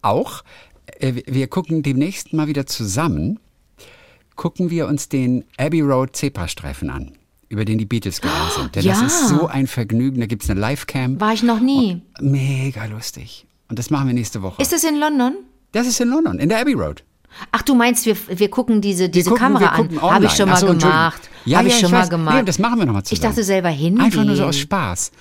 auch. 0.02 0.44
Äh, 1.00 1.24
Wir 1.26 1.48
gucken 1.48 1.82
demnächst 1.82 2.34
mal 2.34 2.48
wieder 2.48 2.66
zusammen, 2.68 3.40
gucken 4.36 4.70
wir 4.70 4.88
uns 4.88 5.10
den 5.10 5.46
Abbey 5.58 5.82
Road 5.82 6.16
Zebrastreifen 6.16 6.90
an, 6.92 7.14
über 7.50 7.66
den 7.66 7.78
die 7.78 7.86
Beatles 7.86 8.22
gegangen 8.22 8.50
sind. 8.56 8.76
Denn 8.76 8.86
das 8.86 9.00
Ja. 9.02 9.06
ist 9.08 9.28
so 9.30 9.48
ein 9.48 9.68
Vergnügen. 9.68 10.20
Da 10.20 10.26
gibt 10.26 10.44
es 10.44 10.50
eine 10.50 10.60
Livecam. 10.60 11.20
War 11.22 11.34
ich 11.34 11.44
noch 11.44 11.60
nie. 11.60 12.02
Mega 12.20 12.86
lustig. 12.86 13.46
Und 13.70 13.80
das 13.80 13.90
machen 13.90 14.08
wir 14.08 14.14
nächste 14.14 14.42
Woche. 14.42 14.62
Ist 14.62 14.72
das 14.74 14.84
in 14.84 15.00
London? 15.00 15.36
das 15.72 15.88
ist 15.88 16.00
in 16.00 16.08
London, 16.10 16.40
in 16.40 16.48
der 16.50 16.62
Abbey 16.62 16.74
Road. 16.74 17.04
Ach, 17.52 17.62
du 17.62 17.76
meinst, 17.76 18.06
wir, 18.06 18.16
wir 18.30 18.50
gucken 18.50 18.80
diese, 18.80 19.10
diese 19.10 19.30
gucken- 19.32 19.40
Kamera 19.40 19.66
an. 19.68 20.02
Habe 20.02 20.26
ich 20.26 20.32
schon 20.32 20.48
mal 20.48 20.56
so, 20.56 20.68
gemacht. 20.68 21.30
Ja, 21.44 21.58
Habe 21.58 21.68
ja, 21.68 21.74
ich 21.74 21.80
schon 21.82 21.88
ich 21.88 21.92
mal 21.92 22.02
weiß. 22.04 22.10
gemacht. 22.10 22.36
Nee, 22.38 22.44
das 22.46 22.60
machen 22.60 22.80
wir 22.80 22.86
noch 22.86 22.94
mal 22.94 23.00
Ich 23.00 23.06
zusammen. 23.10 23.32
dachte 23.34 23.44
selber 23.44 23.70
hingehen. 23.70 24.00
Einfach 24.06 24.24
nur 24.24 24.38
so 24.38 24.46
aus 24.46 24.58
Spaß. 24.58 25.12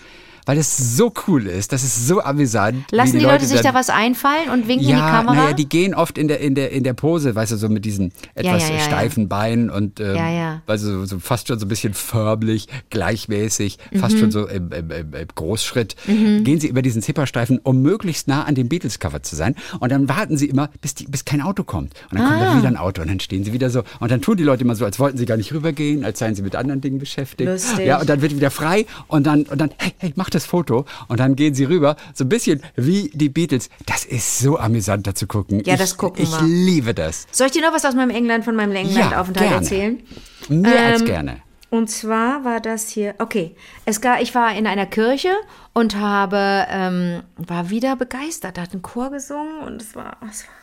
Weil 0.47 0.59
es 0.59 0.97
so 0.97 1.13
cool 1.27 1.47
ist, 1.47 1.73
das 1.73 1.83
ist 1.85 2.07
so 2.07 2.21
amüsant. 2.23 2.85
Lassen 2.91 3.19
die 3.19 3.25
Leute, 3.25 3.47
sich 3.47 3.61
dann- 3.63 3.73
da 3.73 3.79
was 3.79 3.89
einfallen 3.91 4.51
und 4.51 4.69
winken 4.69 4.81
in 4.89 4.95
die 4.97 5.01
ja, 5.01 5.11
Kamera? 5.11 5.35
naja, 5.35 5.53
die 5.55 5.69
gehen 5.69 5.95
oft 5.95 6.19
in 6.19 6.29
der, 6.29 6.41
in 6.41 6.55
der, 6.55 6.71
in 6.71 6.85
der 6.85 6.93
Pose, 6.95 7.35
weißt 7.35 7.53
du, 7.53 7.57
so 7.57 7.69
mit 7.69 7.85
diesen 7.85 8.13
etwas 8.35 8.63
ja, 8.63 8.69
ja, 8.69 8.75
ja. 8.77 8.81
steifen 8.81 9.29
Beinen 9.29 9.71
und 9.71 10.01
ähm, 10.01 10.17
Ja, 10.17 10.31
ja. 10.31 10.63
Du, 10.67 11.07
so, 11.07 11.19
fast 11.19 11.49
schon 11.49 11.59
so 11.59 11.65
ein 11.67 11.69
bisschen 11.69 11.95
förmlich, 11.95 12.69
gleichmäßig, 12.91 13.79
Mhm. 13.93 13.99
fast 13.99 14.19
schon 14.19 14.31
so 14.31 14.47
im, 14.47 14.73
im, 14.73 14.91
im, 14.91 15.15
im 15.15 15.29
Großschritt. 15.35 15.97
Gehen 16.07 16.59
sie 16.61 16.69
über 16.69 16.83
diesen 16.83 17.03
Zipperstreifen, 17.03 17.59
um 17.63 17.83
möglichst 17.83 18.29
nah 18.29 18.45
an 18.45 18.55
dem 18.55 18.69
Beatles-Cover 18.69 19.23
zu 19.23 19.37
sein. 19.37 19.55
Und 19.81 19.93
dann 19.93 20.09
warten 20.09 20.37
sie 20.37 20.47
immer, 20.47 20.71
bis, 20.81 20.95
die, 20.95 21.05
bis 21.07 21.25
kein 21.25 21.41
Auto 21.41 21.65
kommt. 21.65 21.93
Und 22.11 22.19
dann 22.19 22.29
kommt 22.29 22.41
Ah. 22.41 22.45
dann 22.47 22.59
wieder 22.59 22.69
ein 22.69 22.77
Auto 22.77 23.03
und 23.03 23.09
dann 23.09 23.21
stehen 23.21 23.45
sie 23.45 23.53
wieder 23.53 23.71
so. 23.71 23.83
Und 24.01 24.11
dann 24.11 24.21
tun 24.23 24.37
die 24.37 24.43
Leute 24.45 24.65
immer 24.65 24.75
so, 24.75 24.85
als 24.85 24.99
wollten 24.99 25.19
sie 25.19 25.27
gar 25.27 25.37
nicht 25.37 25.53
rübergehen, 25.53 26.05
als 26.05 26.19
seien 26.19 26.35
sie 26.35 26.43
mit 26.43 26.57
anderen 26.57 26.81
Dingen 26.81 26.99
beschäftigt. 26.99 27.49
Lustig. 27.49 27.87
Ja, 27.87 28.01
und 28.01 28.09
dann 28.09 28.21
wird 28.23 28.35
wieder 28.35 28.51
frei 28.51 28.87
und 29.09 29.27
dann, 29.27 29.43
und 29.45 29.61
dann, 29.61 29.71
hey, 29.79 29.93
hey, 29.99 30.13
mach 30.17 30.31
das 30.35 30.47
Foto. 30.47 30.85
Und 31.09 31.21
dann 31.21 31.37
gehen 31.37 31.55
sie 31.55 31.65
rüber, 31.65 31.97
so 32.15 32.25
ein 32.25 32.29
bisschen 32.29 32.63
wie 32.77 33.11
die 33.15 33.29
Beatles. 33.29 33.69
Das 33.87 34.05
ist 34.05 34.39
so 34.39 34.59
amüsant, 34.59 35.07
da 35.07 35.15
zu 35.15 35.27
gucken. 35.27 35.63
Ja, 35.65 35.75
ich, 35.75 35.81
das 35.81 35.97
gucken 35.97 36.23
Ich 36.23 36.31
wir. 36.33 36.47
liebe 36.47 36.95
das. 36.95 37.27
Soll 37.33 37.47
ich 37.49 37.53
dir 37.53 37.63
noch 37.63 37.73
was 37.73 37.85
aus 37.85 37.95
meinem 37.95 38.11
England, 38.11 38.45
von 38.45 38.57
meinem 38.57 38.75
England-Aufenthalt 38.75 39.49
gerne. 39.49 39.63
erzählen? 39.65 40.03
Mehr 40.49 40.87
als 40.87 41.01
Ähm, 41.01 41.07
gerne. 41.07 41.37
Und 41.71 41.91
zwar 41.91 42.45
war 42.45 42.61
das 42.61 42.89
hier, 42.89 43.17
okay, 43.19 43.57
es 43.85 44.01
gab, 44.01 44.21
ich 44.23 44.33
war 44.37 44.55
in 44.57 44.67
einer 44.69 44.87
Kirche 44.87 45.31
und 45.73 45.97
habe, 45.97 46.67
ähm, 46.69 47.23
war 47.37 47.69
wieder 47.71 47.97
begeistert, 47.97 48.59
hat 48.59 48.73
einen 48.73 48.83
Chor 48.83 49.11
gesungen 49.11 49.59
und 49.67 49.83
es 49.83 49.97
war, 49.97 50.19
es 50.31 50.45
war 50.47 50.55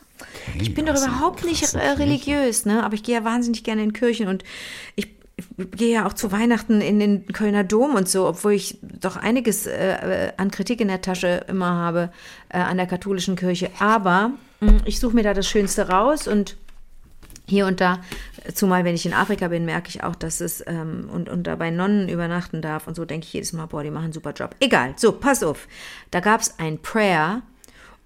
ich 0.60 0.74
bin 0.74 0.86
doch 0.86 0.96
überhaupt 0.96 1.44
nicht 1.44 1.74
äh, 1.74 1.80
religiös, 1.80 2.66
ne? 2.66 2.84
aber 2.86 2.94
ich 2.94 3.04
gehe 3.04 3.16
ja 3.16 3.24
wahnsinnig 3.26 3.64
gerne 3.64 3.84
in 3.84 3.92
Kirchen 3.92 4.28
und 4.28 4.44
ich, 4.96 5.08
ich 5.08 5.21
gehe 5.58 5.94
ja 5.94 6.06
auch 6.06 6.14
zu 6.14 6.32
Weihnachten 6.32 6.82
in 6.82 7.00
den 7.00 7.26
Kölner 7.28 7.64
Dom 7.64 7.96
und 7.96 8.10
so, 8.10 8.28
obwohl 8.28 8.54
ich 8.54 8.80
doch 8.82 9.16
einiges 9.16 9.68
äh, 9.68 10.32
an 10.38 10.52
Kritik 10.52 10.82
in 10.82 10.88
der 10.88 11.02
Tasche 11.02 11.46
immer 11.48 11.72
habe 11.72 12.12
äh, 12.50 12.58
an 12.58 12.78
der 12.78 12.88
katholischen 12.88 13.36
Kirche. 13.36 13.70
Aber 13.80 14.32
mh, 14.60 14.82
ich 14.86 15.00
suche 15.00 15.16
mir 15.16 15.24
da 15.24 15.34
das 15.34 15.48
Schönste 15.48 15.90
raus 15.90 16.28
und 16.28 16.58
hier 17.48 17.66
und 17.68 17.82
da, 17.82 18.00
zumal 18.54 18.86
wenn 18.86 18.96
ich 18.96 19.06
in 19.06 19.14
Afrika 19.14 19.50
bin, 19.50 19.66
merke 19.66 19.90
ich 19.90 20.04
auch, 20.04 20.16
dass 20.16 20.42
es 20.42 20.64
ähm, 20.68 21.10
und, 21.12 21.30
und 21.30 21.44
da 21.44 21.56
bei 21.56 21.70
Nonnen 21.70 22.08
übernachten 22.08 22.62
darf 22.62 22.88
und 22.88 22.96
so 22.96 23.06
denke 23.06 23.26
ich 23.26 23.34
jedes 23.34 23.54
Mal, 23.54 23.66
boah, 23.66 23.84
die 23.84 23.92
machen 23.92 24.06
einen 24.06 24.14
super 24.14 24.32
Job. 24.32 24.56
Egal, 24.60 24.94
so, 24.96 25.12
pass 25.12 25.44
auf. 25.44 25.68
Da 26.12 26.22
gab 26.22 26.42
es 26.42 26.58
ein 26.60 26.80
Prayer 26.80 27.42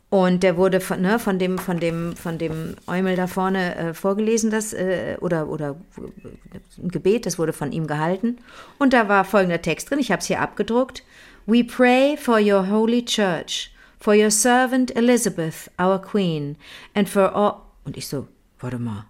und 0.09 0.43
der 0.43 0.55
wurde 0.55 0.79
von, 0.81 1.01
ne, 1.01 1.19
von 1.19 1.39
dem, 1.39 1.57
von 1.57 1.79
dem, 1.79 2.15
von 2.15 2.37
dem 2.37 2.75
Eumel 2.87 3.15
da 3.15 3.27
vorne 3.27 3.75
äh, 3.75 3.93
vorgelesen, 3.93 4.51
das, 4.51 4.71
äh, 4.73 5.17
oder, 5.19 5.49
oder 5.49 5.75
äh, 5.97 6.81
ein 6.81 6.89
Gebet, 6.89 7.25
das 7.25 7.39
wurde 7.39 7.53
von 7.53 7.71
ihm 7.71 7.87
gehalten. 7.87 8.37
Und 8.77 8.93
da 8.93 9.09
war 9.09 9.25
folgender 9.25 9.61
Text 9.61 9.89
drin, 9.89 9.99
ich 9.99 10.11
habe 10.11 10.21
es 10.21 10.27
hier 10.27 10.41
abgedruckt. 10.41 11.03
We 11.47 11.63
pray 11.63 12.17
for 12.17 12.39
your 12.39 12.69
holy 12.69 13.03
church, 13.03 13.71
for 13.99 14.15
your 14.15 14.31
servant 14.31 14.95
Elizabeth, 14.95 15.69
our 15.79 15.99
queen, 15.99 16.55
and 16.93 17.09
for 17.09 17.35
all. 17.35 17.61
Und 17.83 17.97
ich 17.97 18.07
so, 18.07 18.27
warte 18.59 18.79
mal. 18.79 19.05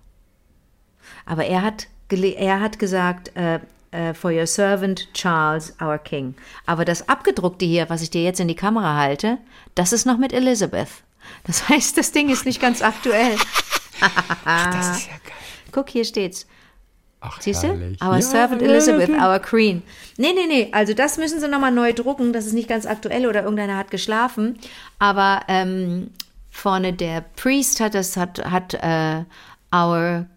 Aber 1.25 1.45
er 1.45 1.61
hat, 1.61 1.87
er 2.09 2.59
hat 2.61 2.79
gesagt, 2.79 3.31
äh, 3.35 3.59
for 4.13 4.31
your 4.31 4.45
servant 4.47 5.07
Charles, 5.13 5.73
our 5.81 5.97
king. 5.97 6.35
Aber 6.65 6.85
das 6.85 7.07
abgedruckte 7.09 7.65
hier, 7.65 7.89
was 7.89 8.01
ich 8.01 8.09
dir 8.09 8.23
jetzt 8.23 8.39
in 8.39 8.47
die 8.47 8.55
Kamera 8.55 8.95
halte, 8.95 9.37
das 9.75 9.93
ist 9.93 10.05
noch 10.05 10.17
mit 10.17 10.33
Elizabeth. 10.33 10.89
Das 11.45 11.69
heißt, 11.69 11.97
das 11.97 12.11
Ding 12.11 12.29
ist 12.29 12.45
nicht 12.45 12.61
ganz 12.61 12.81
aktuell. 12.81 13.35
Das 14.45 14.97
ist 14.97 15.07
ja 15.07 15.13
geil. 15.13 15.33
Guck, 15.71 15.89
hier 15.89 16.05
steht's. 16.05 16.45
Ach, 17.21 17.41
Siehst 17.41 17.63
du? 17.63 17.67
herrlich. 17.69 18.01
Our 18.03 18.15
Ja, 18.15 18.21
servant 18.21 18.61
ja, 18.61 18.67
Elizabeth, 18.67 19.09
ja. 19.09 19.31
our 19.31 19.39
queen. 19.39 19.81
Nee, 20.17 20.33
nee, 20.33 20.45
nee. 20.47 20.69
Also 20.73 20.93
das 20.93 21.17
müssen 21.17 21.39
sie 21.39 21.47
nochmal 21.47 21.71
neu 21.71 21.91
drucken. 21.93 22.33
Das 22.33 22.45
ist 22.45 22.53
nicht 22.53 22.69
ganz 22.69 22.85
aktuell 22.85 23.25
oder 23.25 23.41
irgendeiner 23.43 23.77
hat 23.77 23.89
geschlafen. 23.89 24.59
Aber 24.99 25.41
ähm, 25.47 26.11
vorne 26.51 26.93
der 26.93 27.21
Priest 27.35 27.79
hat 27.79 27.95
das, 27.95 28.15
hat, 28.15 28.43
hat 28.45 28.73
äh, 28.75 29.23
our 29.75 30.27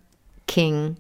King 0.47 0.97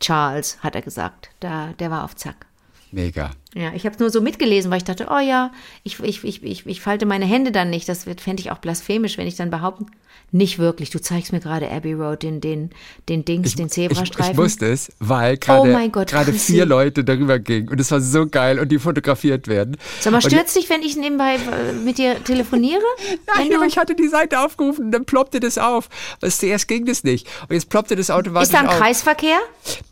Charles, 0.00 0.58
hat 0.62 0.74
er 0.74 0.82
gesagt. 0.82 1.30
Da, 1.40 1.72
der 1.78 1.90
war 1.90 2.04
auf 2.04 2.16
Zack. 2.16 2.46
Mega. 2.90 3.30
Ja, 3.54 3.72
ich 3.74 3.84
habe 3.84 3.94
es 3.94 3.98
nur 3.98 4.10
so 4.10 4.20
mitgelesen, 4.20 4.70
weil 4.70 4.78
ich 4.78 4.84
dachte, 4.84 5.08
oh 5.10 5.18
ja, 5.18 5.50
ich, 5.82 5.98
ich, 6.00 6.22
ich, 6.22 6.42
ich, 6.44 6.66
ich 6.66 6.80
falte 6.80 7.04
meine 7.04 7.24
Hände 7.24 7.50
dann 7.50 7.70
nicht. 7.70 7.88
Das 7.88 8.04
fände 8.04 8.40
ich 8.40 8.52
auch 8.52 8.58
blasphemisch, 8.58 9.18
wenn 9.18 9.26
ich 9.26 9.34
dann 9.34 9.50
behaupten. 9.50 9.86
Nicht 10.32 10.60
wirklich. 10.60 10.90
Du 10.90 11.00
zeigst 11.00 11.32
mir 11.32 11.40
gerade 11.40 11.68
Abbey 11.68 11.94
Road, 11.94 12.22
den, 12.22 12.40
den, 12.40 12.70
den 13.08 13.24
Dings, 13.24 13.56
den 13.56 13.66
Ich, 13.66 13.72
Zebrastreifen. 13.72 14.32
ich 14.32 14.38
wusste 14.38 14.66
es, 14.66 14.92
weil 15.00 15.36
gerade 15.36 15.90
Oh 15.90 16.04
gerade 16.04 16.32
vier 16.32 16.66
Leute 16.66 17.02
darüber 17.02 17.40
gingen 17.40 17.68
und 17.68 17.80
es 17.80 17.90
war 17.90 18.00
so 18.00 18.28
geil 18.28 18.60
und 18.60 18.70
die 18.70 18.78
fotografiert 18.78 19.48
werden. 19.48 19.76
Sag 19.98 20.12
mal, 20.12 20.20
stört's 20.20 20.54
dich, 20.54 20.70
wenn 20.70 20.82
ich 20.82 20.96
nebenbei 20.96 21.34
äh, 21.34 21.72
mit 21.72 21.98
dir 21.98 22.22
telefoniere? 22.22 22.82
Nein, 23.36 23.52
aber 23.56 23.66
ich 23.66 23.76
hatte 23.76 23.96
die 23.96 24.06
Seite 24.06 24.38
aufgerufen 24.38 24.86
und 24.86 24.92
dann 24.92 25.04
ploppte 25.04 25.40
das 25.40 25.58
auf. 25.58 25.88
Zuerst 26.20 26.68
ging 26.68 26.86
das 26.86 27.02
nicht. 27.02 27.26
Und 27.48 27.54
jetzt 27.54 27.68
ploppte 27.68 27.96
das 27.96 28.10
automatisch 28.10 28.50
ist 28.50 28.54
da 28.54 28.60
ein 28.60 28.68
auf. 28.68 28.78
Kreisverkehr? 28.78 29.38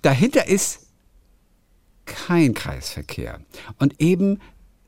Dahinter 0.03 0.47
ist 0.47 0.88
kein 2.09 2.55
Kreisverkehr. 2.55 3.39
Und 3.79 4.01
eben 4.01 4.41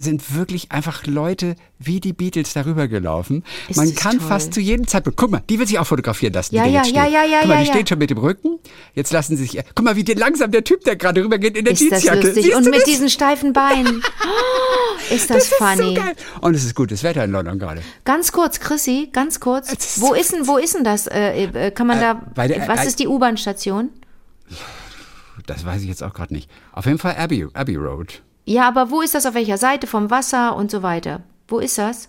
sind 0.03 0.35
wirklich 0.35 0.73
einfach 0.73 1.05
Leute 1.07 1.57
wie 1.79 2.01
die 2.01 2.14
Beatles 2.14 2.55
darüber 2.55 2.89
gelaufen. 2.89 3.45
Ist 3.68 3.77
Man 3.77 3.91
das 3.91 3.97
kann 4.03 4.18
toll. 4.18 4.29
fast 4.29 4.55
zu 4.55 4.59
jedem 4.61 4.87
Zeitpunkt. 4.87 5.18
Guck 5.18 5.31
mal, 5.31 5.43
die 5.51 5.59
will 5.59 5.66
sich 5.66 5.79
auch 5.79 5.87
fotografieren 5.87 6.33
lassen. 6.33 6.55
Ja, 6.55 6.64
die 6.64 6.71
da 6.73 6.77
ja, 6.77 6.81
ja, 6.81 6.85
steht. 6.85 6.97
ja, 7.12 7.25
ja, 7.25 7.39
Guck 7.41 7.49
mal, 7.49 7.55
ja, 7.57 7.61
die 7.61 7.66
ja. 7.66 7.75
steht 7.75 7.89
schon 7.91 7.99
mit 7.99 8.09
dem 8.09 8.16
Rücken. 8.16 8.59
Jetzt 8.95 9.12
lassen 9.12 9.37
sie 9.37 9.45
sich. 9.45 9.62
Guck 9.75 9.85
mal, 9.85 9.97
wie 9.97 10.03
langsam 10.14 10.53
der 10.53 10.64
Typ, 10.64 10.85
der 10.85 10.97
gerade 10.97 11.23
rübergeht 11.23 11.55
in 11.55 11.66
der 11.66 11.75
Ist 11.75 11.83
das 11.83 12.03
Jeansjacke. 12.03 12.27
lustig? 12.29 12.45
Siehst 12.45 12.57
Und 12.57 12.64
mit 12.64 12.77
das? 12.77 12.85
diesen 12.85 13.11
steifen 13.11 13.53
Beinen. 13.53 14.03
Oh, 14.03 15.12
ist 15.14 15.29
das, 15.29 15.37
Das 15.37 15.45
ist 15.49 15.55
funny? 15.57 15.95
so 15.97 16.01
geil. 16.03 16.14
Und 16.41 16.55
es 16.55 16.64
ist 16.64 16.75
gutes 16.75 17.03
Wetter 17.03 17.23
in 17.23 17.33
London 17.33 17.59
gerade. 17.59 17.83
Ganz 18.07 18.33
kurz, 18.33 18.59
Chrissy, 18.59 19.11
ganz 19.12 19.39
kurz. 19.39 19.71
Ist 19.71 20.01
Wo 20.01 20.14
ist 20.14 20.33
denn, 20.33 20.47
wo 20.47 20.57
ist 20.57 20.75
denn 20.75 20.85
das? 20.85 21.09
Äh, 21.09 21.43
äh, 21.45 21.71
kann 21.73 21.87
man 21.87 22.01
da, 22.01 22.23
bei 22.35 22.49
der- 22.49 22.66
was 22.68 22.85
äh, 22.85 22.87
ist 22.87 23.01
die 23.01 23.07
U-Bahn-Station? 23.07 23.91
Das 25.51 25.65
weiß 25.67 25.83
ich 25.83 25.89
jetzt 25.89 26.03
auch 26.03 26.13
gerade 26.15 26.33
nicht. 26.33 26.51
Auf 26.73 26.87
jeden 26.87 26.99
Fall 26.99 27.17
Abbey, 27.17 27.47
Abbey 27.53 27.77
Road. 27.77 28.23
Ja, 28.45 28.67
aber 28.69 28.91
wo 28.91 29.01
ist 29.03 29.15
das 29.15 29.27
auf 29.27 29.35
welcher 29.35 29.59
Seite 29.59 29.87
vom 29.87 30.11
Wasser 30.11 30.57
und 30.57 30.71
so 30.71 30.83
weiter? 30.83 31.23
Wo 31.49 31.59
ist 31.59 31.77
das? 31.79 32.09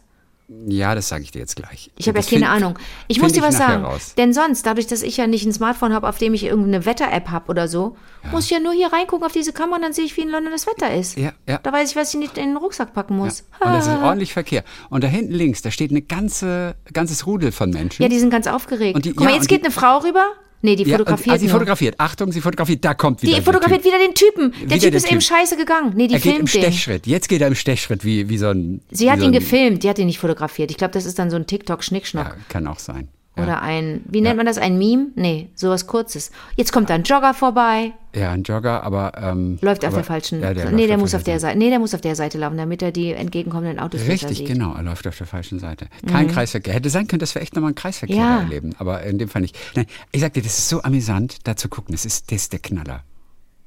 Ja, 0.68 0.96
das 0.96 1.08
sage 1.08 1.24
ich 1.24 1.32
dir 1.32 1.40
jetzt 1.40 1.56
gleich. 1.56 1.92
Ich 1.98 2.10
habe 2.10 2.20
ja 2.20 2.26
keine 2.26 2.42
find- 2.46 2.50
Ahnung. 2.50 2.80
Ich 3.08 3.22
muss 3.22 3.32
dir 3.32 3.42
was 3.42 3.56
sagen. 3.58 3.86
Raus. 3.86 4.16
Denn 4.18 4.34
sonst, 4.34 4.66
dadurch, 4.66 4.86
dass 4.86 5.02
ich 5.02 5.16
ja 5.16 5.26
nicht 5.26 5.46
ein 5.46 5.54
Smartphone 5.54 5.94
habe, 5.94 6.10
auf 6.10 6.18
dem 6.18 6.34
ich 6.34 6.44
irgendeine 6.44 6.86
Wetter-App 6.86 7.30
habe 7.30 7.50
oder 7.50 7.70
so, 7.70 7.96
muss 8.32 8.46
ich 8.46 8.52
ja 8.52 8.60
nur 8.60 8.74
hier 8.74 8.92
reingucken 8.92 9.26
auf 9.26 9.32
diese 9.32 9.54
Kamera 9.54 9.78
und 9.78 9.82
dann 9.84 9.94
sehe 9.94 10.04
ich, 10.04 10.18
wie 10.18 10.22
in 10.22 10.30
London 10.30 10.52
das 10.52 10.68
Wetter 10.68 10.94
ist. 10.94 11.18
Ja, 11.18 11.32
ja. 11.48 11.58
Da 11.64 11.72
weiß 11.72 11.92
ich, 11.92 11.96
was 11.96 12.14
ich 12.14 12.20
nicht 12.20 12.38
in 12.38 12.48
den 12.50 12.58
Rucksack 12.58 12.94
packen 12.94 13.16
muss. 13.16 13.46
Und 13.62 13.72
das 13.72 13.88
ist 13.88 13.94
ordentlich 13.94 14.34
Verkehr. 14.34 14.66
Und 14.90 15.06
da 15.06 15.08
hinten 15.08 15.32
links, 15.34 15.62
da 15.62 15.72
steht 15.72 15.92
eine 15.92 16.02
ganze, 16.02 16.76
ganzes 16.92 17.26
Rudel 17.26 17.54
von 17.54 17.70
Menschen. 17.70 18.04
Ja, 18.04 18.10
die 18.10 18.20
sind 18.20 18.30
ganz 18.30 18.46
aufgeregt. 18.48 18.96
Und 18.96 19.06
die- 19.06 19.12
Guck 19.14 19.24
mal, 19.24 19.30
ja, 19.30 19.36
jetzt 19.38 19.48
geht 19.48 19.64
eine 19.64 19.72
Frau 19.72 20.00
rüber. 20.00 20.26
Nee, 20.64 20.76
die 20.76 20.84
Ja, 20.84 20.96
und- 20.96 21.00
fotografiert 21.00 21.36
ah, 21.36 21.40
sie 21.40 21.46
nur. 21.46 21.54
fotografiert. 21.54 21.96
Achtung, 22.00 22.32
sie 22.32 22.42
fotografiert. 22.42 22.86
Da 22.86 22.94
kommt 22.94 23.22
wieder 23.24 23.36
Die 23.36 23.42
fotografiert 23.42 23.82
typ. 23.84 23.92
wieder 23.94 24.00
den 24.06 24.14
Typen. 24.14 24.52
Der 24.62 24.70
Wieder 24.78 24.88
Typ 24.88 24.94
ist 24.96 25.06
eben 25.12 25.20
Typ. 25.20 25.24
scheiße 25.28 25.58
gegangen. 25.58 25.94
Nee, 25.96 26.08
die 26.08 26.14
Er 26.16 26.20
geht 26.20 26.40
im 26.40 26.48
filmt 26.48 26.54
den. 26.66 26.72
Stechschritt. 26.72 27.08
Jetzt 27.08 27.28
geht 27.30 27.42
er 27.42 27.48
im 27.48 27.56
Stechschritt, 27.56 28.06
wie, 28.06 28.30
wie 28.30 28.38
so 28.38 28.48
ein. 28.50 28.82
Sie 28.92 29.10
hat 29.12 29.20
so 29.20 29.26
ihn 29.26 29.32
ein, 29.32 29.40
gefilmt, 29.40 29.84
die 29.84 29.90
hat 29.90 29.98
ihn 30.00 30.06
nicht 30.08 30.20
fotografiert. 30.20 30.70
Ich 30.72 30.78
glaube, 30.78 30.94
das 30.94 31.06
ist 31.06 31.18
dann 31.20 31.30
so 31.30 31.36
ein 31.36 31.48
TikTok-Schnickschnack. 31.48 32.28
Ja, 32.28 32.36
kann 32.50 32.68
auch 32.68 32.80
sein. 32.80 33.08
Ja. 33.38 33.44
Oder 33.44 33.62
ein, 33.62 34.02
wie 34.10 34.20
nennt 34.20 34.36
man 34.36 34.46
das, 34.46 34.58
ein 34.58 34.78
Meme? 34.78 35.08
Nee, 35.16 35.48
sowas 35.56 35.88
Kurzes. 35.88 36.32
Jetzt 36.58 36.74
kommt 36.74 36.90
da 36.90 36.96
ein 36.96 37.04
Jogger 37.04 37.34
vorbei, 37.34 37.94
ja, 38.14 38.32
ein 38.32 38.44
Jogger, 38.44 38.84
aber. 38.84 39.14
Ähm, 39.16 39.58
läuft 39.62 39.86
auf 39.86 39.94
aber, 39.94 39.98
der 40.00 40.04
falschen, 40.04 40.42
Ja, 40.42 40.54
der 40.54 40.70
nee, 40.72 40.86
der 40.86 40.98
muss 40.98 41.16
auf 41.16 41.24
der 41.24 41.36
falschen 41.36 41.42
Seite, 41.48 41.58
nee, 41.58 41.70
der 41.70 41.80
muss 41.80 41.94
auf 41.94 42.02
der 42.02 42.16
Seite 42.18 42.38
laufen, 42.38 42.58
damit 42.58 42.82
er 42.82 42.92
die 42.92 43.14
entgegenkommenden 43.14 43.80
Autos 43.80 44.02
Richtig, 44.06 44.40
sieht. 44.40 44.48
genau. 44.50 44.74
Er 44.76 44.84
läuft 44.84 45.08
auf 45.08 45.18
der 45.18 45.28
falschen 45.28 45.60
Seite. 45.60 45.88
Kein 46.06 46.28
Kreisverkehr. 46.28 46.74
Hätte 46.74 46.90
sein 46.90 47.08
können, 47.08 47.22
dass 47.22 47.34
wir 47.36 47.42
echt 47.42 47.56
nochmal 47.56 47.70
einen 47.70 47.76
Kreisverkehr 47.76 48.18
Mhm. 48.18 48.22
Ja. 48.22 48.40
erleben. 48.42 48.76
Aber 48.80 49.02
in 49.04 49.18
dem 49.18 49.30
Fall 49.30 49.44
nicht. 49.44 49.58
Nein, 49.76 49.86
ich 50.12 50.20
sag 50.20 50.34
dir, 50.34 50.42
das 50.44 50.58
ist 50.58 50.68
so 50.68 50.82
amüsant, 50.84 51.48
da 51.48 51.56
zu 51.56 51.70
gucken. 51.70 51.94
Das 51.94 52.04
ist, 52.04 52.30
das 52.34 52.42
ist 52.42 52.52
der 52.52 52.60
Knaller. 52.60 53.04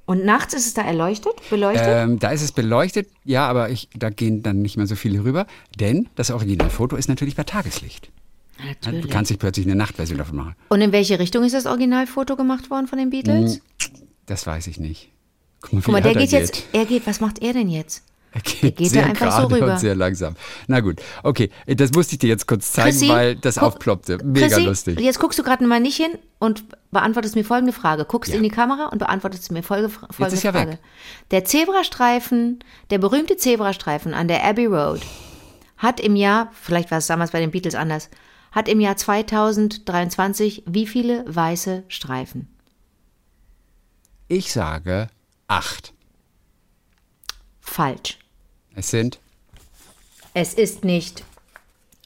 Und 0.04 0.26
nachts 0.26 0.52
ist 0.52 0.66
es 0.66 0.74
da 0.74 0.82
erleuchtet, 0.82 1.32
beleuchtet? 1.48 1.86
Ähm, 1.88 2.18
da 2.18 2.28
ist 2.32 2.42
es 2.42 2.52
beleuchtet, 2.52 3.08
ja, 3.24 3.48
aber 3.48 3.70
ich, 3.70 3.88
da 3.96 4.10
gehen 4.10 4.42
dann 4.42 4.60
nicht 4.60 4.76
mehr 4.76 4.86
so 4.86 4.94
viele 4.96 5.24
rüber, 5.24 5.46
denn 5.80 6.10
das 6.16 6.30
Originalfoto 6.30 6.96
ist 6.96 7.08
natürlich 7.08 7.34
bei 7.36 7.44
Tageslicht. 7.44 8.10
Ja, 8.59 8.64
Du 8.80 8.90
Natürlich. 8.90 9.11
kannst 9.11 9.30
nicht 9.30 9.40
plötzlich 9.40 9.66
eine 9.66 9.74
Nachtversion 9.74 10.18
davon 10.18 10.36
machen. 10.36 10.55
Und 10.68 10.80
in 10.80 10.92
welche 10.92 11.18
Richtung 11.18 11.44
ist 11.44 11.55
das 11.55 11.66
Originalfoto 11.66 12.36
gemacht 12.36 12.70
worden 12.70 12.86
von 12.86 12.98
den 12.98 13.11
Beatles? 13.11 13.61
Das 14.26 14.46
weiß 14.46 14.66
ich 14.68 14.78
nicht. 14.78 15.11
Guck 15.61 15.72
mal, 15.72 15.82
Guck 15.82 15.92
mal, 15.92 16.02
der 16.02 16.12
er 16.12 16.18
geht 16.20 16.30
jetzt, 16.32 16.62
er 16.72 16.84
geht, 16.84 17.07
was 17.07 17.20
macht 17.20 17.42
er 17.42 17.52
denn 17.52 17.68
jetzt? 17.68 18.02
Er 18.32 18.40
geht, 18.40 18.76
geht 18.76 18.90
sehr 18.90 19.07
einfach 19.07 19.30
so 19.40 19.46
rüber. 19.46 19.72
und 19.74 19.78
sehr 19.80 19.94
langsam. 19.94 20.34
Na 20.66 20.80
gut, 20.80 21.00
okay, 21.22 21.50
das 21.66 21.92
musste 21.92 22.14
ich 22.14 22.18
dir 22.18 22.26
jetzt 22.28 22.48
kurz 22.48 22.72
zeigen, 22.72 22.90
Chrissy, 22.90 23.09
weil 23.09 23.36
das 23.36 23.55
guck- 23.57 23.62
aufploppte. 23.68 24.18
Mega 24.24 24.48
Chrissy, 24.48 24.62
lustig. 24.64 25.00
Jetzt 25.00 25.20
guckst 25.20 25.38
du 25.38 25.44
gerade 25.44 25.64
mal 25.66 25.78
nicht 25.78 25.96
hin 25.96 26.11
und 26.40 26.64
beantwortest 26.90 27.36
mir 27.36 27.44
folgende 27.44 27.72
Frage. 27.72 28.05
Guckst 28.05 28.32
Ja. 28.32 28.36
in 28.38 28.42
die 28.42 28.48
Kamera 28.48 28.86
und 28.88 28.98
beantwortest 28.98 29.52
mir 29.52 29.62
folge, 29.62 29.88
folgende 29.88 30.34
ist 30.36 30.42
ja 30.42 30.50
Frage. 30.52 30.72
weg. 30.72 30.78
Der 31.30 31.44
Zebrastreifen, 31.44 32.59
der 32.90 32.98
berühmte 32.98 33.36
Zebrastreifen 33.36 34.14
an 34.14 34.26
der 34.28 34.44
Abbey 34.44 34.66
Road 34.66 35.00
hat 35.76 36.00
im 36.00 36.16
Jahr, 36.16 36.50
vielleicht 36.61 36.90
war 36.90 36.98
es 36.98 37.07
damals 37.07 37.30
bei 37.30 37.40
den 37.40 37.50
Beatles 37.52 37.74
anders, 37.74 38.09
hat 38.55 38.68
im 38.68 38.80
Jahr 38.80 38.96
2023 38.96 40.62
wie 40.66 40.86
viele 40.86 41.24
weiße 41.26 41.82
Streifen? 41.88 42.48
Ich 44.28 44.52
sage 44.52 45.09
acht. 45.48 45.92
Falsch. 47.61 48.18
Es 48.74 48.90
sind 48.90 49.18
Es 50.34 50.55
ist 50.55 50.84
nicht 50.84 51.24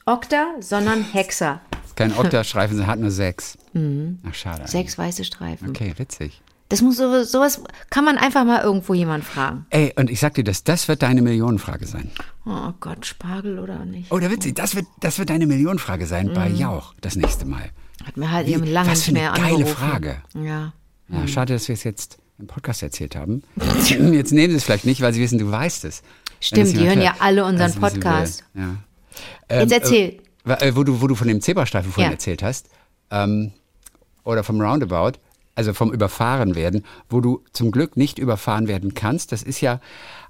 Okta, 0.05 0.55
sondern 0.59 1.03
Hexa. 1.03 1.61
kein 1.95 2.13
Okta-Streifen, 2.17 2.77
sie 2.77 2.87
hat 2.87 2.99
nur 2.99 3.11
sechs. 3.11 3.57
Ach, 3.73 4.33
schade. 4.33 4.63
Mhm. 4.63 4.67
Sechs 4.67 4.97
weiße 4.97 5.23
Streifen. 5.23 5.69
Okay, 5.69 5.93
witzig. 5.97 6.41
Das 6.69 6.81
muss 6.83 6.97
so, 6.97 7.23
sowas 7.23 7.61
kann 7.89 8.05
man 8.05 8.17
einfach 8.17 8.45
mal 8.45 8.61
irgendwo 8.63 8.93
jemand 8.93 9.23
fragen. 9.23 9.65
Ey, 9.71 9.91
und 9.95 10.09
ich 10.09 10.19
sag 10.19 10.35
dir, 10.35 10.43
das, 10.43 10.63
das 10.63 10.87
wird 10.87 11.01
deine 11.01 11.21
Millionenfrage 11.23 11.87
sein. 11.87 12.11
Oh 12.45 12.71
Gott, 12.79 13.05
Spargel 13.07 13.57
oder 13.59 13.85
nicht? 13.85 14.11
Oder 14.11 14.29
witzig, 14.29 14.55
das 14.55 14.75
wird, 14.75 14.85
das 14.99 15.17
wird 15.17 15.31
deine 15.31 15.47
Millionenfrage 15.47 16.05
sein 16.05 16.31
bei 16.33 16.47
Jauch 16.47 16.93
das 17.01 17.15
nächste 17.15 17.45
Mal. 17.45 17.71
Hat 18.05 18.17
mir 18.17 18.31
halt 18.31 18.47
eben 18.47 18.65
lange 18.65 18.91
was 18.91 18.99
nicht 18.99 19.05
für 19.05 19.09
eine 19.11 19.19
mehr 19.19 19.31
geile 19.31 19.55
angerufen. 19.65 19.75
Frage. 19.75 20.21
Ja. 20.35 20.73
Ja, 21.09 21.27
schade, 21.27 21.53
dass 21.53 21.67
wir 21.67 21.73
es 21.73 21.83
jetzt 21.83 22.19
im 22.37 22.45
Podcast 22.47 22.83
erzählt 22.83 23.15
haben. 23.15 23.41
Jetzt 23.87 24.31
nehmen 24.31 24.51
sie 24.51 24.55
es 24.57 24.63
vielleicht 24.63 24.85
nicht, 24.85 25.01
weil 25.01 25.11
sie 25.11 25.19
wissen, 25.21 25.39
du 25.39 25.49
weißt 25.51 25.83
es. 25.85 26.03
Stimmt, 26.39 26.71
die 26.77 26.87
hören 26.87 27.01
ja 27.01 27.13
hört. 27.13 27.21
alle 27.21 27.43
unseren 27.45 27.63
Also, 27.63 27.79
Podcast. 27.79 28.43
Ja. 28.53 28.75
Jetzt 29.59 29.71
erzähl. 29.73 30.21
Äh, 30.47 30.69
äh, 30.69 30.75
wo, 30.75 30.83
du, 30.83 31.01
wo 31.01 31.07
du 31.07 31.15
von 31.15 31.27
dem 31.27 31.41
Zebrastreifen 31.41 31.91
vorhin 31.91 32.11
Ja. 32.11 32.13
erzählt 32.13 32.43
hast, 32.43 32.69
ähm, 33.11 33.51
oder 34.23 34.43
vom 34.43 34.61
Roundabout, 34.61 35.13
also 35.59 35.73
vom 35.73 35.91
Überfahren 35.91 36.55
werden, 36.55 36.85
wo 37.09 37.19
du 37.19 37.43
zum 37.51 37.71
Glück 37.71 37.97
nicht 37.97 38.17
überfahren 38.17 38.69
werden 38.69 38.93
kannst. 38.93 39.33
Das 39.33 39.43
ist 39.43 39.59
ja 39.59 39.81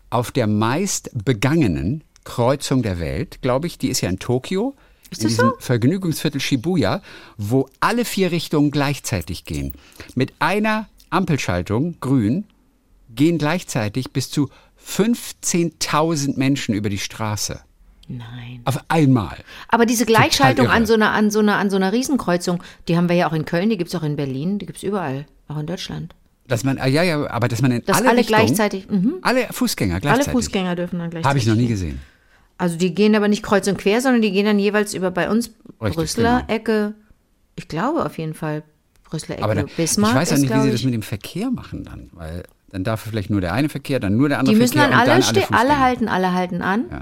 auf 0.10 0.32
der 0.32 0.48
meist 0.48 1.12
begangenen 1.24 2.04
Kreuzung 2.24 2.82
der 2.82 3.00
Welt, 3.00 3.44
glaube 3.44 3.68
ich. 3.68 3.78
Die 3.78 3.90
ist 3.90 4.02
ja 4.02 4.10
in 4.10 4.18
Tokio. 4.18 4.76
Ist 5.12 5.22
in 5.22 5.28
diesem 5.28 5.50
so? 5.50 5.56
Vergnügungsviertel 5.60 6.42
Shibuya, 6.42 7.04
wo 7.38 7.70
alle 7.80 8.06
vier 8.06 8.32
Richtungen 8.32 8.72
gleichzeitig 8.72 9.46
gehen. 9.46 9.74
Mit 10.16 10.34
einer 10.40 10.90
Ampelschaltung, 11.12 11.98
grün, 12.02 12.46
gehen 13.10 13.38
gleichzeitig 13.38 14.12
bis 14.12 14.32
zu 14.32 14.50
15.000 14.84 16.40
Menschen 16.40 16.74
über 16.74 16.90
die 16.90 16.98
Straße. 16.98 17.62
Nein. 18.10 18.62
Auf 18.66 18.80
einmal. 18.88 19.38
Aber 19.68 19.86
diese 19.86 20.06
Gleichschaltung 20.06 20.68
an 20.68 20.88
so, 20.88 20.96
einer, 20.96 21.12
an, 21.12 21.30
so 21.30 21.40
einer, 21.40 21.58
an 21.58 21.70
so 21.70 21.76
einer 21.76 21.94
Riesenkreuzung, 21.94 22.64
die 22.88 22.98
haben 22.98 23.08
wir 23.08 23.16
ja 23.16 23.30
auch 23.30 23.34
in 23.34 23.46
Köln, 23.46 23.70
die 23.70 23.78
gibt 23.78 23.90
es 23.90 23.96
auch 23.96 24.04
in 24.04 24.16
Berlin, 24.16 24.58
die 24.58 24.66
gibt 24.66 24.78
es 24.78 24.84
überall, 24.84 25.28
auch 25.48 25.60
in 25.60 25.68
Deutschland. 25.68 26.16
Dass 26.48 26.64
man, 26.64 26.80
ah, 26.80 26.88
ja, 26.88 27.04
ja, 27.04 27.30
aber 27.30 27.48
dass 27.48 27.62
man 27.62 27.72
in 27.72 27.86
Dass 27.86 27.98
alle, 27.98 28.10
alle, 28.10 28.24
gleichzeitig, 28.24 28.90
mhm. 28.90 29.18
alle 29.22 29.46
Fußgänger 29.52 29.94
alle 29.94 30.02
gleichzeitig. 30.02 30.32
Fußgänger 30.34 30.76
dürfen 30.76 30.98
dann 30.98 31.12
gleichzeitig. 31.12 31.30
Habe 31.30 31.38
ich 31.38 31.46
noch 31.46 31.56
nie 31.56 31.68
gesehen. 31.68 32.02
Also 32.58 32.78
die 32.78 32.96
gehen 32.96 33.16
aber 33.16 33.28
nicht 33.28 33.44
kreuz 33.44 33.68
und 33.68 33.78
quer, 33.78 34.02
sondern 34.02 34.24
die 34.24 34.32
gehen 34.32 34.46
dann 34.46 34.58
jeweils 34.58 34.96
über 34.96 35.12
bei 35.12 35.30
uns 35.30 35.52
Richtig, 35.80 35.96
Brüsseler 35.96 36.42
genau. 36.42 36.54
Ecke, 36.54 36.94
ich 37.56 37.68
glaube 37.68 38.04
auf 38.04 38.18
jeden 38.18 38.34
Fall 38.34 38.64
Brüsseler 39.04 39.36
Ecke, 39.36 39.44
Aber 39.44 39.56
da, 39.56 39.64
Bismarck 39.78 40.14
ich 40.14 40.18
weiß 40.22 40.32
ist, 40.32 40.42
nicht, 40.42 40.54
wie 40.54 40.62
sie 40.62 40.72
das 40.72 40.84
mit 40.84 40.96
dem 40.96 41.04
Verkehr 41.04 41.52
machen 41.52 41.84
dann, 41.84 42.10
weil 42.14 42.44
dann 42.72 42.84
darf 42.84 43.02
vielleicht 43.02 43.30
nur 43.30 43.42
der 43.42 43.54
eine 43.54 43.70
Verkehr, 43.70 44.00
dann 44.00 44.18
nur 44.18 44.30
der 44.30 44.40
andere 44.40 44.56
Die 44.56 44.60
müssen 44.60 44.74
Verkehr 44.74 44.98
dann 44.98 45.10
alle, 45.10 45.22
Fußgänger. 45.22 45.58
alle 45.58 45.80
halten, 45.80 46.08
alle 46.08 46.34
halten 46.34 46.62
an 46.64 46.86
Ja, 46.90 47.02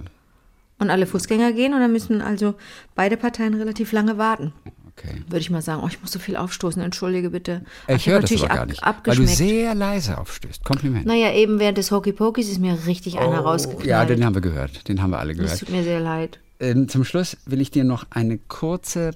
und 0.79 0.89
alle 0.89 1.05
Fußgänger 1.07 1.53
gehen 1.53 1.73
und 1.73 1.79
dann 1.79 1.91
müssen 1.91 2.21
also 2.21 2.55
beide 2.95 3.17
Parteien 3.17 3.53
relativ 3.55 3.91
lange 3.91 4.17
warten. 4.17 4.53
okay. 4.87 5.21
Würde 5.27 5.39
ich 5.39 5.49
mal 5.49 5.61
sagen, 5.61 5.81
oh, 5.83 5.87
ich 5.87 6.01
muss 6.01 6.11
so 6.11 6.19
viel 6.19 6.35
aufstoßen, 6.35 6.81
entschuldige 6.81 7.29
bitte. 7.31 7.63
Ich 7.87 8.07
hab 8.07 8.13
höre 8.13 8.19
das 8.21 8.31
aber 8.41 8.47
gar 8.47 8.59
ab- 8.61 8.67
nicht, 8.67 8.81
weil 8.81 8.91
du 8.93 8.97
abgeschmeckt. 8.97 9.29
sehr 9.37 9.75
leise 9.75 10.17
aufstößt. 10.17 10.63
Kompliment. 10.63 11.05
Naja, 11.05 11.33
eben 11.33 11.59
während 11.59 11.77
des 11.77 11.91
Hokey 11.91 12.13
Pokys 12.13 12.49
ist 12.49 12.59
mir 12.59 12.77
richtig 12.85 13.17
einer 13.19 13.39
rausgeknallt. 13.39 13.85
Oh, 13.85 13.89
ja, 13.89 14.05
den 14.05 14.23
haben 14.25 14.33
wir 14.35 14.41
gehört. 14.41 14.87
Den 14.87 15.01
haben 15.01 15.09
wir 15.11 15.19
alle 15.19 15.35
gehört. 15.35 15.59
tut 15.59 15.69
mir 15.69 15.83
sehr 15.83 15.99
leid. 15.99 16.39
Ähm, 16.59 16.87
zum 16.89 17.03
Schluss 17.03 17.37
will 17.45 17.61
ich 17.61 17.69
dir 17.71 17.83
noch 17.83 18.05
eine 18.09 18.37
kurze, 18.39 19.11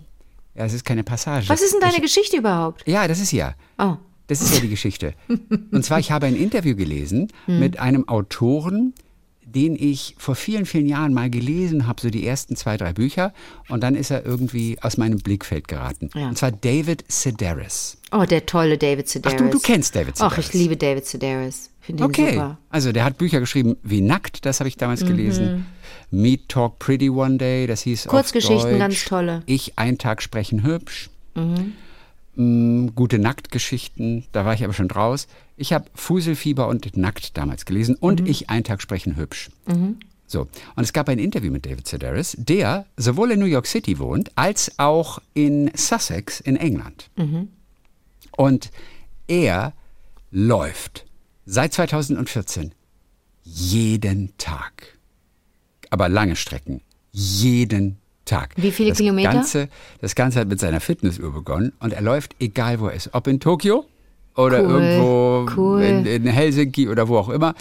ja, 0.56 0.66
es 0.66 0.74
ist 0.74 0.86
keine 0.86 1.04
Passage. 1.04 1.50
Was 1.50 1.62
ist 1.64 1.74
denn 1.74 1.82
deine 1.82 1.96
ich, 1.96 2.02
Geschichte 2.02 2.38
überhaupt? 2.38 2.88
Ja, 2.88 3.08
das 3.08 3.20
ist 3.20 3.32
ja. 3.32 3.56
Oh, 3.80 3.96
Das 4.28 4.42
ist 4.42 4.54
ja 4.54 4.62
die 4.62 4.70
Geschichte. 4.70 5.14
Und 5.72 5.84
zwar, 5.84 5.98
ich 6.00 6.12
habe 6.12 6.28
ein 6.28 6.36
Interview 6.36 6.76
gelesen 6.76 7.30
Hm. 7.46 7.60
mit 7.60 7.80
einem 7.80 8.08
Autoren, 8.08 8.94
den 9.52 9.76
ich 9.76 10.16
vor 10.18 10.36
vielen, 10.36 10.66
vielen 10.66 10.88
Jahren 10.88 11.14
mal 11.14 11.30
gelesen 11.30 11.88
habe, 11.88 12.02
so 12.02 12.10
die 12.10 12.26
ersten 12.26 12.56
zwei, 12.56 12.78
drei 12.78 12.94
Bücher. 12.94 13.34
Und 13.70 13.82
dann 13.84 13.96
ist 13.96 14.10
er 14.12 14.26
irgendwie 14.26 14.78
aus 14.82 14.98
meinem 14.98 15.18
Blickfeld 15.20 15.68
geraten. 15.68 16.10
Ja. 16.16 16.30
Und 16.30 16.38
zwar 16.38 16.52
David 16.52 17.04
Sedaris. 17.08 17.98
oh 18.12 18.24
der 18.26 18.46
tolle 18.46 18.78
David 18.78 19.08
Sedaris. 19.10 19.40
Ach, 19.40 19.46
du, 19.46 19.50
du 19.52 19.60
kennst 19.60 19.96
David 19.96 20.16
Ach, 20.20 20.32
Sedaris. 20.32 20.48
ich 20.48 20.54
liebe 20.54 20.78
David 20.78 21.06
Sedaris. 21.06 21.70
Finde 21.84 22.04
Okay, 22.04 22.34
super. 22.34 22.58
also 22.70 22.92
der 22.92 23.04
hat 23.04 23.18
Bücher 23.18 23.40
geschrieben 23.40 23.76
wie 23.82 24.02
Nackt, 24.02 24.46
das 24.46 24.60
habe 24.60 24.68
ich 24.68 24.78
damals 24.78 25.04
gelesen. 25.04 25.66
Meet 26.12 26.48
Talk 26.50 26.78
Pretty 26.78 27.10
One 27.10 27.38
Day, 27.38 27.66
das 27.66 27.82
hieß 27.82 28.06
Mhm. 28.06 28.10
Kurzgeschichten, 28.10 28.78
ganz 28.78 29.04
tolle. 29.06 29.42
Ich, 29.48 29.80
ein 29.80 29.98
Tag 29.98 30.22
sprechen 30.22 30.62
hübsch. 30.64 31.10
Mm, 32.36 32.88
gute 32.96 33.20
Nacktgeschichten, 33.20 34.26
da 34.32 34.46
war 34.46 34.54
ich 34.54 34.64
aber 34.64 34.74
schon 34.74 34.88
draus. 34.88 35.28
Ich 35.58 35.74
habe 35.74 35.86
Fuselfieber 35.94 36.68
und 36.68 36.96
Nackt 36.98 37.38
damals 37.38 37.66
gelesen 37.66 37.96
und 37.96 38.28
Ich, 38.28 38.50
ein 38.50 38.64
Tag 38.64 38.82
sprechen 38.82 39.16
hübsch. 39.18 39.50
So, 40.28 40.48
und 40.76 40.84
es 40.84 40.94
gab 40.94 41.10
ein 41.10 41.20
Interview 41.20 41.52
mit 41.52 41.66
David 41.66 41.88
Sedaris, 41.88 42.38
der 42.40 42.86
sowohl 42.96 43.32
in 43.32 43.40
New 43.40 43.46
York 43.46 43.68
City 43.68 44.00
wohnt, 44.00 44.32
als 44.36 44.72
auch 44.80 45.20
in 45.34 45.70
Sussex 45.76 46.40
in 46.40 46.56
England. 46.56 47.10
Und 48.38 48.72
er 49.28 49.74
läuft 50.32 51.06
seit 51.46 51.74
2014 51.74 52.72
jeden 53.44 54.32
Tag. 54.38 54.98
Aber 55.90 56.08
lange 56.08 56.38
Strecken. 56.38 56.82
Jeden 57.12 57.98
Tag. 58.32 58.54
Wie 58.56 58.72
viele 58.72 58.90
das 58.90 58.98
Kilometer? 58.98 59.34
Ganze, 59.34 59.68
das 60.00 60.16
Ganze 60.16 60.40
hat 60.40 60.48
mit 60.48 60.60
seiner 60.60 60.80
Fitnessuhr 60.80 61.34
begonnen 61.34 61.74
und 61.80 61.92
er 61.92 62.02
läuft 62.02 62.36
egal 62.40 62.80
wo 62.80 62.88
er 62.88 62.94
ist. 62.94 63.10
Ob 63.14 63.28
in 63.28 63.40
Tokio 63.40 63.86
oder 64.36 64.64
Cool, 64.64 64.70
irgendwo 64.70 65.50
cool. 65.58 65.82
in, 65.82 66.06
in 66.06 66.26
Helsinki 66.26 66.88
oder 66.88 67.10
wo 67.10 67.18
auch 67.18 67.30
immer. 67.30 67.54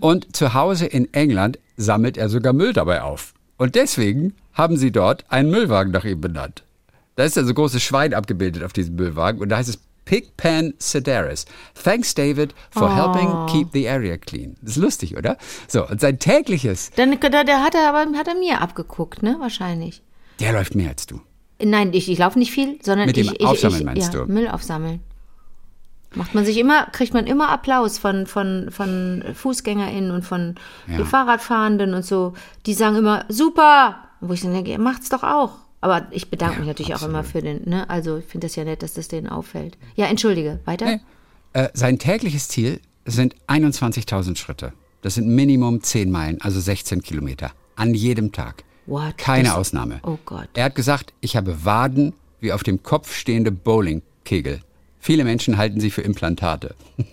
Und 0.00 0.34
zu 0.36 0.52
Hause 0.54 0.86
in 0.86 1.12
England 1.14 1.58
sammelt 1.76 2.16
er 2.16 2.28
sogar 2.28 2.52
Müll 2.52 2.72
dabei 2.72 3.02
auf. 3.02 3.34
Und 3.56 3.76
deswegen 3.76 4.34
haben 4.52 4.76
sie 4.76 4.90
dort 4.90 5.24
einen 5.30 5.50
Müllwagen 5.50 5.92
nach 5.92 6.04
ihm 6.04 6.20
benannt. 6.20 6.64
Da 7.14 7.24
ist 7.24 7.38
ein 7.38 7.46
so 7.46 7.54
großes 7.54 7.82
Schwein 7.82 8.12
abgebildet 8.12 8.64
auf 8.64 8.72
diesem 8.72 8.96
Müllwagen 8.96 9.40
und 9.40 9.48
da 9.48 9.58
heißt 9.58 9.68
es 9.68 9.78
Pigpen 10.04 10.74
Sedaris. 10.78 11.46
Thanks, 11.82 12.14
David, 12.14 12.54
for 12.70 12.94
helping 12.94 13.46
keep 13.46 13.72
the 13.72 13.88
area 13.88 14.16
clean. 14.16 14.56
Das 14.62 14.72
ist 14.72 14.82
lustig, 14.82 15.16
oder? 15.16 15.36
So, 15.68 15.86
und 15.86 16.00
sein 16.00 16.18
tägliches, 16.18 16.90
Dann 16.96 17.18
da, 17.20 17.44
da 17.44 17.62
hat 17.62 17.74
er 17.74 17.88
aber 17.88 18.06
hat 18.16 18.28
er 18.28 18.34
mir 18.36 18.60
abgeguckt, 18.60 19.22
ne? 19.22 19.36
Wahrscheinlich. 19.40 20.02
Der 20.40 20.52
läuft 20.52 20.74
mehr 20.74 20.90
als 20.90 21.06
du. 21.06 21.20
Nein, 21.62 21.92
ich, 21.94 22.10
ich 22.10 22.18
laufe 22.18 22.38
nicht 22.38 22.52
viel, 22.52 22.78
sondern 22.82 23.06
Mit 23.06 23.16
dem 23.16 23.26
ich, 23.26 23.40
ich, 23.40 23.46
Aufsammeln 23.46 23.80
ich 23.80 23.86
meinst 23.86 24.14
ja, 24.14 24.24
du? 24.24 24.32
Müll 24.32 24.48
aufsammeln. 24.48 25.00
Macht 26.14 26.34
man 26.34 26.44
sich 26.44 26.56
immer, 26.58 26.86
kriegt 26.92 27.12
man 27.14 27.26
immer 27.26 27.50
Applaus 27.50 27.98
von, 27.98 28.26
von, 28.26 28.68
von 28.70 29.22
FußgängerInnen 29.34 30.10
und 30.10 30.22
von 30.22 30.54
Ja. 30.86 31.04
Fahrradfahrenden 31.04 31.94
und 31.94 32.04
so. 32.04 32.34
Die 32.64 32.74
sagen 32.74 32.96
immer, 32.96 33.24
super! 33.28 33.96
Wo 34.20 34.32
ich 34.32 34.40
dann 34.40 34.52
denke, 34.54 34.78
macht's 34.78 35.08
doch 35.10 35.22
auch. 35.22 35.52
Aber 35.82 36.06
ich 36.10 36.30
bedanke 36.30 36.54
Ja, 36.54 36.60
mich 36.60 36.68
natürlich 36.68 36.92
auch 36.92 37.02
absolut. 37.02 37.14
immer 37.14 37.24
für 37.24 37.42
den, 37.42 37.68
ne? 37.68 37.88
Also 37.90 38.16
ich 38.18 38.24
finde 38.24 38.46
das 38.46 38.56
ja 38.56 38.64
nett, 38.64 38.82
dass 38.82 38.94
das 38.94 39.08
denen 39.08 39.28
auffällt. 39.28 39.76
Ja, 39.94 40.06
entschuldige, 40.06 40.60
weiter? 40.64 40.86
Nee. 40.86 41.00
Äh, 41.52 41.68
sein 41.74 41.98
tägliches 41.98 42.48
Ziel 42.48 42.80
sind 43.04 43.34
21.000 43.46 44.36
Schritte. 44.36 44.72
Das 45.02 45.14
sind 45.14 45.28
Minimum 45.28 45.82
10 45.82 46.10
Meilen, 46.10 46.40
also 46.40 46.60
16 46.60 47.02
Kilometer. 47.02 47.52
An 47.76 47.94
jedem 47.94 48.32
Tag. 48.32 48.64
What? 48.86 49.18
Keine 49.18 49.48
Das- 49.48 49.56
Ausnahme. 49.56 50.00
Oh 50.02 50.18
Gott. 50.24 50.48
Er 50.54 50.64
hat 50.64 50.74
gesagt, 50.74 51.12
ich 51.20 51.36
habe 51.36 51.64
Waden 51.64 52.12
wie 52.40 52.52
auf 52.52 52.62
dem 52.62 52.82
Kopf 52.82 53.14
stehende 53.14 53.50
Bowlingkegel. 53.50 54.60
Viele 55.00 55.24
Menschen 55.24 55.56
halten 55.56 55.80
sie 55.80 55.90
für 55.90 56.02
Implantate. 56.02 56.74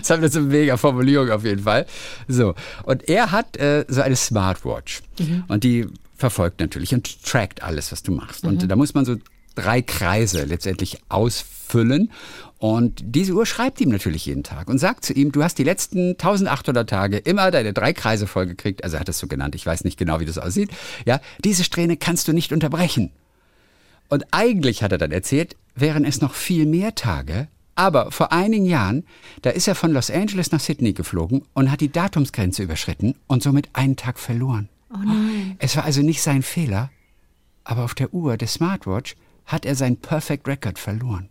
das 0.00 0.10
haben 0.10 0.22
wir 0.22 0.28
so 0.28 0.38
eine 0.38 0.48
mega 0.48 0.76
Formulierung 0.76 1.30
auf 1.30 1.44
jeden 1.44 1.62
Fall. 1.64 1.86
So. 2.28 2.54
Und 2.84 3.08
er 3.08 3.32
hat 3.32 3.56
äh, 3.56 3.84
so 3.88 4.00
eine 4.00 4.14
Smartwatch. 4.16 5.02
Und 5.48 5.64
die 5.64 5.86
verfolgt 6.16 6.60
natürlich 6.60 6.94
und 6.94 7.22
trackt 7.24 7.62
alles, 7.62 7.90
was 7.90 8.02
du 8.02 8.12
machst. 8.12 8.44
Und 8.44 8.70
da 8.70 8.76
muss 8.76 8.94
man 8.94 9.04
so 9.04 9.16
drei 9.54 9.82
Kreise 9.82 10.44
letztendlich 10.44 10.98
ausfüllen. 11.08 12.10
Und 12.58 13.00
diese 13.02 13.32
Uhr 13.32 13.46
schreibt 13.46 13.80
ihm 13.80 13.88
natürlich 13.88 14.26
jeden 14.26 14.42
Tag 14.42 14.68
und 14.68 14.78
sagt 14.78 15.04
zu 15.04 15.14
ihm, 15.14 15.32
du 15.32 15.42
hast 15.42 15.56
die 15.56 15.64
letzten 15.64 16.10
1800 16.10 16.88
Tage 16.88 17.16
immer 17.16 17.50
deine 17.50 17.72
drei 17.72 17.94
Kreise 17.94 18.26
vollgekriegt. 18.26 18.84
Also 18.84 18.96
er 18.96 19.00
hat 19.00 19.08
es 19.08 19.18
so 19.18 19.26
genannt, 19.26 19.54
ich 19.54 19.64
weiß 19.64 19.84
nicht 19.84 19.98
genau, 19.98 20.20
wie 20.20 20.26
das 20.26 20.36
aussieht. 20.36 20.70
Ja, 21.06 21.20
diese 21.42 21.64
Strähne 21.64 21.96
kannst 21.96 22.28
du 22.28 22.32
nicht 22.32 22.52
unterbrechen. 22.52 23.12
Und 24.10 24.26
eigentlich 24.32 24.82
hat 24.82 24.92
er 24.92 24.98
dann 24.98 25.12
erzählt, 25.12 25.56
wären 25.74 26.04
es 26.04 26.20
noch 26.20 26.34
viel 26.34 26.66
mehr 26.66 26.94
Tage. 26.94 27.48
Aber 27.76 28.10
vor 28.10 28.30
einigen 28.30 28.66
Jahren, 28.66 29.04
da 29.40 29.48
ist 29.48 29.66
er 29.66 29.74
von 29.74 29.92
Los 29.92 30.10
Angeles 30.10 30.52
nach 30.52 30.60
Sydney 30.60 30.92
geflogen 30.92 31.46
und 31.54 31.70
hat 31.70 31.80
die 31.80 31.90
Datumsgrenze 31.90 32.62
überschritten 32.62 33.14
und 33.26 33.42
somit 33.42 33.70
einen 33.72 33.96
Tag 33.96 34.18
verloren. 34.18 34.68
Oh 34.92 34.98
nein. 34.98 35.56
Es 35.60 35.76
war 35.76 35.84
also 35.84 36.02
nicht 36.02 36.20
sein 36.20 36.42
Fehler, 36.42 36.90
aber 37.64 37.84
auf 37.84 37.94
der 37.94 38.12
Uhr 38.12 38.36
der 38.36 38.48
Smartwatch 38.48 39.16
hat 39.50 39.66
er 39.66 39.74
sein 39.74 39.96
Perfect 39.96 40.46
Record 40.46 40.78
verloren. 40.78 41.28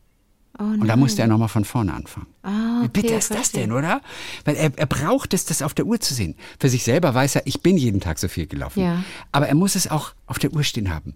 Oh. 0.57 0.63
Und 0.63 0.88
da 0.88 0.97
musste 0.97 1.22
er 1.22 1.28
nochmal 1.28 1.47
von 1.47 1.63
vorne 1.63 1.93
anfangen. 1.93 2.28
Ah, 2.43 2.82
Wie 2.82 2.89
bitter 2.89 3.09
okay, 3.09 3.17
ist 3.17 3.34
das 3.34 3.51
denn, 3.53 3.72
oder? 3.72 4.01
Weil 4.43 4.55
er, 4.55 4.78
er 4.78 4.86
braucht 4.86 5.34
es, 5.34 5.45
das 5.45 5.61
auf 5.61 5.74
der 5.74 5.86
Uhr 5.86 6.01
zu 6.01 6.13
sehen. 6.13 6.36
Für 6.59 6.67
sich 6.67 6.84
selber 6.84 7.13
weiß 7.13 7.36
er, 7.36 7.47
ich 7.47 7.61
bin 7.61 7.78
jeden 7.78 8.01
Tag 8.01 8.20
so 8.20 8.28
viel 8.28 8.45
gelaufen. 8.45 8.82
Ja. 8.82 9.03
Aber 9.32 9.47
er 9.47 9.55
muss 9.55 9.76
es 9.76 9.89
auch 9.89 10.13
auf 10.28 10.38
der 10.38 10.51
Uhr 10.51 10.63
stehen 10.63 10.93
haben. 10.93 11.15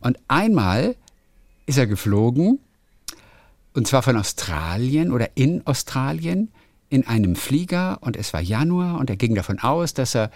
Und 0.00 0.18
einmal 0.26 0.96
ist 1.66 1.76
er 1.76 1.86
geflogen, 1.86 2.60
und 3.74 3.86
zwar 3.86 4.02
von 4.02 4.16
Australien 4.16 5.12
oder 5.12 5.30
in 5.34 5.66
Australien, 5.66 6.50
in 6.88 7.06
einem 7.06 7.36
Flieger. 7.36 7.98
Und 8.00 8.16
es 8.16 8.32
war 8.32 8.40
Januar 8.40 8.98
und 8.98 9.10
er 9.10 9.16
ging 9.16 9.34
davon 9.34 9.58
aus, 9.58 9.92
dass 9.94 10.14
er 10.14 10.30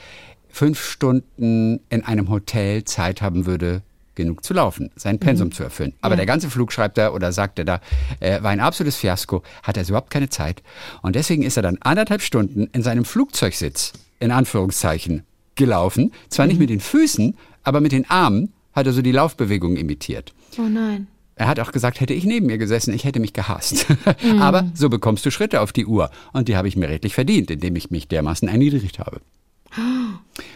fünf 0.49 0.83
Stunden 0.83 1.81
in 1.89 2.05
einem 2.05 2.29
Hotel 2.29 2.85
Zeit 2.85 3.23
haben 3.23 3.47
würde, 3.47 3.83
genug 4.17 4.45
zu 4.45 4.55
laufen, 4.55 4.91
sein 4.97 5.19
Pensum 5.19 5.53
zu 5.53 5.63
erfüllen. 5.63 5.93
Aber 6.01 6.17
der 6.17 6.27
ganze 6.27 6.51
Flug, 6.51 6.73
schreibt 6.73 6.99
er 6.99 7.15
oder 7.15 7.33
sagt 7.33 7.59
er 7.59 7.65
da, 7.65 7.81
äh, 8.21 8.43
war 8.43 8.51
ein 8.51 8.61
absolutes 8.61 8.97
Fiasko, 8.97 9.43
hat 9.63 9.77
er 9.77 9.89
überhaupt 9.89 10.11
keine 10.11 10.29
Zeit. 10.29 10.63
Und 11.03 11.15
deswegen 11.15 11.43
ist 11.43 11.57
er 11.57 11.63
dann 11.63 11.79
anderthalb 11.81 12.23
Stunden 12.23 12.69
in 12.73 12.83
seinem 12.83 13.05
Flugzeugsitz, 13.05 13.93
in 14.19 14.31
Anführungszeichen, 14.31 15.23
gelaufen. 15.55 16.13
Zwar 16.29 16.47
nicht 16.47 16.59
mit 16.59 16.71
den 16.71 16.81
Füßen, 16.81 17.37
aber 17.63 17.81
mit 17.81 17.93
den 17.93 18.09
Armen 18.11 18.53
hat 18.73 18.87
er 18.87 18.93
so 18.93 19.03
die 19.03 19.13
Laufbewegungen 19.13 19.77
imitiert. 19.77 20.35
Oh 20.59 20.69
nein. 20.69 21.07
Er 21.39 21.49
hat 21.49 21.61
auch 21.61 21.71
gesagt, 21.71 22.01
hätte 22.01 22.15
ich 22.15 22.25
neben 22.25 22.47
mir 22.47 22.57
gesessen, 22.57 22.95
ich 22.95 23.05
hätte 23.05 23.21
mich 23.21 23.35
gehasst. 23.35 23.87
Aber 24.41 24.71
so 24.73 24.89
bekommst 24.89 25.25
du 25.27 25.31
Schritte 25.31 25.61
auf 25.61 25.71
die 25.71 25.85
Uhr. 25.85 26.11
Und 26.33 26.49
die 26.49 26.57
habe 26.57 26.67
ich 26.67 26.77
mir 26.77 26.89
redlich 26.89 27.15
verdient, 27.15 27.51
indem 27.51 27.77
ich 27.77 27.91
mich 27.91 28.09
dermaßen 28.09 28.49
erniedrigt 28.49 28.99
habe. 28.99 29.21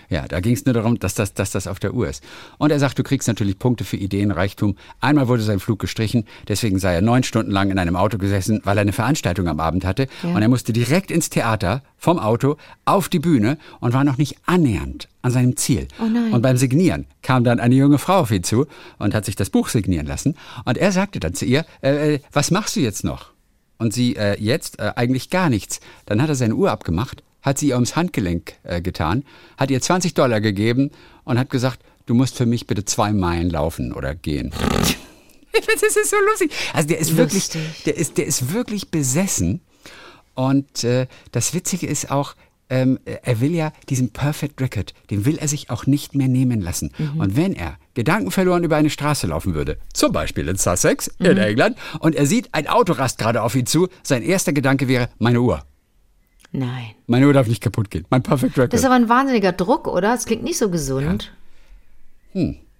Ja, 0.08 0.26
da 0.26 0.40
ging 0.40 0.54
es 0.54 0.64
nur 0.64 0.74
darum, 0.74 0.98
dass 0.98 1.14
das, 1.14 1.34
dass 1.34 1.50
das 1.50 1.66
auf 1.66 1.78
der 1.78 1.94
Uhr 1.94 2.08
ist. 2.08 2.22
Und 2.58 2.72
er 2.72 2.78
sagt, 2.78 2.98
du 2.98 3.02
kriegst 3.02 3.28
natürlich 3.28 3.58
Punkte 3.58 3.84
für 3.84 3.96
Ideenreichtum. 3.96 4.76
Einmal 5.00 5.28
wurde 5.28 5.42
sein 5.42 5.60
Flug 5.60 5.78
gestrichen, 5.78 6.24
deswegen 6.48 6.78
sei 6.78 6.94
er 6.94 7.00
neun 7.00 7.22
Stunden 7.22 7.50
lang 7.50 7.70
in 7.70 7.78
einem 7.78 7.96
Auto 7.96 8.18
gesessen, 8.18 8.60
weil 8.64 8.76
er 8.76 8.82
eine 8.82 8.92
Veranstaltung 8.92 9.48
am 9.48 9.60
Abend 9.60 9.84
hatte. 9.84 10.08
Und 10.22 10.42
er 10.42 10.48
musste 10.48 10.72
direkt 10.72 11.10
ins 11.10 11.30
Theater, 11.30 11.82
vom 11.96 12.18
Auto, 12.18 12.56
auf 12.84 13.08
die 13.08 13.18
Bühne 13.18 13.58
und 13.78 13.92
war 13.92 14.04
noch 14.04 14.18
nicht 14.18 14.36
annähernd 14.46 15.08
an 15.22 15.30
seinem 15.30 15.56
Ziel. 15.56 15.86
Oh 16.00 16.06
nein. 16.06 16.32
Und 16.32 16.42
beim 16.42 16.56
Signieren 16.56 17.06
kam 17.22 17.44
dann 17.44 17.60
eine 17.60 17.74
junge 17.74 17.98
Frau 17.98 18.20
auf 18.20 18.30
ihn 18.30 18.42
zu 18.42 18.66
und 18.98 19.14
hat 19.14 19.24
sich 19.26 19.36
das 19.36 19.50
Buch 19.50 19.68
signieren 19.68 20.06
lassen. 20.06 20.34
Und 20.64 20.78
er 20.78 20.92
sagte 20.92 21.20
dann 21.20 21.34
zu 21.34 21.44
ihr, 21.44 21.64
äh, 21.82 22.14
äh, 22.14 22.20
was 22.32 22.50
machst 22.50 22.76
du 22.76 22.80
jetzt 22.80 23.04
noch? 23.04 23.30
Und 23.78 23.94
sie, 23.94 24.16
äh, 24.16 24.36
jetzt 24.40 24.78
äh, 24.78 24.92
eigentlich 24.96 25.30
gar 25.30 25.48
nichts. 25.48 25.80
Dann 26.06 26.20
hat 26.20 26.28
er 26.28 26.34
seine 26.34 26.54
Uhr 26.54 26.70
abgemacht, 26.70 27.22
hat 27.43 27.59
sie 27.59 27.68
ihr 27.68 27.74
ums 27.74 27.97
Handgelenk 27.97 28.55
äh, 28.62 28.80
getan, 28.80 29.24
hat 29.57 29.70
ihr 29.70 29.80
20 29.80 30.14
Dollar 30.14 30.41
gegeben 30.41 30.91
und 31.24 31.38
hat 31.38 31.51
gesagt, 31.51 31.80
du 32.07 32.14
musst 32.14 32.36
für 32.36 32.47
mich 32.47 32.66
bitte 32.66 32.84
zwei 32.84 33.12
Meilen 33.12 33.51
laufen 33.51 33.93
oder 33.93 34.14
gehen. 34.14 34.53
das 35.53 35.82
ist 35.82 36.11
so 36.11 36.16
lustig. 36.30 36.53
Also 36.72 36.88
der 36.88 36.99
ist 36.99 37.16
wirklich, 37.16 37.55
Lustig. 37.55 37.84
der 37.86 37.97
ist, 37.97 38.18
der 38.18 38.26
ist 38.26 38.53
wirklich 38.53 38.91
besessen. 38.91 39.61
Und 40.34 40.84
äh, 40.84 41.07
das 41.32 41.55
Witzige 41.55 41.86
ist 41.86 42.11
auch, 42.11 42.34
ähm, 42.70 43.01
er 43.05 43.41
will 43.41 43.53
ja 43.53 43.72
diesen 43.88 44.11
Perfect 44.11 44.61
Record, 44.61 44.95
den 45.11 45.24
will 45.24 45.38
er 45.38 45.49
sich 45.49 45.70
auch 45.70 45.86
nicht 45.86 46.14
mehr 46.14 46.28
nehmen 46.28 46.61
lassen. 46.61 46.93
Und 47.18 47.36
wenn 47.36 47.53
er 47.53 47.76
gedankenverloren 47.95 48.62
über 48.62 48.76
eine 48.76 48.91
Straße 48.91 49.26
laufen 49.26 49.55
würde, 49.55 49.76
zum 49.93 50.12
Beispiel 50.12 50.49
in 50.49 50.57
Sussex, 50.57 51.09
in 51.18 51.36
England, 51.36 51.76
und 51.99 52.14
er 52.14 52.26
sieht, 52.26 52.49
ein 52.55 52.68
Auto 52.68 52.93
rast 52.93 53.18
gerade 53.18 53.43
auf 53.43 53.57
ihn 53.57 53.66
zu, 53.66 53.88
sein 54.05 54.22
erster 54.22 54.53
Gedanke 54.53 54.86
wäre, 54.86 55.09
meine 55.18 55.41
Uhr. 55.41 55.64
Nein. 56.53 56.94
Meine 57.07 57.26
Uhr 57.26 57.32
darf 57.32 57.46
nicht 57.46 57.62
kaputt 57.62 57.90
gehen. 57.90 58.07
Mein 58.11 58.22
Perfect 58.22 58.57
Record. 58.57 58.72
Das 58.72 58.80
ist 58.80 58.86
aber 58.86 58.96
ein 58.96 59.09
wahnsinniger 59.09 59.53
Druck, 59.53 59.86
oder? 59.86 60.12
Das 60.12 60.26
klingt 60.26 60.42
nicht 60.42 60.59
so 60.59 60.70
gesund. 60.70 61.32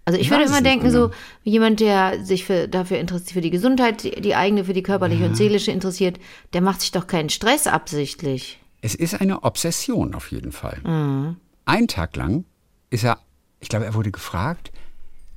Also 0.05 0.19
ich 0.19 0.31
würde 0.31 0.45
immer 0.45 0.57
es 0.57 0.63
denken, 0.63 0.91
so 0.91 1.11
jemand, 1.45 1.81
der 1.81 2.25
sich 2.25 2.45
für, 2.45 2.67
dafür 2.67 2.99
interessiert, 2.99 3.33
für 3.33 3.41
die 3.41 3.51
Gesundheit, 3.51 4.03
die, 4.03 4.21
die 4.21 4.35
eigene, 4.35 4.65
für 4.65 4.73
die 4.73 4.83
körperliche 4.83 5.25
und 5.25 5.37
seelische 5.37 5.71
interessiert, 5.71 6.19
der 6.53 6.63
macht 6.63 6.81
sich 6.81 6.91
doch 6.91 7.07
keinen 7.07 7.29
Stress 7.29 7.67
absichtlich. 7.67 8.59
Es 8.83 8.95
ist 8.95 9.21
eine 9.21 9.45
Obsession 9.45 10.15
auf 10.15 10.31
jeden 10.33 10.53
Fall. 10.53 10.81
Mhm. 10.83 11.37
Einen 11.65 11.89
Tag 11.89 12.17
lang 12.17 12.45
ist 12.89 13.05
er, 13.05 13.19
ich 13.61 13.69
glaube, 13.69 13.85
er 13.85 13.95
wurde 13.95 14.11
gefragt, 14.11 14.73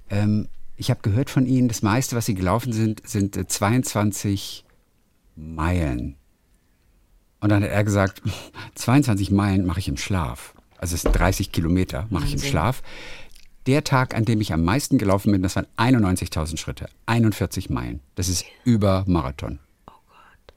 ähm, 0.10 0.48
ich 0.76 0.90
habe 0.90 1.02
gehört 1.02 1.30
von 1.30 1.46
Ihnen, 1.46 1.68
das 1.68 1.82
meiste, 1.82 2.16
was 2.16 2.26
Sie 2.26 2.34
gelaufen 2.34 2.74
sind, 2.74 3.08
sind 3.08 3.38
äh, 3.38 3.46
22 3.46 4.66
Meilen. 5.36 6.16
Und 7.44 7.50
dann 7.50 7.62
hat 7.62 7.72
er 7.72 7.84
gesagt, 7.84 8.22
22 8.76 9.30
Meilen 9.30 9.66
mache 9.66 9.80
ich 9.80 9.90
im 9.90 9.98
Schlaf. 9.98 10.54
Also 10.78 10.96
es 10.96 11.02
sind 11.02 11.12
30 11.12 11.52
Kilometer 11.52 12.08
mache 12.10 12.26
ich 12.26 12.34
im. 12.34 12.40
Schlaf. 12.40 12.82
Der 13.68 13.84
Tag, 13.84 14.16
an 14.16 14.24
dem 14.24 14.40
ich 14.40 14.54
am 14.54 14.64
meisten 14.64 14.98
gelaufen 14.98 15.32
bin, 15.32 15.44
das 15.44 15.58
waren 15.58 15.68
91.000 15.78 16.58
Schritte, 16.58 16.88
41 17.06 17.70
Meilen. 17.70 18.00
Das 18.16 18.30
ist 18.30 18.46
über 18.64 19.04
Marathon. 19.08 19.60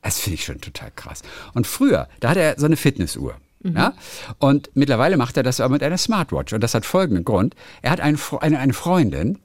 Das 0.01 0.20
finde 0.20 0.34
ich 0.34 0.45
schon 0.45 0.61
total 0.61 0.93
krass. 0.95 1.22
Und 1.55 1.66
früher, 1.66 2.09
da 2.20 2.30
hatte 2.30 2.41
er 2.41 2.59
so 2.59 2.66
eine 2.66 2.76
Fitnessuhr. 2.76 3.34
Ja? 3.64 3.95
Und 4.39 4.70
mittlerweile 4.74 5.16
macht 5.16 5.37
er 5.37 5.43
das 5.43 5.61
aber 5.61 5.72
mit 5.72 5.82
einer 5.82 5.99
Smartwatch. 5.99 6.53
Und 6.53 6.61
das 6.62 6.74
hat 6.74 6.87
folgenden 6.87 7.24
Grund. 7.24 7.57
Er 7.82 7.91
hat 7.91 8.01
eine, 8.01 8.16
eine, 8.41 8.61
eine 8.61 8.72
Freundin 8.72 9.39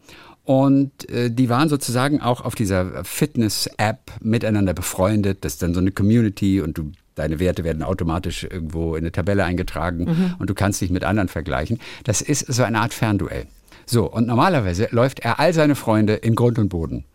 und 0.43 1.09
äh, 1.09 1.31
die 1.31 1.49
waren 1.49 1.69
sozusagen 1.69 2.21
auch 2.21 2.41
auf 2.41 2.55
dieser 2.55 3.03
Fitness-App 3.03 4.11
miteinander 4.21 4.73
befreundet. 4.73 5.43
Das 5.43 5.53
ist 5.53 5.63
dann 5.63 5.73
so 5.73 5.79
eine 5.79 5.91
Community 5.91 6.61
und 6.61 6.77
du, 6.77 6.91
deine 7.16 7.39
Werte 7.39 7.64
werden 7.64 7.84
automatisch 7.84 8.43
irgendwo 8.43 8.95
in 8.95 9.03
eine 9.03 9.12
Tabelle 9.12 9.43
eingetragen 9.43 10.36
und 10.39 10.49
du 10.49 10.53
kannst 10.53 10.82
dich 10.82 10.89
mit 10.91 11.03
anderen 11.03 11.28
vergleichen. 11.30 11.80
Das 12.03 12.22
ist 12.22 12.51
so 12.51 12.64
eine 12.64 12.80
Art 12.80 12.93
Fernduell. 12.93 13.45
So, 13.86 14.09
und 14.09 14.28
normalerweise 14.28 14.88
läuft 14.91 15.20
er 15.20 15.39
all 15.39 15.53
seine 15.53 15.76
Freunde 15.76 16.14
in 16.14 16.36
Grund 16.36 16.59
und 16.59 16.70
Boden. 16.70 17.05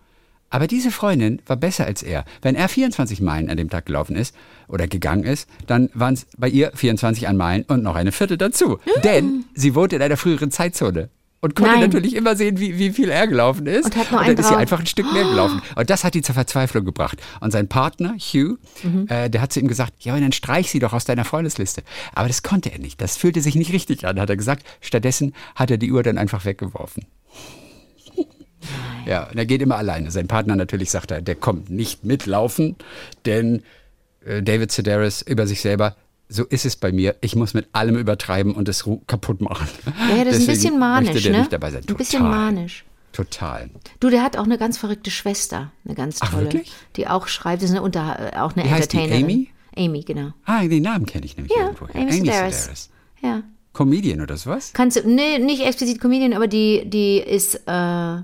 Aber 0.49 0.67
diese 0.67 0.91
Freundin 0.91 1.43
war 1.47 1.57
besser 1.57 1.87
als 1.87 2.03
er. 2.03 2.25
Wenn 2.41 2.55
er 2.55 2.69
24 2.69 3.21
Meilen 3.21 3.51
an 3.51 3.57
dem 3.57 3.69
Tag 3.69 3.87
gelaufen 3.87 4.15
ist 4.15 4.35
oder 4.69 4.87
gegangen 4.87 5.25
ist, 5.25 5.49
dann 5.67 5.91
waren 5.93 6.15
es 6.15 6.27
bei 6.39 6.49
ihr 6.49 6.71
24 6.75 7.29
an 7.29 7.37
Meilen 7.37 7.65
und 7.65 7.83
noch 7.83 7.97
eine 7.97 8.13
Viertel 8.13 8.37
dazu. 8.37 8.79
Denn 9.03 9.45
sie 9.55 9.75
wohnte 9.75 9.97
in 9.97 10.03
einer 10.03 10.17
früheren 10.17 10.51
Zeitzone. 10.51 11.09
Und 11.43 11.55
konnte 11.55 11.73
Nein. 11.73 11.81
natürlich 11.83 12.17
immer 12.17 12.35
sehen, 12.35 12.59
wie, 12.59 12.79
wie 12.79 12.91
viel 12.91 13.11
er 13.11 13.27
gelaufen 13.27 13.67
ist. 13.67 13.85
Und 13.85 13.97
hat 13.97 14.11
nur 14.11 14.21
dann 14.21 14.31
einen 14.31 14.39
ist 14.39 14.49
sie 14.49 14.57
einfach 14.57 14.81
ein 14.81 14.87
Stück 14.87 15.13
mehr 15.13 15.23
gelaufen. 15.25 15.61
Und 15.77 15.91
das 15.91 16.03
hat 16.03 16.15
die 16.15 16.23
zur 16.23 16.35
Verzweiflung 16.35 16.85
gebracht. 16.85 17.19
Und 17.41 17.53
sein 17.53 17.69
Partner, 17.69 18.15
Hugh, 18.19 18.57
Mhm. 18.83 19.07
äh, 19.09 19.29
der 19.29 19.43
hat 19.43 19.53
zu 19.53 19.61
ihm 19.61 19.69
gesagt, 19.69 19.93
ja, 20.01 20.13
aber 20.15 20.21
dann 20.23 20.33
streich 20.33 20.71
sie 20.71 20.79
doch 20.79 20.93
aus 20.93 21.05
deiner 21.05 21.25
Freundesliste. 21.25 21.83
Aber 22.15 22.27
das 22.27 22.43
konnte 22.43 22.73
er 22.73 22.79
nicht. 22.79 23.01
Das 23.01 23.17
fühlte 23.17 23.43
sich 23.43 23.55
nicht 23.55 23.73
richtig 23.73 24.07
an, 24.07 24.19
hat 24.19 24.31
er 24.31 24.37
gesagt. 24.37 24.67
Stattdessen 24.81 25.35
hat 25.55 25.71
er 25.71 25.77
die 25.79 25.93
Uhr 25.93 26.03
dann 26.03 26.19
einfach 26.19 26.45
weggeworfen. 26.45 27.05
Ja, 29.07 29.25
und 29.31 29.37
er 29.37 29.47
geht 29.47 29.63
immer 29.63 29.77
alleine. 29.77 30.11
Sein 30.11 30.27
Partner 30.27 30.57
natürlich 30.57 30.91
sagt 30.91 31.11
er, 31.13 31.23
der 31.23 31.37
kommt 31.37 31.71
nicht 31.71 32.05
mitlaufen, 32.05 32.75
denn 33.25 33.63
äh, 34.25 34.43
David 34.43 34.73
Sedaris 34.73 35.23
über 35.23 35.47
sich 35.47 35.61
selber, 35.61 35.95
so 36.29 36.45
ist 36.45 36.67
es 36.67 36.77
bei 36.77 36.93
mir, 36.93 37.17
ich 37.21 37.37
muss 37.37 37.55
mit 37.55 37.69
allem 37.73 37.97
übertreiben 37.97 38.55
und 38.55 38.69
es 38.69 38.85
kaputt 39.07 39.41
machen. 39.41 39.69
Ja, 39.87 39.93
das 39.93 39.99
ist 39.99 40.09
ein 40.09 40.25
Deswegen 40.25 40.47
bisschen 40.47 40.79
manisch, 40.79 41.23
der 41.23 41.33
ne? 41.33 41.39
nicht 41.41 41.53
dabei 41.53 41.71
sein. 41.71 41.83
Ein 41.89 41.97
bisschen 41.97 42.23
Total. 42.23 42.37
manisch. 42.37 42.85
Total. 43.13 43.71
Du, 44.01 44.11
der 44.11 44.23
hat 44.23 44.37
auch 44.37 44.45
eine 44.45 44.59
ganz 44.59 44.77
verrückte 44.77 45.11
Schwester, 45.11 45.73
eine 45.85 45.95
ganz 45.95 46.19
Ach, 46.21 46.31
tolle, 46.31 46.45
wirklich? 46.45 46.73
die 46.97 47.07
auch 47.07 47.29
schreibt, 47.29 47.63
das 47.63 47.71
ist 47.71 47.77
eine 47.77 47.83
Unter, 47.83 48.35
äh, 48.35 48.39
auch 48.39 48.55
eine 48.55 48.65
Wie 48.65 48.71
heißt 48.71 48.93
die, 48.93 48.99
Entertainerin. 48.99 49.25
Amy? 49.25 49.51
Amy, 49.89 50.01
genau. 50.03 50.33
Ah, 50.45 50.65
den 50.65 50.83
Namen 50.83 51.07
kenne 51.07 51.25
ich 51.25 51.37
nämlich 51.37 51.55
Ja, 51.57 51.67
irgendwo. 51.67 51.87
Amy 51.95 52.13
Sedaris. 52.13 52.91
Ja. 53.23 53.43
Comedian 53.73 54.21
oder 54.21 54.37
sowas? 54.37 54.73
Kannst 54.75 54.97
du, 54.97 55.09
nee, 55.09 55.39
nicht 55.39 55.63
explizit 55.63 56.01
Comedian, 56.01 56.33
aber 56.33 56.47
die, 56.47 56.83
die 56.87 57.19
ist, 57.19 57.55
äh, 57.67 58.17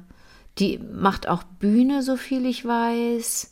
die 0.58 0.78
macht 0.78 1.28
auch 1.28 1.42
Bühne, 1.42 2.02
so 2.02 2.16
viel 2.16 2.44
ich 2.46 2.64
weiß. 2.64 3.50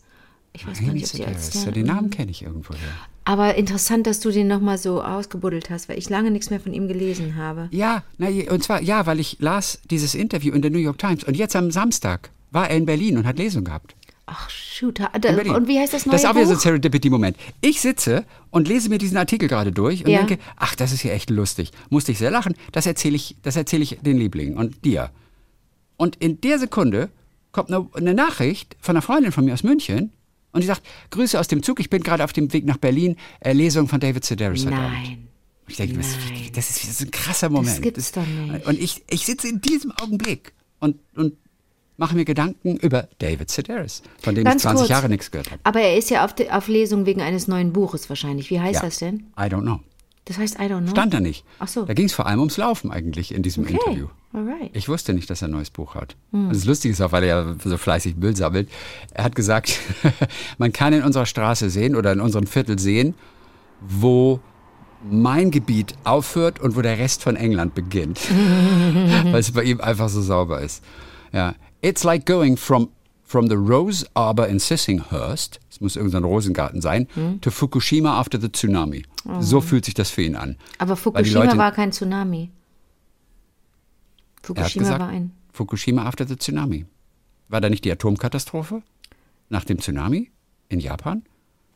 Ich 0.53 0.67
weiß 0.67 0.81
gar 0.81 0.89
Amy 0.89 1.01
nicht, 1.01 1.05
ob 1.05 1.17
sie 1.17 1.25
als. 1.25 1.65
Ja, 1.65 1.71
den 1.71 1.87
Namen 1.87 2.11
kenne 2.11 2.31
ich 2.31 2.43
irgendwo 2.43 2.75
her. 2.75 2.89
Aber 3.25 3.55
interessant, 3.55 4.07
dass 4.07 4.21
du 4.21 4.31
den 4.31 4.49
nochmal 4.49 4.79
so 4.79 5.03
ausgebuddelt 5.03 5.71
hast, 5.71 5.89
weil 5.89 5.99
ich 5.99 6.09
lange 6.09 6.31
nichts 6.31 6.51
mehr 6.51 6.59
von 6.61 6.73
ihm 6.73 6.89
gelesen 6.89 7.37
habe. 7.37 7.69
Ja, 7.71 8.03
na, 8.19 8.29
und 8.51 8.63
zwar, 8.65 8.83
ja, 8.83 9.07
weil 9.07 9.21
ich 9.21 9.37
las 9.41 9.81
dieses 9.91 10.15
Interview 10.15 10.53
in 10.55 10.63
der 10.63 10.71
New 10.71 10.79
York 10.79 10.99
Times 10.99 11.25
und 11.25 11.37
jetzt 11.37 11.55
am 11.55 11.71
Samstag 11.71 12.31
war 12.51 12.69
er 12.71 12.77
in 12.77 12.87
Berlin 12.87 13.19
und 13.19 13.27
hat 13.27 13.39
Lesung 13.39 13.65
gehabt. 13.65 13.95
Ach, 14.27 14.49
shoot. 14.49 15.01
Ha- 15.01 15.11
In 15.15 15.21
Da, 15.23 15.31
und 15.55 15.67
wie 15.69 15.79
heißt 15.79 15.93
das 15.93 16.07
neue 16.07 16.13
Das 16.13 16.23
ist 16.23 16.29
auch 16.31 16.35
wieder 16.37 16.47
so 16.47 16.53
ein? 16.55 16.59
Serendipity-Moment. 16.61 17.37
Ich 17.61 17.81
sitze 17.81 18.25
und 18.51 18.69
lese 18.69 18.89
mir 18.89 18.99
diesen 18.99 19.17
Artikel 19.17 19.49
gerade 19.49 19.73
durch 19.73 20.05
und 20.05 20.11
Ja. 20.11 20.19
denke, 20.19 20.39
ach, 20.57 20.75
das 20.77 20.93
ist 20.93 21.03
ja 21.03 21.11
echt 21.13 21.31
lustig. 21.31 21.73
Musste 21.91 22.13
ich 22.13 22.19
sehr 22.19 22.31
lachen. 22.31 22.55
Das 22.73 22.87
erzähle 22.87 23.17
ich, 23.17 23.37
das 23.43 23.57
erzähle 23.57 23.83
ich 23.83 23.99
den 24.03 24.17
Lieblingen 24.19 24.57
und 24.57 24.85
dir. 24.85 25.11
Und 25.97 26.17
in 26.17 26.41
der 26.41 26.59
Sekunde 26.61 27.11
kommt 27.53 27.73
eine, 27.73 27.87
eine 27.95 28.15
Nachricht 28.15 28.77
von 28.81 28.95
einer 28.97 29.03
Freundin 29.03 29.33
von 29.33 29.45
mir 29.45 29.53
aus 29.55 29.65
München 29.65 30.13
und 30.53 30.61
die 30.63 30.67
sagt, 30.67 30.83
Grüße 31.11 31.39
aus 31.39 31.49
dem 31.49 31.63
Zug, 31.63 31.81
ich 31.81 31.91
bin 31.91 32.03
gerade 32.03 32.25
auf 32.25 32.33
dem 32.33 32.53
Weg 32.53 32.65
nach 32.65 32.77
Berlin, 32.79 33.17
äh, 33.41 33.53
Lesung 33.53 33.89
von 33.89 34.01
David 34.01 34.25
Sedaris 34.25 34.65
heute 34.67 34.77
Abend. 34.77 34.93
Nein. 34.93 35.29
Ich 35.69 35.77
denke, 35.77 35.97
das, 35.99 36.07
Nein. 36.29 36.51
das 36.55 36.71
ist 36.71 36.83
das 36.83 36.91
ist 36.91 37.01
ein 37.03 37.11
krasser 37.13 37.49
Moment. 37.49 37.81
gibt's 37.83 38.11
doch 38.13 38.27
nicht. 38.27 38.67
Und 38.67 38.79
ich, 38.81 39.03
ich 39.09 39.25
sitze 39.25 39.47
in 39.49 39.61
diesem 39.61 39.93
Augenblick 39.93 40.53
und, 40.81 40.97
und 41.15 41.35
mache 41.97 42.17
mir 42.17 42.25
Gedanken 42.25 42.77
über 42.77 43.09
David 43.19 43.51
Sedaris, 43.51 44.03
von 44.21 44.35
dem 44.35 44.43
Ganz 44.45 44.57
ich 44.57 44.63
20 44.63 44.79
kurz. 44.81 44.89
Jahre 44.91 45.09
nichts 45.09 45.31
gehört 45.31 45.51
habe. 45.53 45.61
Aber 45.65 45.81
er 45.81 45.97
ist 45.97 46.11
ja 46.11 46.25
auf, 46.25 46.35
de, 46.35 46.51
auf 46.51 46.67
Lesung 46.67 47.07
wegen 47.07 47.21
eines 47.23 47.47
neuen 47.47 47.73
Buches 47.73 48.09
wahrscheinlich. 48.09 48.51
Wie 48.51 48.59
heißt 48.59 48.77
Ja. 48.77 48.81
das 48.83 48.99
denn? 48.99 49.27
I 49.39 49.43
don't 49.43 49.63
know. 49.63 49.79
Das 50.25 50.39
heißt 50.39 50.57
I 50.57 50.63
don't 50.63 50.81
know. 50.83 50.91
Stand 50.91 51.15
da 51.15 51.21
nicht. 51.21 51.45
Ach 51.61 51.69
so. 51.69 51.85
Da 51.85 51.95
ging 51.95 52.07
es 52.07 52.13
vor 52.15 52.27
allem 52.27 52.41
ums 52.41 52.57
Laufen 52.57 52.91
eigentlich 52.91 53.33
in 53.33 53.43
diesem 53.45 53.65
Okay. 53.65 53.75
Interview. 53.75 54.09
Alright. 54.33 54.71
Ich 54.75 54.89
wusste 54.89 55.13
nicht, 55.13 55.29
dass 55.29 55.43
er 55.43 55.49
ein 55.49 55.53
neues 55.53 55.71
Buch 55.71 55.95
hat. 55.97 56.15
Hm. 56.31 56.51
Das 56.51 56.65
Lustige 56.65 56.93
ist 56.93 57.01
auch, 57.01 57.11
weil 57.13 57.25
er 57.25 57.29
ja 57.45 57.55
so 57.65 57.77
fleißig 57.77 58.17
Müll 58.17 58.37
sammelt. 58.37 58.69
Er 59.13 59.25
hat 59.25 59.35
gesagt, 59.35 59.79
man 60.59 60.73
kann 60.73 60.93
in 60.93 61.03
unserer 61.03 61.27
Straße 61.27 61.69
sehen 61.69 61.97
oder 61.97 62.13
in 62.13 62.21
unserem 62.21 62.47
Viertel 62.47 62.79
sehen, 62.79 63.15
wo 63.81 64.39
mein 65.11 65.51
Gebiet 65.51 65.95
aufhört 66.05 66.61
und 66.61 66.77
wo 66.77 66.83
der 66.83 66.99
Rest 66.99 67.23
von 67.23 67.35
England 67.35 67.75
beginnt. 67.75 68.21
weil 69.25 69.41
es 69.41 69.51
bei 69.51 69.65
ihm 69.65 69.81
einfach 69.81 70.09
so 70.09 70.23
sauber 70.23 70.61
ist. 70.61 70.85
Ja. 71.33 71.55
It's 71.83 72.05
like 72.05 72.25
going 72.27 72.57
from, 72.57 72.91
from 73.25 73.49
the 73.49 73.55
Rose 73.57 74.07
Arbor 74.15 74.47
in 74.47 74.59
Sissinghurst, 74.59 75.59
es 75.71 75.81
muss 75.81 75.97
irgendein 75.97 76.25
Rosengarten 76.25 76.81
sein, 76.83 77.09
Hm. 77.15 77.41
to 77.41 77.51
Fukushima 77.51 78.19
after 78.21 78.39
the 78.41 78.51
tsunami. 78.51 79.05
So 79.41 79.61
fühlt 79.61 79.85
sich 79.87 79.95
das 79.95 80.11
für 80.11 80.23
ihn 80.23 80.37
an. 80.37 80.57
Aber 80.79 80.97
Fukushima 80.97 81.57
war 81.57 81.73
kein 81.73 81.91
Tsunami. 81.93 82.51
Fukushima 84.43 84.83
gesagt, 84.85 85.01
war 85.01 85.09
ein. 85.09 85.33
Fukushima 85.53 86.05
after 86.05 86.27
the 86.27 86.37
tsunami. 86.37 86.87
War 87.49 87.61
da 87.61 87.69
nicht 87.69 87.85
die 87.85 87.91
Atomkatastrophe 87.93 88.83
nach 89.49 89.65
dem 89.65 89.79
Tsunami 89.81 90.31
in 90.69 90.81
Japan? 90.81 91.23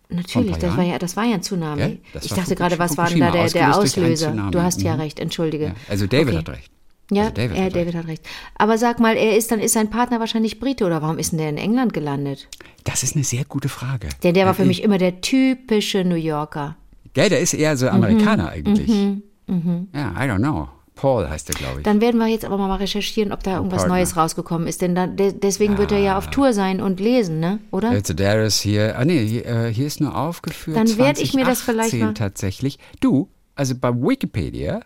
Natürlich, 0.09 0.57
das 0.59 0.77
war 0.77 0.85
ja, 0.85 0.99
das 0.99 1.17
war 1.17 1.25
ja 1.25 1.35
ein 1.35 1.43
Tsunami. 1.43 1.81
Ja, 1.81 2.21
ich 2.21 2.29
dachte 2.33 2.55
gerade, 2.55 2.79
was 2.79 2.97
war 2.97 3.09
denn 3.09 3.21
da 3.21 3.31
der, 3.31 3.49
der 3.49 3.77
Auslöser? 3.77 4.31
Du 4.51 4.63
hast 4.63 4.83
ja 4.83 4.95
Mhm. 4.95 5.01
recht, 5.01 5.19
entschuldige. 5.19 5.65
Ja, 5.67 5.75
also 5.89 6.07
David 6.07 6.29
Okay. 6.29 6.37
hat 6.39 6.49
recht. 6.51 6.71
Ja, 7.11 7.23
also 7.25 7.35
David 7.35 7.57
er, 7.57 7.65
hat 7.65 7.75
David 7.75 7.95
hat 7.97 8.07
recht. 8.07 8.27
Aber 8.55 8.79
sag 8.79 9.01
mal, 9.01 9.17
er 9.17 9.37
ist 9.37 9.51
dann 9.51 9.61
ist 9.61 9.73
sein 9.73 9.91
Partner 9.91 10.21
wahrscheinlich 10.21 10.61
Brite 10.61 10.85
oder 10.87 11.03
warum 11.03 11.19
ist 11.19 11.33
denn 11.33 11.39
der 11.39 11.49
in 11.51 11.59
England 11.59 11.93
gelandet? 11.93 12.49
Das 12.85 13.03
ist 13.03 13.15
eine 13.17 13.25
sehr 13.25 13.45
gute 13.45 13.69
Frage. 13.69 14.09
Denn 14.23 14.35
der 14.35 14.45
war 14.47 14.53
Äh, 14.53 14.57
für 14.57 14.65
mich 14.65 14.83
immer 14.83 14.99
der 14.99 15.21
typische 15.21 16.05
New 16.05 16.15
Yorker. 16.15 16.77
Gell, 17.15 17.29
der 17.29 17.41
ist 17.41 17.53
eher 17.55 17.73
Mhm. 17.73 17.77
so 17.79 17.89
Amerikaner 17.89 18.49
eigentlich. 18.51 18.91
Ja, 18.91 20.13
I 20.13 20.29
don't 20.29 20.39
know. 20.39 20.69
Paul 20.97 21.29
heißt 21.29 21.49
er, 21.51 21.55
glaube 21.57 21.79
ich. 21.81 21.85
Dann 21.85 22.01
werden 22.01 22.19
wir 22.19 22.29
jetzt 22.29 22.45
aber 22.45 22.57
mal 22.57 22.77
recherchieren, 22.77 23.33
ob 23.33 23.43
da 23.43 23.57
irgendwas 23.57 23.81
Partner. 23.83 23.97
Neues 23.97 24.17
rausgekommen 24.17 24.69
ist. 24.69 24.81
Denn 24.81 24.95
da, 24.95 25.07
de, 25.09 25.33
deswegen 25.33 25.77
wird 25.77 25.91
er 25.91 25.99
ja 25.99 26.17
auf 26.17 26.29
Tour 26.31 26.53
sein 26.53 26.81
und 26.81 27.01
lesen, 27.01 27.41
ne? 27.41 27.59
Oder? 27.73 27.91
David 27.91 28.07
Sedaris 28.07 28.61
hier, 28.61 28.97
ah 28.99 29.05
nee, 29.05 29.25
hier, 29.27 29.45
äh, 29.47 29.73
hier 29.75 29.87
ist 29.87 30.01
nur 30.01 30.17
aufgeführt. 30.17 30.77
Dann 30.77 30.97
werd 30.97 31.21
ich 31.21 31.35
mir 31.35 31.45
das 31.45 31.61
vielleicht 31.61 31.91
2018 31.91 32.01
mal- 32.01 32.15
tatsächlich. 32.15 32.79
Du, 33.01 33.29
also 33.57 33.75
bei 33.75 33.93
Wikipedia 33.93 34.81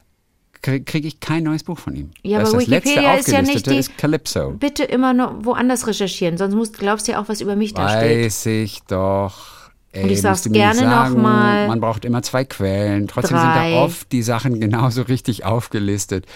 kriege 0.62 0.82
krieg 0.84 1.04
ich 1.04 1.20
kein 1.20 1.44
neues 1.44 1.62
Buch 1.62 1.78
von 1.78 1.94
ihm. 1.94 2.10
Ja, 2.22 2.40
das 2.40 2.52
aber 2.54 2.62
ist 2.62 2.70
Wikipedia 2.70 3.14
ist 3.14 3.28
ja 3.28 3.42
nicht 3.42 3.66
die- 3.66 3.76
ist 3.76 3.96
Calypso. 3.98 4.52
Bitte 4.58 4.84
immer 4.84 5.12
noch 5.12 5.44
woanders 5.44 5.86
recherchieren, 5.86 6.36
sonst 6.38 6.54
musst, 6.54 6.78
glaubst 6.78 7.06
du 7.06 7.12
ja 7.12 7.20
auch, 7.20 7.28
was 7.28 7.40
über 7.42 7.54
mich 7.54 7.74
da 7.74 7.86
steht. 7.88 8.24
Weiß 8.24 8.46
ich 8.46 8.80
doch. 8.88 9.57
Ey, 9.92 10.02
Und 10.04 10.10
ich 10.10 10.20
sag's 10.20 10.44
gerne 10.50 10.82
noch 10.82 10.90
sagen, 10.90 11.22
mal. 11.22 11.66
Man 11.68 11.80
braucht 11.80 12.04
immer 12.04 12.22
zwei 12.22 12.44
Quellen. 12.44 13.08
Trotzdem 13.08 13.38
sind 13.38 13.46
Drei. 13.48 13.72
da 13.72 13.76
oft 13.78 14.12
die 14.12 14.22
Sachen 14.22 14.60
genauso 14.60 15.02
richtig 15.02 15.44
aufgelistet, 15.44 16.26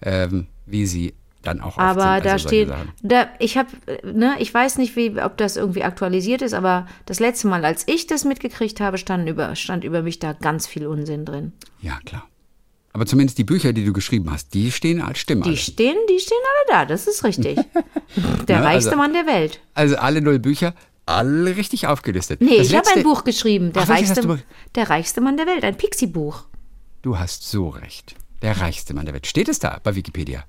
ähm, 0.00 0.46
wie 0.66 0.86
sie 0.86 1.14
dann 1.42 1.60
auch 1.60 1.76
Aber 1.76 2.00
sind. 2.00 2.10
Also 2.10 2.28
da 2.28 2.38
steht, 2.38 2.70
da, 3.02 3.26
ich 3.38 3.58
habe, 3.58 3.68
ne, 4.04 4.36
ich 4.38 4.54
weiß 4.54 4.78
nicht, 4.78 4.96
wie, 4.96 5.20
ob 5.20 5.36
das 5.36 5.56
irgendwie 5.56 5.82
aktualisiert 5.82 6.40
ist, 6.40 6.54
aber 6.54 6.86
das 7.04 7.20
letzte 7.20 7.48
Mal, 7.48 7.64
als 7.64 7.82
ich 7.86 8.06
das 8.06 8.24
mitgekriegt 8.24 8.80
habe, 8.80 8.96
stand 8.96 9.28
über, 9.28 9.54
stand 9.56 9.84
über 9.84 10.02
mich 10.02 10.18
da 10.18 10.32
ganz 10.32 10.66
viel 10.66 10.86
Unsinn 10.86 11.24
drin. 11.24 11.52
Ja, 11.80 11.98
klar. 12.06 12.26
Aber 12.94 13.06
zumindest 13.06 13.38
die 13.38 13.44
Bücher, 13.44 13.72
die 13.72 13.84
du 13.84 13.92
geschrieben 13.92 14.30
hast, 14.30 14.52
die 14.54 14.70
stehen 14.70 15.00
als 15.00 15.18
Stimme. 15.18 15.42
Die 15.42 15.56
stehen, 15.56 15.96
die 16.10 16.18
stehen 16.20 16.38
alle 16.68 16.78
da, 16.80 16.86
das 16.86 17.06
ist 17.06 17.24
richtig. 17.24 17.58
Der 18.48 18.56
Ja, 18.58 18.62
reichste 18.62 18.90
also- 18.92 19.02
Mann 19.02 19.12
der 19.12 19.26
Welt. 19.26 19.60
Also 19.74 19.96
alle 19.96 20.20
null 20.20 20.38
Bücher, 20.38 20.74
alle 21.06 21.56
richtig 21.56 21.86
aufgelistet. 21.86 22.40
Nee, 22.40 22.58
Das 22.58 22.68
ich 22.68 22.76
habe 22.76 22.88
ein 22.94 23.02
Buch 23.02 23.24
geschrieben, 23.24 23.72
der 23.72 23.82
Ach, 23.82 23.88
reichste, 23.88 24.20
du 24.20 24.38
der 24.74 24.90
reichste 24.90 25.20
Mann 25.20 25.36
der 25.36 25.46
Welt, 25.46 25.64
ein 25.64 25.76
Pixie-Buch. 25.76 26.44
Du 27.02 27.18
hast 27.18 27.48
so 27.48 27.68
recht. 27.68 28.14
Der 28.42 28.60
reichste 28.60 28.94
Mann 28.94 29.04
der 29.04 29.14
Welt. 29.14 29.26
Steht 29.26 29.48
es 29.48 29.58
da 29.58 29.80
bei 29.82 29.94
Wikipedia? 29.94 30.44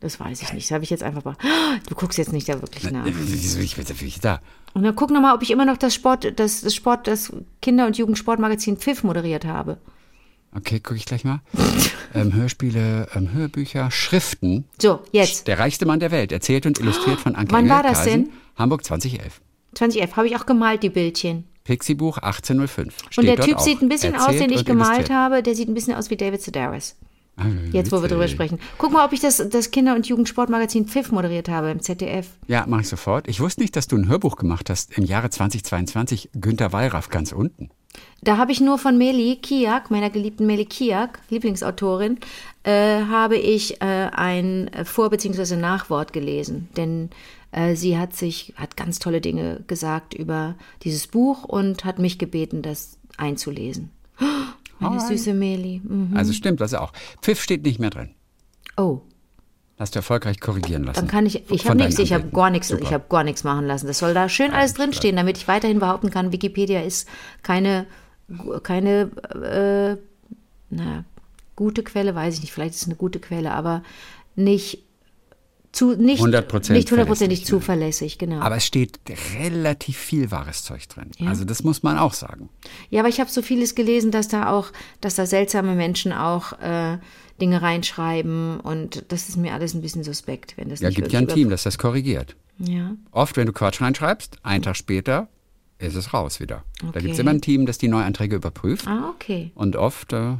Das 0.00 0.18
weiß 0.18 0.42
ich 0.42 0.52
nicht, 0.52 0.66
das 0.68 0.74
habe 0.74 0.84
ich 0.84 0.90
jetzt 0.90 1.02
einfach 1.04 1.24
mal. 1.24 1.36
Du 1.88 1.94
guckst 1.94 2.18
jetzt 2.18 2.32
nicht 2.32 2.48
da 2.48 2.60
wirklich 2.60 2.90
nach. 2.90 3.04
Wieso 3.06 3.60
ich 3.60 3.76
bin 3.76 3.84
dafür 3.84 4.10
da? 4.20 4.40
Und 4.74 4.82
dann 4.82 4.96
guck 4.96 5.10
nochmal, 5.10 5.34
ob 5.34 5.42
ich 5.42 5.50
immer 5.50 5.64
noch 5.64 5.76
das 5.76 5.94
Sport, 5.94 6.38
das, 6.38 6.62
das 6.62 6.74
Sport, 6.74 7.06
das 7.06 7.32
Kinder- 7.60 7.86
und 7.86 7.96
Jugendsportmagazin 7.98 8.78
Pfiff 8.78 9.04
moderiert 9.04 9.44
habe. 9.44 9.78
Okay, 10.54 10.80
gucke 10.80 10.96
ich 10.96 11.06
gleich 11.06 11.24
mal. 11.24 11.40
ähm, 12.14 12.34
Hörspiele, 12.34 13.08
ähm, 13.14 13.32
Hörbücher, 13.32 13.90
Schriften. 13.90 14.64
So, 14.80 15.00
jetzt. 15.12 15.48
Der 15.48 15.58
reichste 15.58 15.86
Mann 15.86 16.00
der 16.00 16.10
Welt, 16.10 16.32
erzählt 16.32 16.66
und 16.66 16.78
illustriert 16.78 17.20
von 17.20 17.34
Anke 17.34 17.52
Wann 17.52 17.68
war 17.68 17.82
das 17.82 18.04
denn? 18.04 18.30
Hamburg 18.56 18.84
2011. 18.84 19.40
2011 19.74 20.16
habe 20.16 20.26
ich 20.28 20.36
auch 20.36 20.44
gemalt, 20.44 20.82
die 20.82 20.90
Bildchen. 20.90 21.44
Pixie-Buch 21.64 22.18
1805. 22.18 22.94
Steht 23.10 23.18
Und 23.18 23.26
der 23.26 23.36
Typ 23.36 23.60
sieht 23.60 23.80
ein 23.80 23.88
bisschen 23.88 24.16
aus, 24.16 24.36
den 24.36 24.50
ich 24.50 24.64
gemalt 24.64 25.10
habe. 25.10 25.42
Der 25.42 25.54
sieht 25.54 25.68
ein 25.68 25.74
bisschen 25.74 25.94
aus 25.94 26.10
wie 26.10 26.16
David 26.16 26.42
Sedaris. 26.42 26.96
Ah, 27.36 27.44
Jetzt, 27.72 27.90
wo 27.92 28.02
wir 28.02 28.08
drüber 28.08 28.28
sprechen. 28.28 28.58
Guck 28.76 28.92
mal, 28.92 29.06
ob 29.06 29.12
ich 29.14 29.20
das, 29.20 29.42
das 29.48 29.70
Kinder- 29.70 29.94
und 29.94 30.06
Jugendsportmagazin 30.06 30.86
Pfiff 30.86 31.12
moderiert 31.12 31.48
habe 31.48 31.70
im 31.70 31.80
ZDF. 31.80 32.28
Ja, 32.46 32.66
mache 32.66 32.82
ich 32.82 32.88
sofort. 32.88 33.26
Ich 33.26 33.40
wusste 33.40 33.62
nicht, 33.62 33.74
dass 33.74 33.86
du 33.86 33.96
ein 33.96 34.06
Hörbuch 34.06 34.36
gemacht 34.36 34.68
hast 34.68 34.98
im 34.98 35.04
Jahre 35.04 35.30
2022. 35.30 36.30
Günter 36.34 36.72
Wallraff 36.72 37.08
ganz 37.08 37.32
unten. 37.32 37.70
Da 38.22 38.36
habe 38.36 38.52
ich 38.52 38.60
nur 38.60 38.78
von 38.78 38.98
Meli 38.98 39.36
Kiak, 39.36 39.90
meiner 39.90 40.08
geliebten 40.10 40.46
Meli 40.46 40.64
Kiak, 40.64 41.18
Lieblingsautorin, 41.28 42.18
äh, 42.62 43.02
habe 43.04 43.36
ich 43.36 43.80
äh, 43.82 44.10
ein 44.12 44.70
Vor- 44.84 45.10
bzw. 45.10 45.56
Nachwort 45.56 46.12
gelesen. 46.12 46.68
Denn 46.76 47.10
äh, 47.50 47.74
sie 47.74 47.98
hat 47.98 48.14
sich, 48.14 48.54
hat 48.56 48.76
ganz 48.76 49.00
tolle 49.00 49.20
Dinge 49.20 49.64
gesagt 49.66 50.14
über 50.14 50.54
dieses 50.84 51.08
Buch 51.08 51.44
und 51.44 51.84
hat 51.84 51.98
mich 51.98 52.18
gebeten, 52.18 52.62
das 52.62 52.96
einzulesen. 53.16 53.90
Oh, 54.20 54.24
meine 54.78 55.00
süße 55.00 55.34
Meli. 55.34 55.80
Mhm. 55.82 56.16
Also 56.16 56.32
stimmt 56.32 56.60
das 56.60 56.74
auch. 56.74 56.92
Pfiff 57.22 57.42
steht 57.42 57.64
nicht 57.64 57.80
mehr 57.80 57.90
drin. 57.90 58.10
Oh, 58.76 59.02
Hast 59.82 59.96
du 59.96 59.98
erfolgreich 59.98 60.38
korrigieren 60.38 60.84
lassen. 60.84 61.00
dann 61.00 61.08
kann 61.08 61.26
ich, 61.26 61.50
ich 61.50 61.68
habe 61.68 61.76
nichts, 61.76 61.98
ich 61.98 62.12
habe 62.12 62.28
gar 62.28 62.50
nichts, 62.50 62.70
ich 62.70 62.92
habe 62.92 63.04
gar 63.08 63.24
nichts 63.24 63.42
machen 63.42 63.66
lassen. 63.66 63.88
Das 63.88 63.98
soll 63.98 64.14
da 64.14 64.28
schön 64.28 64.52
alles 64.52 64.74
drinstehen, 64.74 65.16
damit 65.16 65.38
ich 65.38 65.48
weiterhin 65.48 65.80
behaupten 65.80 66.08
kann, 66.10 66.30
Wikipedia 66.30 66.82
ist 66.82 67.08
keine, 67.42 67.86
keine, 68.62 69.10
äh, 69.42 69.96
na, 70.70 71.04
gute 71.56 71.82
Quelle, 71.82 72.14
weiß 72.14 72.34
ich 72.34 72.42
nicht, 72.42 72.52
vielleicht 72.52 72.74
ist 72.74 72.82
es 72.82 72.86
eine 72.86 72.94
gute 72.94 73.18
Quelle, 73.18 73.50
aber 73.50 73.82
nicht 74.36 74.84
zu, 75.72 75.96
nicht, 75.96 76.22
100% 76.22 76.72
nicht 76.74 76.90
hundertprozentig 76.92 77.44
zuverlässig, 77.44 78.18
genau. 78.18 78.40
Aber 78.40 78.58
es 78.58 78.66
steht 78.66 79.00
relativ 79.40 79.96
viel 79.96 80.30
wahres 80.30 80.62
Zeug 80.62 80.86
drin. 80.88 81.10
Also 81.26 81.44
das 81.44 81.64
muss 81.64 81.82
man 81.82 81.98
auch 81.98 82.12
sagen. 82.12 82.50
Ja, 82.90 83.00
aber 83.00 83.08
ich 83.08 83.18
habe 83.18 83.30
so 83.30 83.42
vieles 83.42 83.74
gelesen, 83.74 84.12
dass 84.12 84.28
da 84.28 84.48
auch, 84.52 84.68
dass 85.00 85.16
da 85.16 85.26
seltsame 85.26 85.74
Menschen 85.74 86.12
auch 86.12 86.52
äh, 86.60 86.98
Dinge 87.42 87.60
reinschreiben 87.60 88.60
und 88.60 89.04
das 89.08 89.28
ist 89.28 89.36
mir 89.36 89.52
alles 89.52 89.74
ein 89.74 89.82
bisschen 89.82 90.04
suspekt, 90.04 90.56
wenn 90.56 90.68
das 90.68 90.80
Ja, 90.80 90.88
nicht 90.88 90.96
gibt 90.96 91.12
ja 91.12 91.18
ein 91.18 91.26
Team, 91.28 91.50
das 91.50 91.64
das 91.64 91.76
korrigiert. 91.76 92.36
Ja. 92.58 92.92
Oft, 93.10 93.36
wenn 93.36 93.46
du 93.46 93.52
Quatsch 93.52 93.80
reinschreibst, 93.80 94.38
einen 94.44 94.62
Tag 94.62 94.76
später 94.76 95.26
ist 95.78 95.96
es 95.96 96.14
raus 96.14 96.38
wieder. 96.38 96.62
Da 96.80 96.88
Okay. 96.90 97.00
gibt 97.00 97.14
es 97.14 97.18
immer 97.18 97.32
ein 97.32 97.40
Team, 97.40 97.66
das 97.66 97.78
die 97.78 97.88
Neuanträge 97.88 98.36
überprüft. 98.36 98.86
Ah, 98.86 99.10
okay. 99.12 99.50
Und 99.56 99.74
oft, 99.74 100.12
äh, 100.12 100.16
ja, 100.16 100.38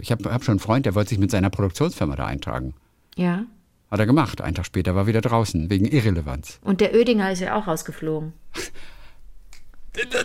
ich 0.00 0.12
habe 0.12 0.32
hab 0.32 0.44
schon 0.44 0.52
einen 0.52 0.58
Freund, 0.60 0.86
der 0.86 0.94
wollte 0.94 1.08
sich 1.10 1.18
mit 1.18 1.32
seiner 1.32 1.50
Produktionsfirma 1.50 2.14
da 2.14 2.26
eintragen. 2.26 2.74
Ja. 3.16 3.44
Hat 3.90 3.98
er 3.98 4.06
gemacht. 4.06 4.40
Einen 4.40 4.54
Tag 4.54 4.66
später 4.66 4.94
war 4.94 5.02
er 5.02 5.06
wieder 5.08 5.20
draußen, 5.20 5.68
wegen 5.70 5.84
Irrelevanz. 5.86 6.60
Und 6.62 6.80
der 6.80 6.94
Oedinger 6.94 7.32
ist 7.32 7.40
ja 7.40 7.56
auch 7.56 7.66
rausgeflogen. 7.66 8.32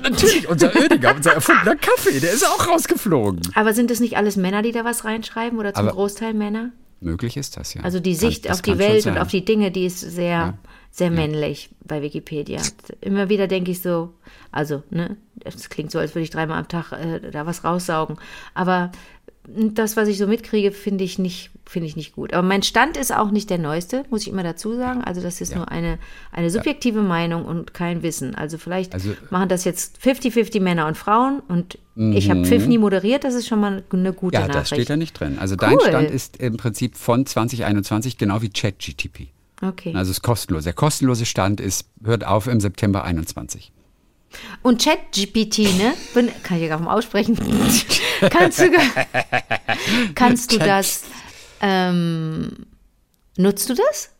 Natürlich, 0.01 0.47
unser 0.49 0.75
Oediger, 0.75 1.15
unser 1.15 1.33
erfundener 1.33 1.75
Kaffee, 1.75 2.19
der 2.19 2.31
ist 2.33 2.45
auch 2.45 2.67
rausgeflogen. 2.67 3.41
Aber 3.55 3.73
sind 3.73 3.91
das 3.91 3.99
nicht 3.99 4.17
alles 4.17 4.35
Männer, 4.35 4.61
die 4.61 4.71
da 4.71 4.83
was 4.83 5.05
reinschreiben 5.05 5.59
oder 5.59 5.73
zum 5.73 5.85
Aber- 5.87 5.95
Großteil 5.95 6.33
Männer? 6.33 6.71
Möglich 7.01 7.37
ist 7.37 7.55
das, 7.55 7.73
ja. 7.75 7.81
Also 7.81 7.99
die 8.01 8.11
Kann- 8.11 8.19
Sicht 8.29 8.45
das 8.45 8.57
auf 8.57 8.61
die 8.61 8.71
kann 8.71 8.79
Welt 8.79 9.05
und 9.05 9.17
auf 9.17 9.29
die 9.29 9.45
Dinge, 9.45 9.71
die 9.71 9.85
ist 9.85 10.01
sehr, 10.01 10.57
sehr 10.91 11.09
männlich 11.11 11.69
bei 11.85 12.01
Wikipedia. 12.01 12.61
Immer 12.99 13.29
wieder 13.29 13.47
denke 13.47 13.71
ich 13.71 13.81
so, 13.81 14.13
also, 14.51 14.83
ne, 14.89 15.15
es 15.45 15.69
klingt 15.69 15.91
so, 15.91 15.99
als 15.99 16.13
würde 16.15 16.23
ich 16.23 16.29
dreimal 16.29 16.59
am 16.59 16.67
Tag 16.67 16.91
äh, 16.91 17.31
da 17.31 17.45
was 17.45 17.63
raussaugen. 17.63 18.17
Aber 18.53 18.91
das, 19.47 19.95
was 19.95 20.09
ich 20.09 20.17
so 20.17 20.27
mitkriege, 20.27 20.71
finde 20.73 21.05
ich 21.05 21.19
nicht, 21.19 21.51
finde 21.69 21.87
ich 21.87 21.95
nicht 21.95 22.13
gut. 22.13 22.33
Aber 22.33 22.45
mein 22.47 22.63
Stand 22.63 22.97
ist 22.97 23.15
auch 23.15 23.31
nicht 23.31 23.49
der 23.49 23.57
neueste, 23.59 24.03
muss 24.09 24.21
ich 24.23 24.27
immer 24.29 24.43
dazu 24.43 24.75
sagen. 24.75 25.03
Also 25.03 25.21
das 25.21 25.39
ist 25.39 25.55
nur 25.55 25.69
eine, 25.71 25.99
eine 26.31 26.49
subjektive 26.49 27.01
Meinung 27.01 27.45
und 27.45 27.73
kein 27.73 28.01
Wissen. 28.03 28.33
Also 28.35 28.57
vielleicht 28.57 28.93
Also- 28.93 29.11
machen 29.29 29.49
das 29.49 29.63
jetzt 29.65 29.99
50-50 30.03 30.59
Männer 30.61 30.87
und 30.87 30.97
Frauen 30.97 31.41
und 31.47 31.77
ich 31.95 32.29
habe 32.29 32.45
Pfiff 32.45 32.65
nie 32.65 32.77
moderiert, 32.77 33.23
das 33.25 33.33
ist 33.33 33.47
schon 33.47 33.59
mal 33.59 33.83
eine 33.91 34.13
gute 34.13 34.37
Mhm. 34.37 34.41
Ja, 34.41 34.47
Nachricht. 34.47 34.55
das 34.55 34.67
steht 34.69 34.89
da 34.89 34.95
nicht 34.97 35.19
drin. 35.19 35.37
Also 35.39 35.55
dein 35.57 35.73
Cool. 35.73 35.81
Stand 35.87 36.09
ist 36.11 36.37
im 36.37 36.55
Prinzip 36.57 36.95
von 36.97 37.25
2021 37.25 38.17
genau 38.17 38.41
wie 38.41 38.49
ChatGTP. 38.49 39.27
Okay. 39.61 39.93
Also 39.93 40.11
es 40.11 40.17
ist 40.19 40.21
kostenlos. 40.23 40.63
Der 40.63 40.71
kostenlose 40.73 41.25
Stand 41.25 41.59
ist, 41.59 41.89
hört 42.03 42.25
auf 42.25 42.47
im 42.47 42.61
September 42.61 43.03
21. 43.03 43.73
Und 44.61 44.81
ChatGPT, 44.81 45.57
ne? 45.77 45.93
Bin, 46.13 46.29
kann 46.43 46.57
ich 46.57 46.69
ja 46.69 46.77
kaum 46.77 46.87
aussprechen. 46.87 47.35
kannst 48.29 48.59
du, 48.59 48.69
kannst 50.15 50.51
du 50.53 50.59
das, 50.59 51.03
ähm, 51.61 52.65
nutzt 53.37 53.69
du 53.69 53.73
das? 53.75 54.11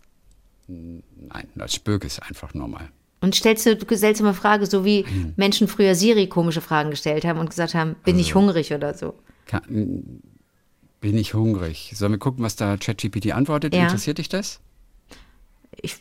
Nein, 0.68 1.48
das 1.56 1.74
Spöke 1.74 2.08
ist 2.08 2.22
einfach 2.22 2.54
normal. 2.54 2.90
Und 3.22 3.36
stellst 3.36 3.66
du 3.66 3.72
eine 3.78 3.98
seltsame 3.98 4.34
Frage, 4.34 4.66
so 4.66 4.86
wie 4.86 5.04
Hm. 5.06 5.34
Menschen 5.36 5.68
früher 5.68 5.94
Siri 5.96 6.28
komische 6.28 6.62
Fragen 6.62 6.90
gestellt 6.92 7.26
haben 7.26 7.40
und 7.40 7.50
gesagt 7.50 7.74
haben, 7.74 7.96
bin 8.06 8.16
Also 8.16 8.22
ich 8.28 8.36
hungrig 8.36 8.74
oder 8.74 8.94
so. 8.94 9.14
Kann, 9.46 10.22
bin 11.02 11.18
ich 11.18 11.34
hungrig? 11.34 11.92
Sollen 11.96 12.14
wir 12.14 12.20
gucken, 12.20 12.44
was 12.44 12.56
da 12.56 12.78
ChatGPT 12.78 13.32
antwortet? 13.34 13.74
Ja. 13.76 13.84
Interessiert 13.84 14.20
dich 14.20 14.30
das? 14.30 14.60
Ich, 15.82 15.98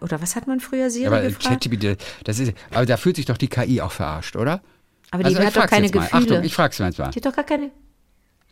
oder 0.00 0.20
was 0.20 0.34
hat 0.36 0.46
man 0.46 0.60
früher 0.60 0.90
Siri 0.90 1.04
Ja, 1.04 1.10
aber 1.10 1.22
gefragt? 1.22 1.62
ChatGPT, 1.64 1.96
das 2.24 2.38
ist, 2.38 2.54
aber 2.70 2.86
da 2.86 2.96
fühlt 2.96 3.16
sich 3.16 3.26
doch 3.26 3.36
die 3.38 3.48
KI 3.48 3.80
auch 3.80 3.92
verarscht, 3.92 4.36
oder? 4.36 4.60
aber 5.10 5.22
die 5.24 5.36
Also 5.36 5.46
hat 5.46 5.56
doch 5.56 5.66
keine 5.66 5.86
jetzt 5.86 5.94
mal. 5.94 6.02
Gefühle. 6.06 6.22
Achtung, 6.22 6.44
ich 6.44 6.54
frag's 6.54 6.78
jetzt 6.78 6.98
mal. 6.98 7.10
die 7.10 7.16
hat 7.18 7.26
doch 7.26 7.36
gar 7.36 7.44
keine. 7.44 7.70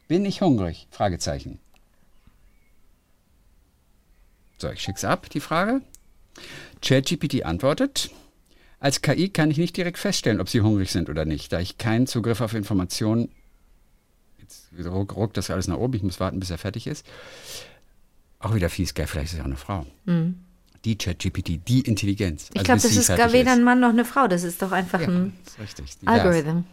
Bin 0.08 0.24
ich 0.26 0.42
hungrig? 0.42 0.86
Fragezeichen. 0.90 1.58
So, 4.60 4.70
ich 4.70 4.80
schick's 4.82 5.04
ab, 5.04 5.30
die 5.30 5.40
Frage. 5.40 5.80
ChatGPT 6.82 7.44
antwortet. 7.44 8.10
Als 8.78 9.02
KI 9.02 9.28
kann 9.28 9.50
ich 9.50 9.58
nicht 9.58 9.76
direkt 9.76 9.98
feststellen, 9.98 10.40
ob 10.40 10.48
Sie 10.48 10.60
hungrig 10.60 10.90
sind 10.90 11.08
oder 11.10 11.24
nicht, 11.24 11.52
da 11.52 11.60
ich 11.60 11.78
keinen 11.78 12.06
Zugriff 12.06 12.40
auf 12.40 12.54
Informationen. 12.54 13.30
Jetzt 14.38 14.68
ruck, 14.86 15.16
ruckt 15.16 15.36
das 15.36 15.50
alles 15.50 15.66
nach 15.68 15.76
oben, 15.76 15.94
ich 15.94 16.02
muss 16.02 16.20
warten, 16.20 16.40
bis 16.40 16.50
er 16.50 16.58
fertig 16.58 16.86
ist. 16.86 17.06
Auch 18.38 18.54
wieder 18.54 18.70
fies, 18.70 18.94
gell? 18.94 19.06
Vielleicht 19.06 19.28
ist 19.28 19.34
es 19.34 19.40
auch 19.40 19.44
eine 19.44 19.56
Frau. 19.56 19.86
Die 20.86 20.96
ChatGPT, 20.96 21.60
die 21.68 21.80
Intelligenz. 21.80 22.48
Ich 22.54 22.60
Also 22.60 22.64
glaube, 22.64 22.80
das 22.82 22.96
ist 22.96 23.08
gar 23.14 23.32
weder 23.34 23.52
ein 23.52 23.62
Mann 23.62 23.80
noch 23.80 23.90
eine 23.90 24.06
Frau. 24.06 24.28
Das 24.28 24.42
ist 24.44 24.62
doch 24.62 24.72
einfach 24.72 25.00
Ja, 25.00 25.08
ein. 25.08 25.32
Algorithm. 26.06 26.56
Ja, 26.56 26.64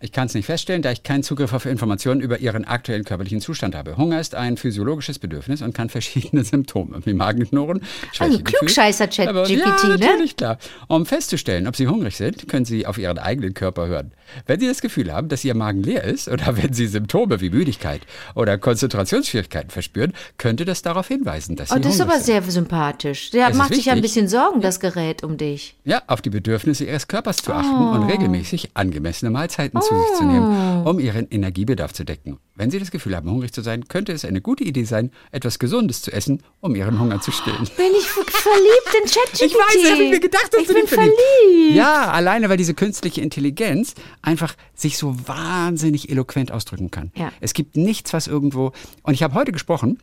ich 0.00 0.12
kann 0.12 0.26
es 0.26 0.34
nicht 0.34 0.46
feststellen, 0.46 0.80
da 0.80 0.90
ich 0.90 1.02
keinen 1.02 1.22
Zugriff 1.22 1.52
auf 1.52 1.66
Informationen 1.66 2.22
über 2.22 2.38
Ihren 2.38 2.64
aktuellen 2.64 3.04
körperlichen 3.04 3.40
Zustand 3.42 3.74
habe. 3.74 3.98
Hunger 3.98 4.18
ist 4.18 4.34
ein 4.34 4.56
physiologisches 4.56 5.18
Bedürfnis 5.18 5.60
und 5.60 5.74
kann 5.74 5.90
verschiedene 5.90 6.42
Symptome 6.44 7.00
wie 7.04 7.12
Magenknurren, 7.12 7.82
Also 8.18 8.38
Schwächegefühl- 8.38 8.42
Klugscheißer-Chat 8.44 9.28
Aber- 9.28 9.42
GPT, 9.44 9.58
ja, 9.58 9.88
ne? 9.88 9.98
natürlich, 9.98 10.36
klar. 10.36 10.58
Um 10.88 11.04
festzustellen, 11.04 11.66
ob 11.66 11.76
Sie 11.76 11.86
hungrig 11.86 12.16
sind, 12.16 12.48
können 12.48 12.64
Sie 12.64 12.86
auf 12.86 12.96
Ihren 12.96 13.18
eigenen 13.18 13.52
Körper 13.52 13.86
hören. 13.86 14.12
Wenn 14.46 14.60
Sie 14.60 14.66
das 14.66 14.80
Gefühl 14.80 15.12
haben, 15.12 15.28
dass 15.28 15.44
Ihr 15.44 15.54
Magen 15.54 15.82
leer 15.82 16.04
ist 16.04 16.28
oder 16.28 16.56
wenn 16.62 16.72
Sie 16.72 16.86
Symptome 16.86 17.40
wie 17.40 17.50
Müdigkeit 17.50 18.02
oder 18.34 18.58
Konzentrationsschwierigkeiten 18.58 19.70
verspüren, 19.70 20.12
könnte 20.38 20.64
das 20.64 20.82
darauf 20.82 21.08
hinweisen, 21.08 21.56
dass 21.56 21.68
Sie 21.70 21.74
Oh, 21.76 21.78
das 21.78 21.94
ist 21.94 22.00
aber 22.00 22.14
sind. 22.14 22.24
sehr 22.26 22.42
sympathisch. 22.42 23.30
Der 23.30 23.50
ist 23.50 23.56
macht 23.56 23.74
sich 23.74 23.86
ja 23.86 23.92
ein 23.94 24.00
bisschen 24.02 24.28
Sorgen, 24.28 24.60
das 24.60 24.80
Gerät 24.80 25.22
um 25.22 25.36
dich. 25.36 25.76
Ja, 25.84 26.02
auf 26.06 26.20
die 26.20 26.30
Bedürfnisse 26.30 26.84
Ihres 26.84 27.08
Körpers 27.08 27.38
zu 27.38 27.52
achten 27.52 27.70
Oh. 27.70 27.94
und 27.94 28.10
regelmäßig 28.10 28.70
angemessene 28.74 29.30
Mahlzeiten 29.30 29.40
Mahlzeiten 29.40 29.80
zu 29.80 29.94
sich 29.98 30.18
zu 30.18 30.24
nehmen, 30.24 30.86
um 30.86 30.98
ihren 31.00 31.26
Energiebedarf 31.30 31.92
zu 31.92 32.04
decken. 32.04 32.38
Wenn 32.54 32.70
Sie 32.70 32.78
das 32.78 32.90
Gefühl 32.90 33.16
haben, 33.16 33.30
hungrig 33.30 33.52
zu 33.52 33.62
sein, 33.62 33.88
könnte 33.88 34.12
es 34.12 34.24
eine 34.24 34.40
gute 34.42 34.64
Idee 34.64 34.84
sein, 34.84 35.10
etwas 35.32 35.58
Gesundes 35.58 36.02
zu 36.02 36.12
essen, 36.12 36.42
um 36.60 36.74
Ihren 36.74 37.00
Hunger 37.00 37.20
zu 37.22 37.32
stillen. 37.32 37.66
Bin 37.76 37.86
ich 37.98 38.06
ver- 38.06 38.22
verliebt 38.26 38.94
in 39.02 39.10
ChatGPT? 39.10 39.40
Ich 39.50 39.54
weiß, 39.54 39.82
das 39.82 39.92
habe 39.92 40.02
ich 40.04 40.10
mir 40.10 40.20
gedacht, 40.20 40.48
dass 40.52 40.60
ich 40.60 40.68
du 40.68 40.74
bin 40.74 40.86
verliebt. 40.86 41.14
verliebt. 41.46 41.74
Ja, 41.76 42.10
alleine 42.10 42.48
weil 42.50 42.58
diese 42.58 42.74
künstliche 42.74 43.20
Intelligenz 43.22 43.94
einfach 44.22 44.54
sich 44.74 44.98
so 44.98 45.16
wahnsinnig 45.28 46.10
eloquent 46.10 46.52
ausdrücken 46.52 46.90
kann. 46.90 47.12
Ja. 47.14 47.32
Es 47.40 47.54
gibt 47.54 47.76
nichts, 47.76 48.12
was 48.12 48.26
irgendwo. 48.26 48.72
Und 49.02 49.14
ich 49.14 49.22
habe 49.22 49.34
heute 49.34 49.52
gesprochen, 49.52 49.98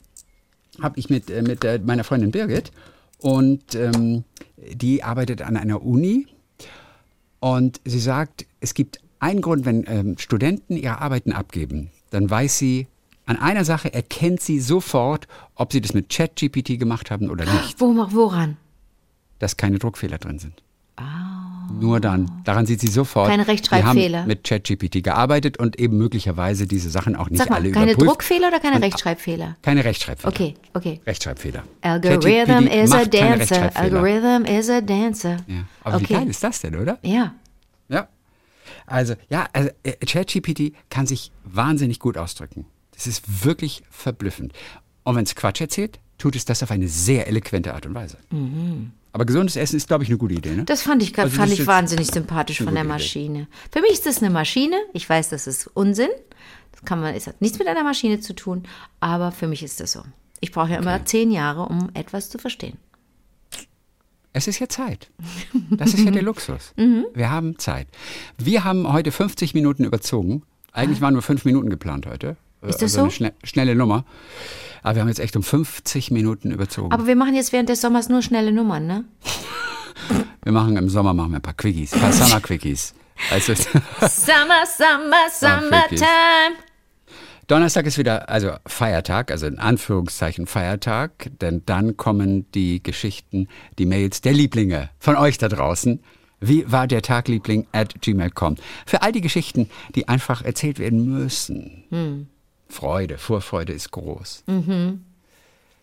habe 0.82 1.00
ich 1.00 1.10
mit, 1.10 1.30
äh, 1.30 1.42
mit 1.42 1.64
äh, 1.64 1.80
meiner 1.84 2.04
Freundin 2.04 2.32
Birgit 2.32 2.72
und 3.20 3.76
ähm, 3.76 4.24
die 4.58 5.04
arbeitet 5.04 5.42
an 5.42 5.58
einer 5.58 5.84
Uni 5.84 6.28
und 7.40 7.82
sie 7.86 8.00
sagt, 8.00 8.46
es 8.60 8.74
gibt 8.74 9.00
einen 9.20 9.42
Grund, 9.42 9.66
wenn 9.66 9.86
ähm, 9.88 10.18
Studenten 10.18 10.78
ihre 10.78 11.00
Arbeiten 11.02 11.32
abgeben, 11.32 11.90
dann 12.12 12.30
weiß 12.30 12.58
sie, 12.58 12.88
an 13.26 13.38
einer 13.38 13.66
Sache 13.66 13.94
erkennt 13.94 14.42
sie 14.42 14.60
sofort, 14.60 15.28
ob 15.56 15.74
sie 15.74 15.82
das 15.82 15.94
mit 15.94 16.10
ChatGPT 16.10 16.80
gemacht 16.80 17.12
haben 17.12 17.30
oder 17.30 17.46
nicht 17.46 17.80
Wo, 17.80 17.94
woran? 18.12 18.58
dass 19.40 19.58
keine 19.58 19.80
Druckfehler 19.80 20.18
drin 20.18 20.40
sind. 20.40 20.64
Nur 21.70 22.00
dann. 22.00 22.42
Daran 22.44 22.66
sieht 22.66 22.80
sie 22.80 22.88
sofort. 22.88 23.30
Keine 23.30 23.48
Rechtschreibfehler. 23.48 24.10
Wir 24.10 24.20
haben 24.20 24.28
mit 24.28 24.44
ChatGPT 24.44 25.04
gearbeitet 25.04 25.58
und 25.58 25.80
eben 25.80 25.98
möglicherweise 25.98 26.68
diese 26.68 26.90
Sachen 26.90 27.16
auch 27.16 27.30
nicht 27.30 27.40
Sag 27.40 27.50
mal, 27.50 27.58
alle 27.58 27.72
keine 27.72 27.92
überprüft. 27.92 28.12
Druckfehler 28.12 28.48
oder 28.48 28.60
keine 28.60 28.82
Rechtschreibfehler? 28.82 29.58
Keine 29.62 29.84
Rechtschreibfehler. 29.84 30.34
Okay, 30.34 30.54
okay. 30.74 31.02
Rechtschreibfehler. 31.06 31.64
Algorithm 31.82 32.68
is 32.68 32.92
a 32.92 33.06
keine 33.06 33.38
dancer. 33.38 33.76
Algorithm 33.76 34.46
is 34.46 34.70
a 34.70 34.82
dancer. 34.82 35.38
Ja. 35.48 35.64
Aber 35.84 36.00
wie 36.00 36.06
okay. 36.06 36.14
geil 36.14 36.30
ist 36.30 36.44
das 36.44 36.62
denn, 36.62 36.76
oder? 36.76 37.00
Ja. 37.04 37.34
Ja. 37.90 38.08
Also, 38.86 39.16
ja, 39.30 39.48
also, 39.54 39.70
äh, 39.84 39.94
ChatGPT 40.06 40.74
kann 40.90 41.08
sich 41.08 41.32
wahnsinnig 41.44 42.00
gut 42.00 42.18
ausdrücken. 42.18 42.66
Das 42.94 43.08
ist 43.08 43.46
wirklich 43.46 43.84
verblüffend. 43.90 44.54
Und 45.04 45.16
wenn 45.16 45.24
es 45.24 45.36
Quatsch 45.36 45.62
erzählt, 45.62 46.00
tut 46.18 46.36
es 46.36 46.46
das 46.46 46.64
auf 46.64 46.72
eine 46.72 46.88
sehr 46.88 47.28
eloquente 47.28 47.74
Art 47.74 47.86
und 47.86 47.94
Weise. 47.94 48.18
Aber 49.18 49.26
gesundes 49.26 49.56
Essen 49.56 49.78
ist, 49.78 49.88
glaube 49.88 50.04
ich, 50.04 50.12
eine 50.12 50.20
gute 50.20 50.36
Idee, 50.36 50.52
ne? 50.54 50.64
Das 50.66 50.84
fand 50.84 51.02
ich, 51.02 51.18
Also 51.18 51.36
fand 51.36 51.52
ich 51.52 51.66
wahnsinnig 51.66 52.06
sympathisch 52.06 52.58
von 52.58 52.68
der 52.68 52.84
gute 52.84 52.86
Idee. 52.86 52.88
Maschine. 53.04 53.48
Für 53.72 53.82
mich 53.82 53.94
ist 53.94 54.06
das 54.06 54.20
eine 54.22 54.30
Maschine. 54.30 54.76
Ich 54.94 55.10
weiß, 55.10 55.30
das 55.30 55.48
ist 55.48 55.66
Unsinn. 55.74 56.10
Das 56.72 56.84
kann 56.86 57.02
man, 57.02 57.16
es 57.16 57.26
hat 57.26 57.42
nichts 57.42 57.58
mit 57.58 57.68
einer 57.68 57.84
Maschine 57.84 58.20
zu 58.20 58.36
tun. 58.36 58.68
Aber 59.00 59.32
für 59.32 59.48
mich 59.48 59.64
ist 59.64 59.80
das 59.80 59.94
so. 59.94 60.04
Ich 60.40 60.52
brauche 60.52 60.70
ja 60.70 60.78
immer 60.78 61.04
zehn 61.04 61.32
Jahre, 61.32 61.64
um 61.64 61.90
etwas 61.96 62.30
zu 62.30 62.38
verstehen. 62.38 62.78
Es 64.34 64.48
ist 64.48 64.60
ja 64.60 64.70
Zeit. 64.70 65.10
Das 65.72 65.96
ist 65.96 66.06
ja 66.06 66.12
der 66.12 66.22
Luxus. 66.30 66.74
Mhm. 66.76 67.08
Wir 67.16 67.32
haben 67.32 67.58
Zeit. 67.58 67.88
Wir 68.38 68.66
haben 68.66 68.94
heute 68.94 69.12
50 69.12 69.56
Minuten 69.56 69.84
überzogen. 69.84 70.44
Eigentlich 70.74 71.02
waren 71.02 71.14
nur 71.14 71.24
fünf 71.24 71.44
Minuten 71.44 71.72
geplant 71.72 72.06
heute. 72.06 72.38
Ah. 72.62 72.68
Ist 72.68 72.82
das 72.82 72.94
also 72.94 73.02
eine 73.02 73.10
so? 73.10 73.16
schne 73.16 73.34
schnelle 73.44 73.76
Nummer. 73.76 74.06
Aber 74.84 74.96
wir 74.96 75.02
haben 75.02 75.10
jetzt 75.10 75.20
echt 75.20 75.36
um 75.36 75.44
50 75.44 76.12
Minuten 76.12 76.52
überzogen. 76.52 76.92
Aber 76.92 77.08
wir 77.08 77.16
machen 77.16 77.36
jetzt 77.36 77.52
während 77.52 77.70
des 77.70 77.82
Sommers 77.82 78.10
nur 78.10 78.22
schnelle 78.22 78.52
Nummern, 78.52 78.88
ne? 78.88 79.06
wir 80.44 80.52
machen 80.52 80.78
im 80.78 80.90
Sommer 80.90 81.14
machen 81.14 81.32
wir 81.32 81.40
ein 81.40 81.42
paar 81.42 81.56
Quickies, 81.56 81.94
ein 81.94 82.00
paar 82.00 82.14
Summer 82.14 82.40
Quickies. 82.40 82.94
Also, 83.32 83.54
Summer, 84.00 84.66
Summer, 84.66 85.28
Summertime. 85.32 86.56
Donnerstag 87.48 87.86
ist 87.86 87.98
wieder 87.98 88.30
also 88.30 88.52
Feiertag, 88.66 89.32
also 89.32 89.48
in 89.48 89.58
Anführungszeichen 89.58 90.48
Feiertag, 90.48 91.32
denn 91.42 91.64
dann 91.66 91.96
kommen 91.96 92.52
die 92.52 92.84
Geschichten, 92.84 93.48
die 93.80 93.86
Mails 93.86 94.20
der 94.22 94.34
Lieblinge 94.34 94.90
von 95.00 95.16
euch 95.16 95.38
da 95.38 95.48
draußen. 95.48 96.04
Wie 96.40 96.70
war 96.72 96.88
der 96.88 97.02
Tag, 97.02 97.30
Liebling 97.30 97.66
at 97.72 98.00
gmail.com. 98.02 98.58
Für 98.86 99.02
all 99.02 99.12
die 99.12 99.22
Geschichten, 99.22 99.70
die 99.96 100.08
einfach 100.08 100.44
erzählt 100.44 100.78
werden 100.78 101.06
müssen. 101.06 102.28
Freude, 102.70 103.18
Vorfreude 103.18 103.74
ist 103.74 103.92
groß. 103.92 104.44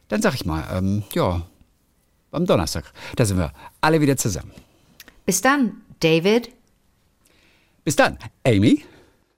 Dann 0.09 0.23
sag 0.23 0.35
ich 0.35 0.45
mal, 0.45 0.65
ähm, 0.73 1.03
ja, 1.13 1.43
am 2.31 2.47
Donnerstag, 2.47 2.93
da 3.17 3.25
sind 3.25 3.39
wir 3.39 3.53
alle 3.81 4.01
wieder 4.01 4.17
zusammen. 4.17 4.53
Bis 5.25 5.41
dann, 5.41 5.83
David. 6.01 6.51
Bis 7.85 7.97
dann, 7.97 8.19
Amy. 8.47 8.85